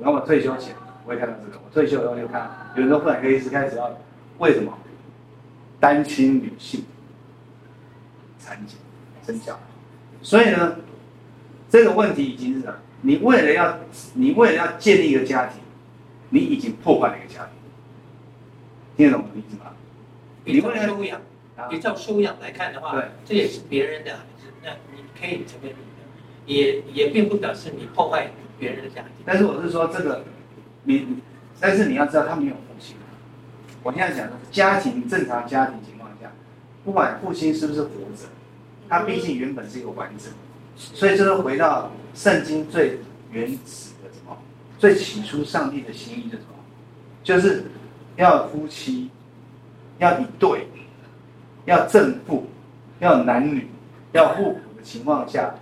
[0.00, 0.74] 然后我退休前，
[1.04, 1.58] 我会看到这个。
[1.64, 3.98] 我退休以后就看，有人说妇产科医师开始要，
[4.38, 4.76] 为什么？
[5.80, 6.84] 单亲女性。
[8.38, 8.76] 产检、
[9.24, 9.60] 生小孩，
[10.20, 10.76] 所以呢，
[11.70, 12.74] 这个问题已经是什么？
[13.00, 13.78] 你为了要，
[14.12, 15.62] 你为了要建立一个家庭，
[16.28, 17.52] 你已经破坏了一个家庭。
[18.98, 19.72] 听得懂我的意思吗？
[20.44, 21.22] 你为了收养，
[21.70, 24.18] 比较收养来看的话，对，这也是别人的，
[24.62, 25.74] 那你可以成为，
[26.46, 29.10] 也也并不表示你破坏别人的家庭。
[29.24, 30.24] 但是我是说这个，
[30.84, 31.06] 你，
[31.60, 32.96] 但是你要知道他没有父亲。
[33.82, 36.30] 我现在讲的是家庭正常家庭情况下，
[36.84, 38.26] 不管父亲是不是活着。
[38.88, 40.32] 他毕竟原本是一个完整，
[40.76, 42.98] 所以这是回到圣经最
[43.30, 44.36] 原始的什么？
[44.78, 46.54] 最起初上帝的心意是什么？
[47.22, 47.64] 就是
[48.16, 49.10] 要夫妻，
[49.98, 50.68] 要一对，
[51.64, 52.46] 要正负，
[53.00, 53.68] 要男女，
[54.12, 55.54] 要互补的情况下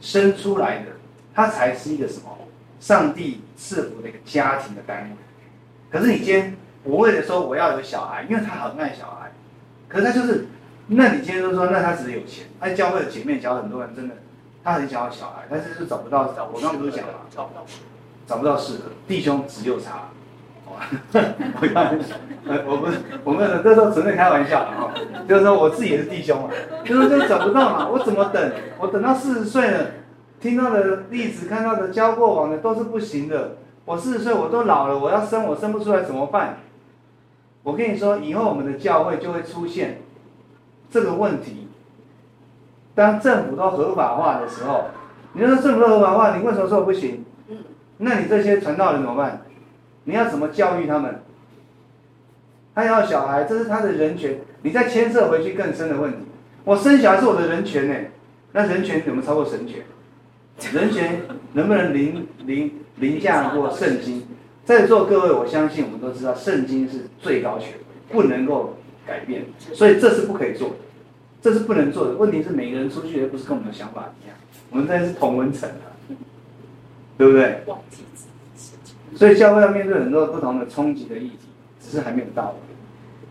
[0.00, 0.86] 生出来的，
[1.34, 2.36] 它才是一个什么？
[2.80, 5.16] 上帝赐福的一个家庭的单位。
[5.90, 9.30] 可是你今天我为了说我要有小孩，因为他很爱小孩，
[9.88, 10.46] 可是他就是。
[10.92, 12.46] 那你今天都说，那他只是有钱。
[12.58, 14.16] 他教会的前面教很多人，真的，
[14.64, 16.22] 他很想要小孩，但是是找不到。
[16.52, 17.20] 我刚刚不是讲了吗？
[17.30, 17.64] 找不到，
[18.26, 20.08] 找不到适合弟兄只有差。
[21.12, 21.98] 我看，
[22.66, 22.92] 我们
[23.24, 24.92] 我们这时候纯粹开玩笑啊，
[25.28, 26.48] 就是说我自己也是弟兄嘛，
[26.84, 28.52] 就是说找不到嘛，我怎么等？
[28.78, 29.86] 我等到四十岁了，
[30.40, 33.56] 听到的例子、看到的交过往的都是不行的。
[33.84, 36.58] 我四十岁我都老了，我要生我生不出来怎么办？
[37.62, 40.00] 我跟你说，以后我们的教会就会出现。
[40.90, 41.68] 这个问题，
[42.94, 44.86] 当政府都合法化的时候，
[45.34, 47.24] 你说政府都合法化，你为什么说不行？
[47.98, 49.42] 那你这些传道人怎么办？
[50.10, 51.22] 你要怎么教育他们？
[52.74, 56.18] 他要小孩，这是他的人权，你再牵涉回去更深的问题。
[56.64, 57.94] 我生小孩是我的人权呢，
[58.52, 59.82] 那人权怎么超过神权？
[60.72, 61.22] 人权
[61.52, 64.24] 能不能凌凌凌驾过圣经？
[64.64, 67.74] 在座各位，我相信我们都知道，圣经是最高权，
[68.10, 68.76] 不能够。
[69.06, 70.74] 改变，所以这是不可以做的，
[71.42, 72.12] 这是不能做的。
[72.14, 74.36] 问题是每个人出去也不是跟我们的想法一样，
[74.70, 75.90] 我们这是同文层啊，
[77.18, 77.64] 对不对？
[79.14, 81.48] 所以教会要面对很多不同的冲击的议题，
[81.80, 82.54] 只是还没有到，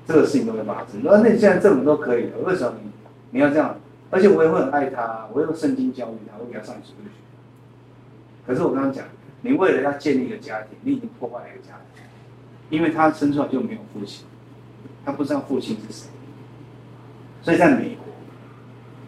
[0.05, 1.01] 这个事情都会发生。
[1.03, 2.89] 那那现在政府都可以了，为什么你
[3.31, 3.77] 你要这样？
[4.11, 7.11] 而且我也会很爱他，我用圣经教育他，我给他上主日学。
[8.47, 9.05] 可是我刚刚讲，
[9.41, 12.03] 你为了要建立一个家庭，你已经破坏了一个家庭，
[12.69, 14.25] 因为他生出来就没有父亲。
[15.05, 16.09] 他不知道父亲是谁，
[17.41, 18.13] 所以在美国，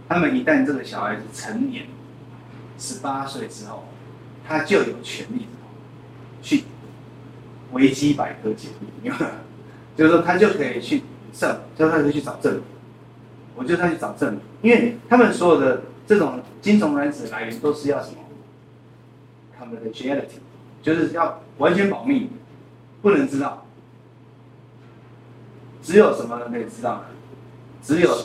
[0.08, 1.86] 他们一旦这个小孩子成年，
[2.78, 3.84] 十八岁之后，
[4.48, 5.48] 他就有权利
[6.42, 6.64] 去
[7.72, 9.12] 维基百科解密，
[9.96, 12.62] 就是说他就可以去上，就他可以去找政府，
[13.56, 18.18] 我就他去找证，因为他们所有的这种精虫卵子来源都是要什么
[19.60, 20.40] ？confidentiality，
[20.82, 22.30] 就是要完全保密，
[23.02, 23.66] 不能知道。
[25.84, 27.04] 只有什么人可以知道呢？
[27.82, 28.18] 只有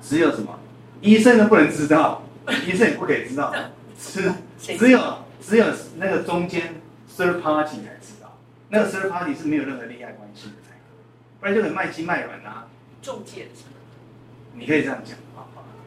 [0.00, 0.58] 只有什么？
[1.00, 2.22] 医生都不能知道，
[2.66, 3.52] 医生也不可以知道，
[3.98, 5.00] 是只有
[5.40, 5.66] 只有
[5.96, 6.74] 那个中间
[7.16, 8.38] third party 才知道，
[8.68, 12.66] 那个 third party 是没有任何利害关系的才可以，不然就很卖鸡卖卵啊。
[13.02, 13.64] 中介是
[14.54, 15.16] 你可以这样讲，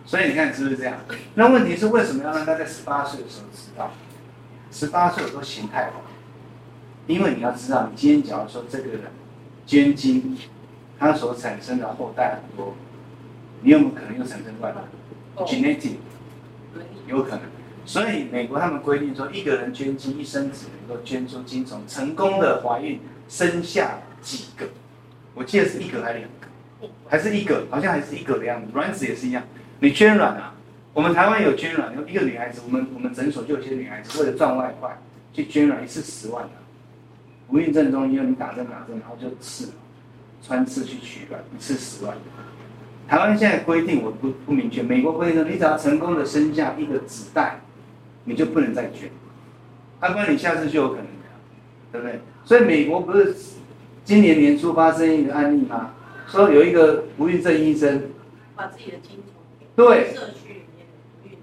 [0.05, 0.97] 所以你看是不是这样？
[1.35, 3.91] 那问题是为什么要让他在十八岁的时候知道？
[4.71, 6.01] 十八岁的时候形态好，
[7.07, 9.01] 因为你要知道，你今天假如说这个人
[9.65, 10.37] 捐精，
[10.97, 12.75] 他所产生的后代很多，
[13.61, 15.97] 你有没有可能又产生外劳？Genetic
[17.07, 17.52] 有可能。
[17.85, 24.65] 所以美国他们规定说，一个人捐精一生只能够捐出精虫，成功的怀孕生下几个？
[25.33, 26.89] 我记得是一个还是两个？
[27.07, 28.67] 还是一个，好像还是一个的样子。
[28.73, 29.43] 卵子也是一样，
[29.79, 30.53] 你捐卵啊？
[30.93, 34.97] 我们台湾有捐卵，有一个女孩子，我们我们诊所就有些女孩子为了赚外快
[35.33, 36.51] 去捐卵，一次十万的。
[37.49, 39.69] 不孕症中因为你打针打针，然后就刺，
[40.41, 42.15] 穿刺去取卵，一次十万。
[43.07, 47.59] 台湾现在规定我不不明确，美国规定说你只要成功的生下一个子代，
[48.25, 49.09] 你就不能再捐，
[50.01, 51.05] 要不然你下次就有可能
[51.91, 52.19] 对不对？
[52.43, 53.35] 所以美国不是
[54.03, 55.91] 今年年初发生一个案例吗？
[56.27, 58.09] 说有一个不孕症医生，
[58.55, 59.33] 把自己的精虫
[59.75, 60.13] 对。
[60.13, 61.39] 社区里面的不孕的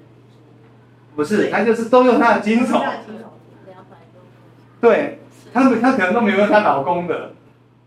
[1.15, 2.82] 不是，他就是都用他的精虫，
[4.81, 5.20] 对，
[5.52, 7.32] 他们他可能都没有用他老公的，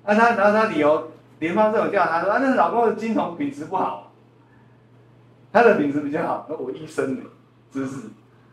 [0.06, 4.12] 那他然后他理由，联邦政府调查说啊，那老公的精虫品质不好，
[5.52, 7.22] 他的品质比较好，那我医生呢，
[7.74, 7.98] 是不是？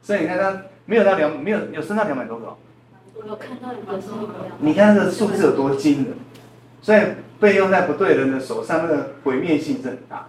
[0.03, 2.57] 所以你看他没有到两，没有有升到两百多个，
[3.15, 4.09] 我有看到一个是
[4.59, 6.15] 你看这个数字有多惊人，
[6.83, 7.01] 所以。
[7.41, 10.29] 被用在不对人的手上，那个毁灭性是很大。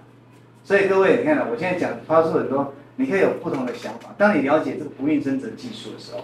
[0.63, 4.15] 所以各位，你看了，我现在讲发出很多，你可以有不同的想法。
[4.17, 6.21] 当你了解这个不孕生殖技术的时候，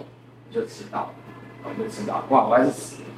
[0.48, 1.12] 你就知道，
[1.62, 2.72] 我就知道，哇，我还是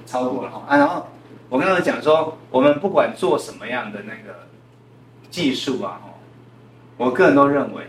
[0.05, 0.65] 超过了哈。
[0.67, 1.07] 啊，然后
[1.49, 4.37] 我刚刚讲说，我们不管做什么样的那个
[5.31, 6.01] 技术啊，
[6.97, 7.85] 我个人都认为，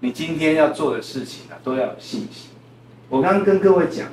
[0.00, 2.50] 你今天要做的事情啊，都要有信心。
[3.08, 4.08] 我刚刚跟各位讲，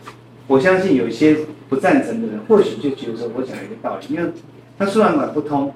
[0.47, 4.31] 我相信有一些不赞成的人，或许就觉得我讲一个道理，因为。
[4.79, 5.71] 他输卵管不通，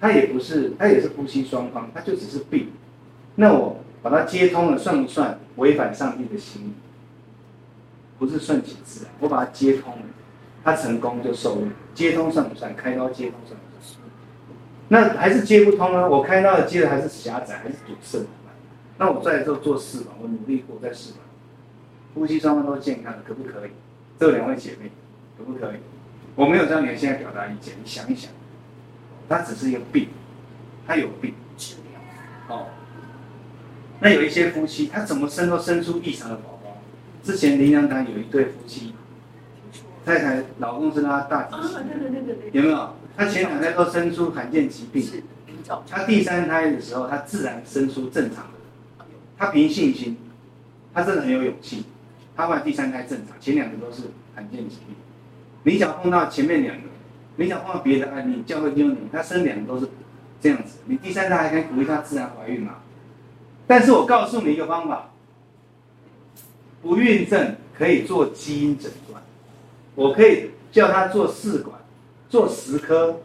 [0.00, 2.72] 他也不是，他也是夫妻双方，他就只是病。
[3.36, 6.72] 那我把它接通了，算不算违反上帝的心意？
[8.18, 10.02] 不是顺其自然，我把它接通了，
[10.64, 11.70] 他成功就受孕。
[11.94, 12.74] 接通算不算？
[12.74, 14.00] 开刀接通算不算？
[14.88, 16.10] 那还是接不通呢？
[16.10, 18.26] 我开刀的接的还是狭窄，还是堵塞？
[19.02, 21.24] 那我在这做试管，我努力过在试管，
[22.14, 23.70] 夫妻双方都健康的，可不可以？
[24.16, 24.92] 这两位姐妹，
[25.36, 25.76] 可不可以？
[26.36, 28.30] 我没有让你们现在表达意见，你想一想，
[29.28, 30.10] 他只是一个病，
[30.86, 32.56] 他有病，治疗。
[32.56, 32.68] 哦，
[33.98, 36.80] 那有一些夫妻，他怎么生都生出异常的宝宝。
[37.24, 38.94] 之前林良堂有一对夫妻，
[40.06, 41.80] 太太老公是他大体型，
[42.52, 42.94] 有没有？
[43.16, 45.04] 他前两胎都生出罕见疾病，
[45.90, 48.61] 他第三胎的时候，他自然生出正常的。
[49.42, 50.16] 他凭信心，
[50.94, 51.82] 他真的很有勇气，
[52.36, 54.02] 他后来第三胎正常，前两个都是
[54.36, 54.94] 罕见疾病。
[55.64, 56.82] 你想碰到前面两个，
[57.34, 59.88] 你想碰到别的案例，教会丢你，他生两个都是
[60.40, 62.74] 这样子，你第三胎还可以鼓励他自然怀孕吗？
[63.66, 65.10] 但是我告诉你一个方法，
[66.80, 69.20] 不孕症可以做基因诊断，
[69.96, 71.80] 我可以叫他做试管，
[72.28, 73.20] 做十颗，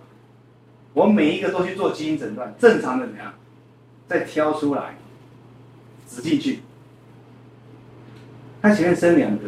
[0.93, 3.35] 我每一个都去做基因诊断，正常的怎样，
[4.07, 4.97] 再挑出来，
[6.17, 6.61] 死进去，
[8.59, 9.43] 他前面生两个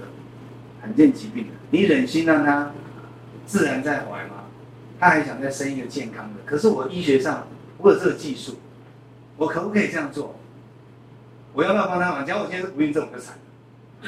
[0.79, 2.71] 罕见疾病的，你忍心让他？
[3.47, 4.43] 自然在怀吗？
[4.99, 7.47] 他还想再生一个健康的，可是我医学上
[7.79, 8.59] 我有这个技术，
[9.37, 10.35] 我可不可以这样做？
[11.53, 12.23] 我要不要帮他忙？
[12.23, 13.41] 假如我今天是不孕症，我就惨了。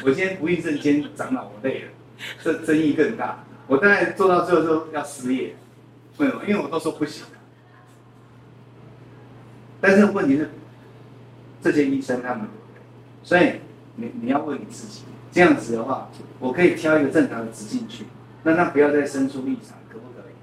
[0.04, 1.88] 我今天不孕症今天长老，我累了，
[2.44, 3.44] 这争议更大。
[3.66, 5.56] 我大概做到最后就要失业，
[6.18, 6.44] 为什么？
[6.48, 7.26] 因为我都说不行。
[9.80, 10.52] 但是问题是，
[11.62, 12.48] 这些医生他们，
[13.24, 13.54] 所以
[13.96, 16.10] 你你要问你自己，这样子的话，
[16.40, 18.06] 我可以挑一个正常的植进去。
[18.44, 20.34] 那他不要再生出异常，可不可以？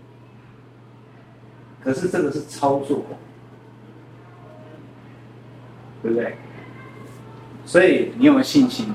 [1.82, 3.04] 可是这个是操作，
[6.02, 6.36] 对不对？
[7.64, 8.94] 所以你有没有信心？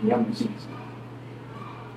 [0.00, 0.68] 你要没信心？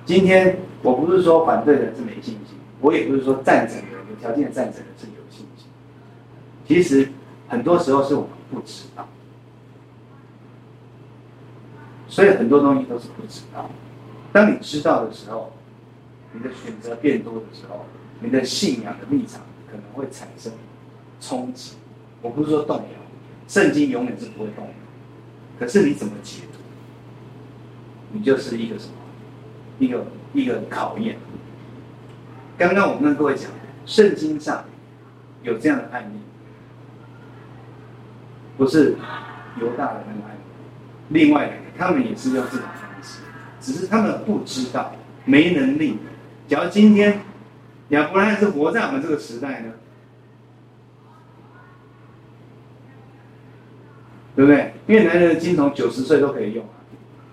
[0.04, 5.68] 今天我不是说反对的是没信心，我也不是说赞成的有条件赞成的是有信心。
[6.66, 7.08] 其实
[7.48, 9.08] 很多时候是我们不知道，
[12.06, 13.68] 所以很多东西都是不知道。
[14.32, 15.52] 当你知道的时候，
[16.32, 17.84] 你的选择变多的时候，
[18.20, 20.52] 你的信仰的立场可能会产生
[21.20, 21.74] 冲击，
[22.22, 22.84] 我不是说动摇，
[23.48, 24.70] 圣经永远是不会动摇。
[25.58, 26.58] 可是你怎么解读？
[28.12, 28.92] 你就是一个什么？
[29.78, 31.18] 一个一个考验。
[32.56, 33.50] 刚刚我跟各位讲，
[33.84, 34.64] 圣经上
[35.42, 36.18] 有这样的案例，
[38.56, 38.96] 不是
[39.60, 40.40] 犹大的那个案例，
[41.08, 43.20] 另外两个他们也是用这种方式，
[43.60, 44.92] 只是他们不知道，
[45.24, 45.98] 没能力。
[46.46, 47.20] 假如今天
[47.88, 49.72] 亚伯拉罕是活在我们这个时代呢？
[54.36, 54.74] 对不对？
[54.86, 56.64] 因为男人的精虫九十岁都可以用，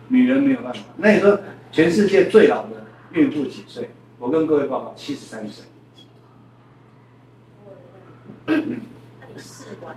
[0.08, 0.80] 女人没有办法。
[0.98, 1.40] 那你说
[1.72, 3.90] 全世界最老的孕妇几岁？
[4.20, 5.66] 我跟各位报告，七十三岁。
[8.46, 8.78] 那你
[9.36, 9.96] 试管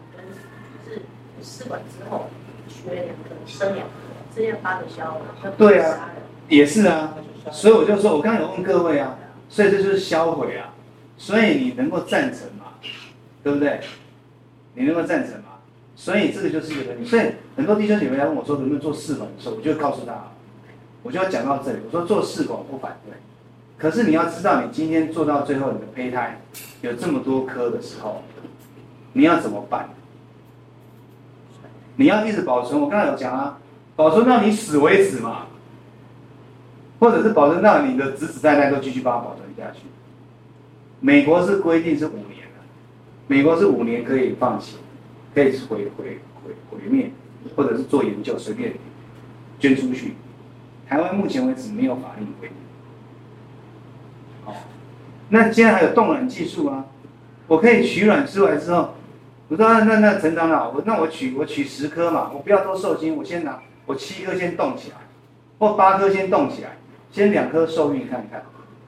[1.44, 2.28] 试管之后
[2.66, 3.92] 缺两个，生两个，
[4.34, 5.52] 这样发的消了。
[5.58, 6.10] 对啊，
[6.48, 7.14] 也是啊。
[7.52, 9.18] 所以我就说，我刚才有问各位啊，
[9.50, 10.72] 所以这就是销毁啊。
[11.18, 12.72] 所以你能够赞成吗？
[13.42, 13.80] 对不对？
[14.74, 15.58] 你能够赞成吗？
[15.94, 17.08] 所以这个就是一个问题。
[17.08, 20.32] 所以很多弟兄姐妹来问我说，能不能做试管的时候，我就告诉他，
[21.02, 21.78] 我就要讲到这里。
[21.86, 23.14] 我说做试管不反对，
[23.78, 26.40] 可是你要知道，你今天做到最后，你的胚胎
[26.80, 28.22] 有这么多颗的时候，
[29.12, 29.90] 你要怎么办？
[31.96, 32.80] 你要一直保存。
[32.80, 33.58] 我刚才有讲啊，
[33.96, 35.46] 保存到你死为止嘛，
[36.98, 39.80] 或者是保存到你的子子代代都继续把它保存下去。
[41.00, 42.62] 美国是规定是五年的，
[43.26, 44.76] 美国是五年可以放弃。
[45.34, 47.10] 可以毁毁毁毁灭，
[47.56, 48.72] 或者是做研究，随便
[49.58, 50.14] 捐出去。
[50.88, 52.56] 台湾目前为止没有法律规定。
[54.44, 54.54] 好，
[55.30, 56.84] 那现在还有冻卵技术啊，
[57.48, 58.94] 我可以取卵出来之后，
[59.48, 64.96] 我说那那陈长老，我那我取我取十颗嘛，我不要多受精，我先拿我七颗先冻起来，
[65.58, 66.76] 或八颗先冻起来，
[67.10, 68.42] 先两颗受孕看看，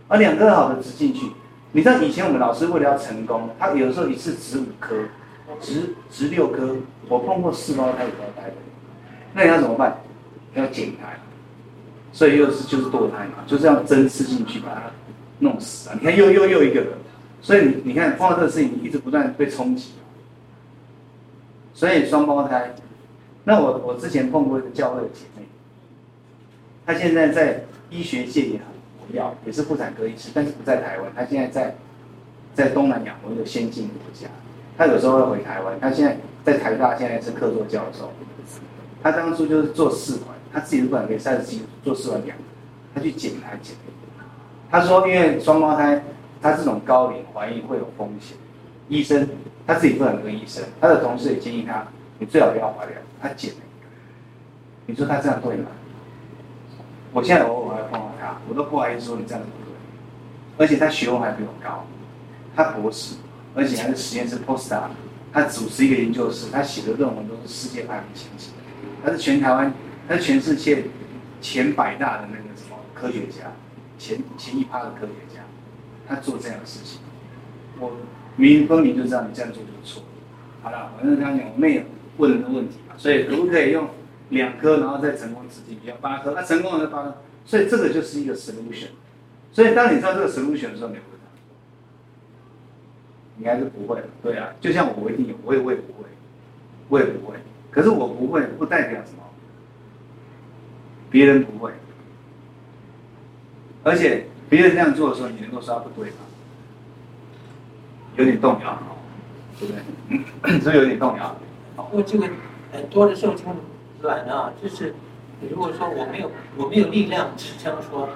[0.09, 1.27] 而两颗好的植进去。
[1.73, 4.97] 你知道以前我们老师为了要成功，他有时候一次植五颗。
[5.61, 6.75] 植植六颗，
[7.09, 8.55] 我碰过四胞胎五胞胎的，
[9.33, 9.97] 那你要怎么办？
[10.55, 11.17] 要减胎，
[12.13, 14.83] 所以又是就是堕胎嘛，就这样针刺进去把它
[15.39, 15.97] 弄死啊！
[15.99, 16.83] 你看又又又一个，
[17.41, 19.93] 所以你你看碰到这个事情，你一直不断被冲击，
[21.77, 22.75] 所以双胞胎，
[23.45, 25.43] 那我我之前碰过一个教会的姐妹，
[26.87, 28.67] 她现在在医学界也很
[28.99, 31.77] 活跃，也是妇产科医师，但是不在台湾，她现在在
[32.55, 34.27] 在东南亚某一个先进国家。
[34.79, 38.11] 她有时候会回台湾，她现在在台大，现在是客座教授。
[39.03, 42.35] 她当初就是做试管，她自己的管给三十几做试管养，
[42.95, 43.77] 他去检他检。
[44.71, 46.03] 她说，因为双胞胎，
[46.41, 48.35] 她这种高龄怀孕会有风险。
[48.89, 49.29] 医生
[49.67, 51.87] 他自己不能跟医生，他的同事也建议他，
[52.19, 52.93] 你最好不要怀孕。
[53.21, 53.89] 他检了一个，
[54.87, 55.69] 你说他这样对吗？
[57.13, 59.75] 我现在偶尔还碰到他，我都不好意思说你这样不对。
[60.59, 61.85] 而且他学问还比我高，
[62.55, 63.17] 他博士。
[63.59, 64.91] 而且还是实验室 postdoc，
[65.33, 68.51] 他主持一个研究室，他写的论文都是世界排名前几，
[69.03, 69.73] 他是全台湾，
[70.07, 70.85] 他是全世界
[71.41, 73.53] 前百大的那个什么科学家，
[73.99, 75.41] 前前一趴的科学家，
[76.07, 77.01] 他做这样的事情，
[77.81, 77.93] 我
[78.37, 80.03] 明分明就知道你这样做就错。
[80.63, 81.85] 好了，反正刚刚讲我妹
[82.17, 83.89] 问了个问题嘛，所以可不可以用
[84.31, 88.89] 两颗，然后再成功自己比较八颗，那成功了就八颗，所以这个就是一个 solution。
[89.53, 91.01] 所以当你知道这个 solution 的时候，你会。
[93.39, 96.09] 你还是不会，对啊，就像我，我一定有，我也我也不会，
[96.89, 97.37] 我也不会。
[97.71, 99.23] 可是我不会，不代表什么，
[101.11, 101.71] 别人不会。
[103.85, 106.17] 而且别人这样做的时候，你能够说他不对吗？
[108.17, 108.79] 有点动摇，
[109.59, 109.75] 对不
[110.43, 110.59] 对？
[110.61, 111.37] 所以有点动摇。
[111.77, 112.29] 不过这个
[112.73, 113.45] 很多的受精
[114.03, 114.95] 卵啊，就是
[115.51, 118.09] 如果说我没有我没有力量支撑说，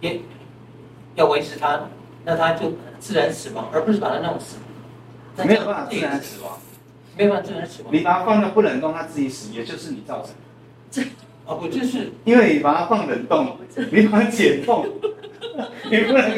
[0.00, 0.20] 也
[1.14, 1.80] 要维持它。
[2.22, 4.58] 那它就自然死亡，而不是把它弄死。
[5.42, 6.58] 没有办法自然死亡，
[7.16, 7.90] 没有办法自然死亡。
[7.94, 10.34] 你把它放在不冷冻，它自己死，也就是你造成的。
[10.90, 11.02] 这
[11.46, 13.56] 哦不，就是因为你把它放冷冻，
[13.90, 14.86] 你把它解冻，
[15.90, 16.30] 你不能，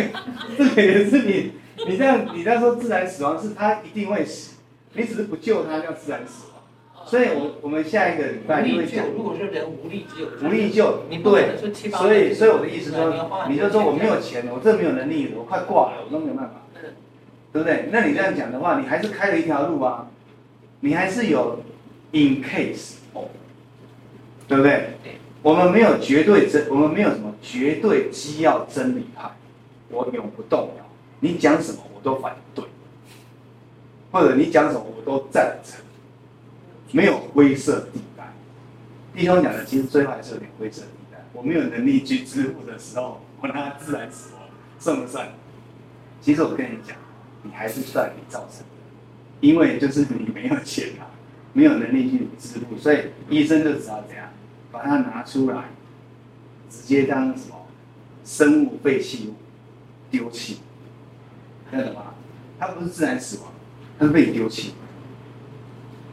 [0.56, 1.50] 这个也是你，
[1.86, 4.56] 你这样你这样说自然死亡是他一定会死，
[4.94, 6.52] 你只是不救他叫自然死亡。
[7.04, 11.56] 所以我我们下一个礼拜就会讲，如果说人无力救，无力救，你对，
[11.90, 13.12] 所以所以我的意思说，
[13.48, 16.62] 你就说我没有钱，我这没有能力，我快挂了，我都没有办法，
[17.52, 17.88] 对不对？
[17.90, 20.08] 那你这样讲的话，你还是开了一条路啊，
[20.80, 21.58] 你还是有
[22.12, 22.94] in case，
[24.46, 24.90] 对不对？
[25.42, 29.28] 我们没有绝对真，我们没有什么绝对机要真理派，
[29.90, 30.81] 我永不动摇，
[31.24, 32.64] 你讲什么我都反对，
[34.10, 35.80] 或者你讲什么我都赞成。
[36.90, 38.32] 没有灰色地带，
[39.14, 41.18] 弟兄讲的其实最后还是有点灰色地带。
[41.32, 44.42] 我没有能力去支付的时候，我让他自然死亡，
[44.80, 45.28] 算不算？
[46.20, 46.96] 其实我跟你讲，
[47.44, 48.66] 你还是算你造成的，
[49.40, 51.06] 因为就是你没有钱啊，
[51.54, 54.28] 没有能力去支付，所以医生就只好怎样，
[54.72, 55.68] 把它拿出来，
[56.68, 57.64] 直接当什么
[58.24, 59.34] 生物废弃物
[60.10, 60.58] 丢弃，
[61.72, 62.12] 看得懂吗？
[62.60, 63.46] 它不是自然死亡，
[63.98, 64.74] 他是被你丢弃。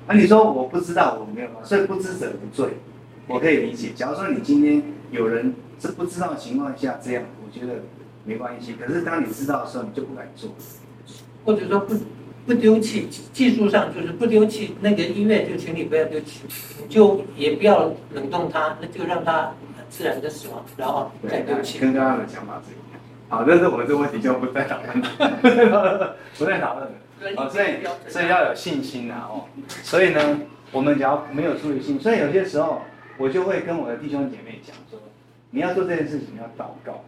[0.08, 2.70] 那、啊、你说我不知道，我没有办法，所以不知者无罪，
[3.28, 3.90] 我可以理解。
[3.94, 4.82] 假如说你今天
[5.12, 7.82] 有人是不知道的情况下这样，我觉得
[8.24, 8.74] 没关系。
[8.74, 10.50] 可是当你知道的时候，你就不敢做，
[11.46, 11.94] 或者说不
[12.48, 16.42] 不丢弃，技术上就是不丢弃那个音乐，就请你不要丢弃，
[16.90, 19.52] 就也不要冷冻它，那就让它
[19.92, 21.78] 自然的死亡，然后再丢弃。
[21.78, 22.89] 跟刚刚的想法是一样。
[23.30, 26.92] 好，但是我们这个问题就不再讨论了，不再讨论了。
[27.38, 27.76] 哦，所以
[28.08, 29.46] 所以要有信心啊，哦，
[29.84, 30.40] 所以呢，
[30.72, 32.82] 我们只要没有出于信，所以有些时候
[33.18, 35.00] 我就会跟我的弟兄姐妹讲说，
[35.52, 37.04] 你要做这件事情要祷告，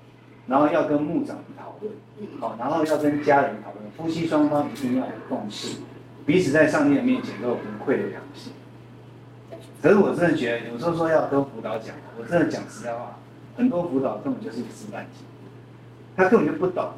[0.48, 1.94] 然后要跟牧长讨论，
[2.40, 5.78] 好，然后要跟家人讨论，夫妻双方一定要有共识，
[6.26, 8.54] 彼此在上帝的面前都有无愧的良心。
[9.82, 13.18] 可是我真的觉得，有时候说要跟辅导讲，我真的讲实在话，
[13.58, 15.24] 很多辅导根本就是一个示范题，
[16.16, 16.90] 他根本就不懂。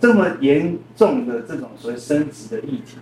[0.00, 2.98] 这么严重的这种所谓生殖的议题，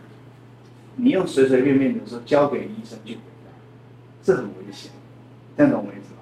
[0.96, 3.50] 你用随随便便的说交给医生去回答，
[4.22, 4.92] 这很危险，
[5.56, 6.20] 这样懂我意思吗？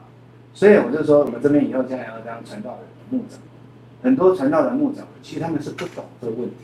[0.55, 3.39] 所以我就说，我们这边以后将来要当传道人的牧长，
[4.02, 6.57] 很多传道人牧长，其实他们是不懂这个问题，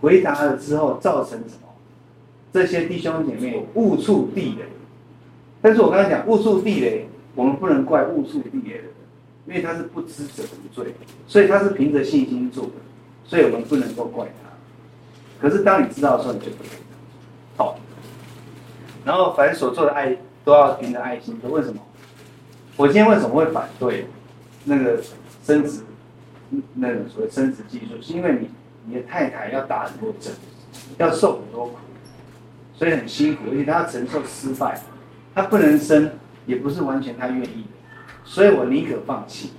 [0.00, 1.68] 回答了之后造成什么？
[2.52, 4.64] 这些弟兄姐妹误触地雷，
[5.60, 8.84] 但是我刚才讲误触地雷，我们不能怪误触地雷的，
[9.48, 10.94] 因为他是不知者无罪，
[11.26, 12.72] 所以他是凭着信心做的。
[13.24, 14.50] 所以我们不能够怪他，
[15.40, 16.72] 可是当你知道的时候，你就不能
[17.56, 17.78] 好。
[19.04, 21.38] 然后凡所做的爱都要凭着爱心。
[21.40, 21.80] 说为什么？
[22.76, 24.06] 我今天为什么会反对
[24.64, 25.02] 那个
[25.44, 25.80] 生殖，
[26.74, 28.00] 那个所谓生殖技术？
[28.02, 28.50] 是因为你
[28.86, 30.32] 你的太太要打很多针，
[30.98, 31.76] 要受很多苦，
[32.74, 34.80] 所以很辛苦，而且她要承受失败，
[35.34, 36.10] 她不能生，
[36.46, 37.64] 也不是完全她愿意，
[38.28, 39.52] 所以我宁可放弃。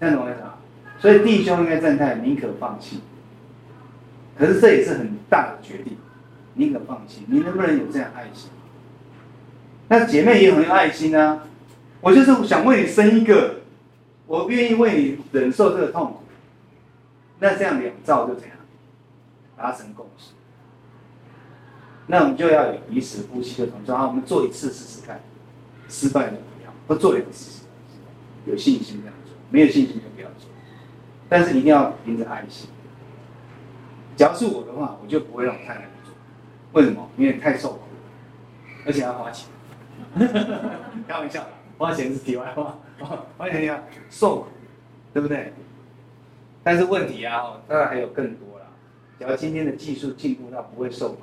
[0.00, 0.54] 这样懂我意思吗？
[0.98, 3.00] 所以弟兄应该站在宁可放弃，
[4.38, 5.98] 可是这也是很大的决定，
[6.54, 7.24] 宁可放弃。
[7.26, 8.48] 你能不能有这样爱心？
[9.88, 11.42] 那姐妹也很有爱心啊，
[12.00, 13.56] 我就是想为你生一个，
[14.26, 16.20] 我愿意为你忍受这个痛苦。
[17.40, 18.56] 那这样两造就怎样
[19.56, 20.30] 达成共识？
[22.06, 25.20] 那我们就要有彼此呼吸的同桌，好，我们做一次试试看，
[25.88, 26.72] 失败了怎么样？
[26.86, 27.53] 不做两次，
[28.46, 30.48] 有信心这样做，没有信心就不要做。
[31.28, 32.68] 但是一定要凭着爱心。
[34.16, 36.14] 假如是我的话，我就不会让我太太做。
[36.72, 37.08] 为什么？
[37.16, 37.80] 因为太受苦，
[38.86, 39.48] 而且要花钱。
[41.08, 41.46] 开玩笑，
[41.78, 42.78] 花钱是题外话。
[43.36, 44.46] 花钱要受苦，
[45.12, 45.52] 对不对？
[46.62, 48.66] 但是问题啊，当然还有更多了。
[49.18, 51.22] 只要今天的技术进步到不会受苦，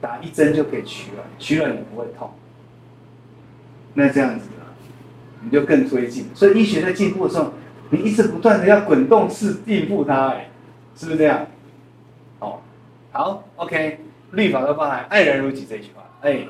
[0.00, 2.32] 打一针就可以取卵，取卵也不会痛，
[3.94, 4.48] 那这样子，
[5.42, 6.26] 你就更推进。
[6.34, 7.52] 所以医学在进步的时候。
[7.94, 10.48] 你一直不断的要滚动式应付它，哎，
[10.96, 11.46] 是不是这样？
[12.38, 12.58] 哦，
[13.10, 13.98] 好，OK，
[14.30, 16.46] 律法都包含爱人如己这句话，哎，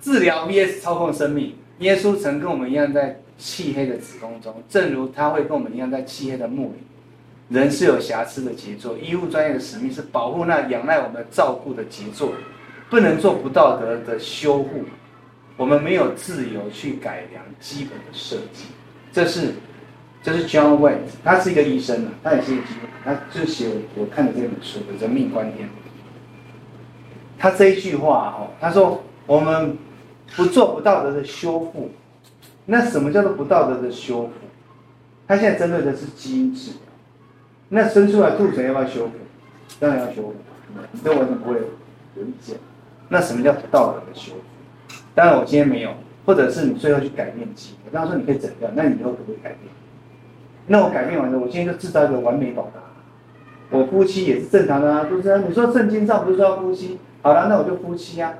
[0.00, 7.54] 治疗 VS 操控生命，耶稣曾跟我们一样在漆黑的子宫中，正如他会跟我们一样在漆黑的墓里。
[7.54, 12.32] 人是有瑕疵的杰作，医务专业的使命是保护那仰赖我们照顾的杰作，
[12.88, 14.84] 不能做不道德的修护。
[15.56, 18.66] 我们没有自由去改良基本的设计，
[19.12, 19.54] 这是。
[20.24, 25.66] 这是 John Wayne，他是一个医生啊，他也是一个医生，他就写我看的这本书的《人命观天》。
[27.36, 29.76] 他这一句话哦，他说我们
[30.36, 31.90] 不做不道德的修复，
[32.66, 34.32] 那什么叫做不道德的修复？
[35.26, 36.80] 他现在针对的是基因治疗，
[37.70, 39.14] 那生出来兔唇要不要修复？
[39.80, 40.36] 当然要修复，
[40.92, 42.56] 你对我就不会有意见。
[43.08, 44.40] 那什么叫不道德的修复？
[45.14, 45.90] 当然我今天没有，
[46.24, 49.72] 或者是你最后去改变基因，我刚刚说你可以整掉，那你以后可不可以改变？
[50.66, 52.72] 那我改变完了，我今天就制造一个完美宝宝。
[53.70, 55.38] 我夫妻也是正常的啊，是不是？
[55.40, 56.98] 你说圣经上不是说要夫妻？
[57.22, 58.34] 好了，那我就夫妻啊，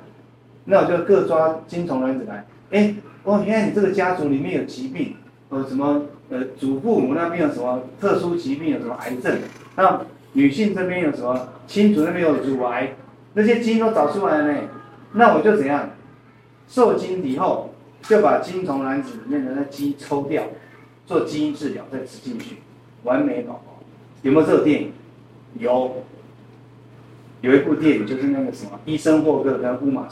[0.67, 2.45] 那我就各抓精虫卵子来。
[2.71, 2.95] 哎，
[3.25, 5.17] 哦，原来你这个家族里面有疾病，
[5.49, 9.39] 呃，什么呃，祖父母那边有什么特殊疾病，有什么癌症？
[9.77, 10.01] 那
[10.33, 12.93] 女性这边有什么亲族那边有乳癌？
[13.35, 14.59] 那些基因都找出来了呢。
[15.13, 15.91] 那我就怎样？
[16.73, 20.43] 受精以后就把精虫卵子里面的那基因抽掉。
[21.05, 22.59] 做基因治疗再植进去，
[23.03, 23.81] 完美宝宝，
[24.23, 24.93] 有没有这个电影？
[25.59, 25.97] 有，
[27.43, 30.07] 有一部电影就是那个什么，医生霍克跟乌玛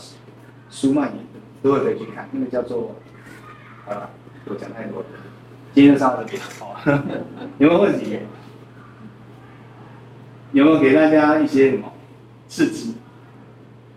[0.68, 2.96] 舒曼演的，都会可以去看，那个叫做，
[3.86, 4.10] 好了，
[4.46, 5.06] 我讲太多了，
[5.72, 6.76] 今天上这边好，
[7.58, 8.18] 有没有问题？
[10.52, 11.90] 有没有给大家一些什么
[12.48, 12.96] 刺激？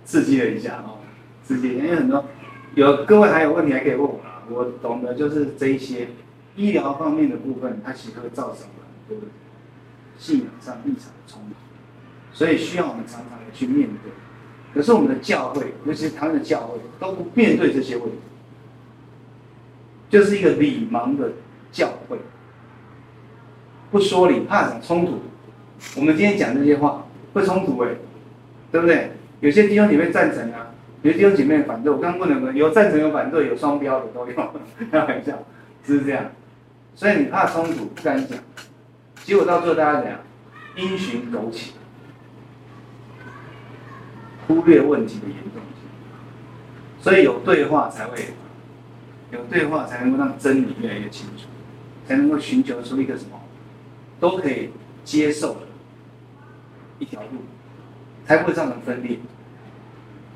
[0.06, 1.00] 刺激了一下哦，
[1.44, 2.24] 刺激，因为很多
[2.76, 6.10] 有各位还有问题还可以问我啊，我懂得就是这一些
[6.56, 9.28] 医疗方面的部分，它其实会造成很多的
[10.18, 11.56] 信仰上立场的冲突，
[12.32, 14.12] 所以需要我们常常的去面对。
[14.74, 18.18] 可是我们的教会，尤其是台湾的教会，都不面对这些问题，
[20.10, 21.34] 就是一个礼盲的
[21.72, 22.18] 教会，
[23.92, 25.20] 不说理，怕什么冲突？
[25.96, 27.90] 我们今天讲这些话会冲突哎，
[28.72, 29.12] 对不对？
[29.42, 30.73] 有些弟兄你会赞成啊，
[31.04, 31.92] 有弟兄姐妹反对。
[31.92, 34.34] 我刚刚问了，有赞成有反对，有双标的都有，
[34.92, 35.38] 开玩笑，
[35.86, 36.26] 是不是这样？
[36.96, 38.38] 所以你怕冲突，不敢讲，
[39.24, 40.20] 结果到最后大家怎样？
[40.76, 41.74] 因循苟且，
[44.48, 45.84] 忽略问题的严重性。
[47.00, 48.18] 所以有对话才会，
[49.32, 51.48] 有对话才能够让真理越来越清楚，
[52.08, 53.40] 才能够寻求出一个什么
[54.20, 54.70] 都可以
[55.04, 55.60] 接受的
[56.98, 57.42] 一条路，
[58.26, 59.18] 才不会造成分裂，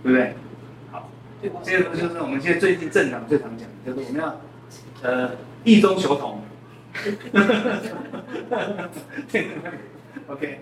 [0.04, 0.36] 对不对？
[1.42, 4.42] 这个就是我们现在最近政党最常讲的，就是我们要
[5.04, 5.32] 呃
[5.64, 6.42] 异中求同。
[10.28, 10.62] OK，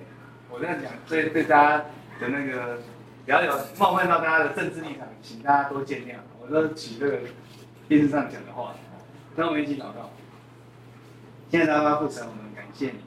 [0.50, 1.78] 我这样讲，所以对大家
[2.20, 2.78] 的那个
[3.26, 6.16] 比较有冒犯到大家的政治立场，请大家多见谅。
[6.42, 7.20] 我都举这个
[7.88, 8.76] 电视上讲的话，
[9.36, 10.12] 让我们一起祷告。
[11.50, 13.00] 现在大家父神，我们感谢你，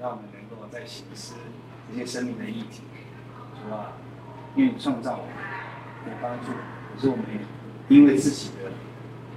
[0.00, 1.34] 让我们能够在行使
[1.90, 2.82] 这些生命的议题，
[3.62, 3.92] 是吧？
[4.54, 5.24] 因为你创造我
[6.06, 6.52] 们，帮助，
[6.98, 8.72] 可是我们也因为自己的，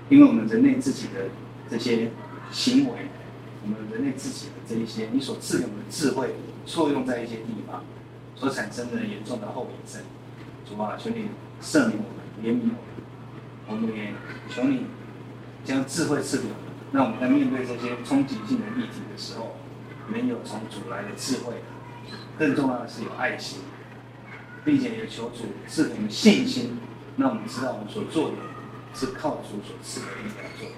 [0.09, 1.29] 因为我们人类自己的
[1.69, 2.09] 这些
[2.51, 2.93] 行为。
[3.63, 6.33] 我们人类自己的这一些，你所赐给我们的智慧，
[6.65, 7.83] 错用在一些地方，
[8.35, 10.01] 所产生的严重的后遗症，
[10.65, 11.27] 主啊，求你
[11.61, 12.71] 赦免我们，怜悯
[13.67, 14.15] 我们，我们也
[14.49, 14.87] 求你
[15.63, 19.57] 将智慧赐给我们，让我们在面对这些冲击性的议题的时候，
[20.11, 21.53] 能有从主来的智慧，
[22.39, 23.59] 更重要的是有爱心，
[24.65, 26.79] 并且也求主赐给我们信心，
[27.17, 28.37] 那我们知道我们所做的
[28.93, 30.75] 是靠主所赐的力量做的。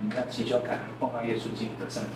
[0.00, 2.10] 我们要祈求感恩，奉耶稣基督的圣名。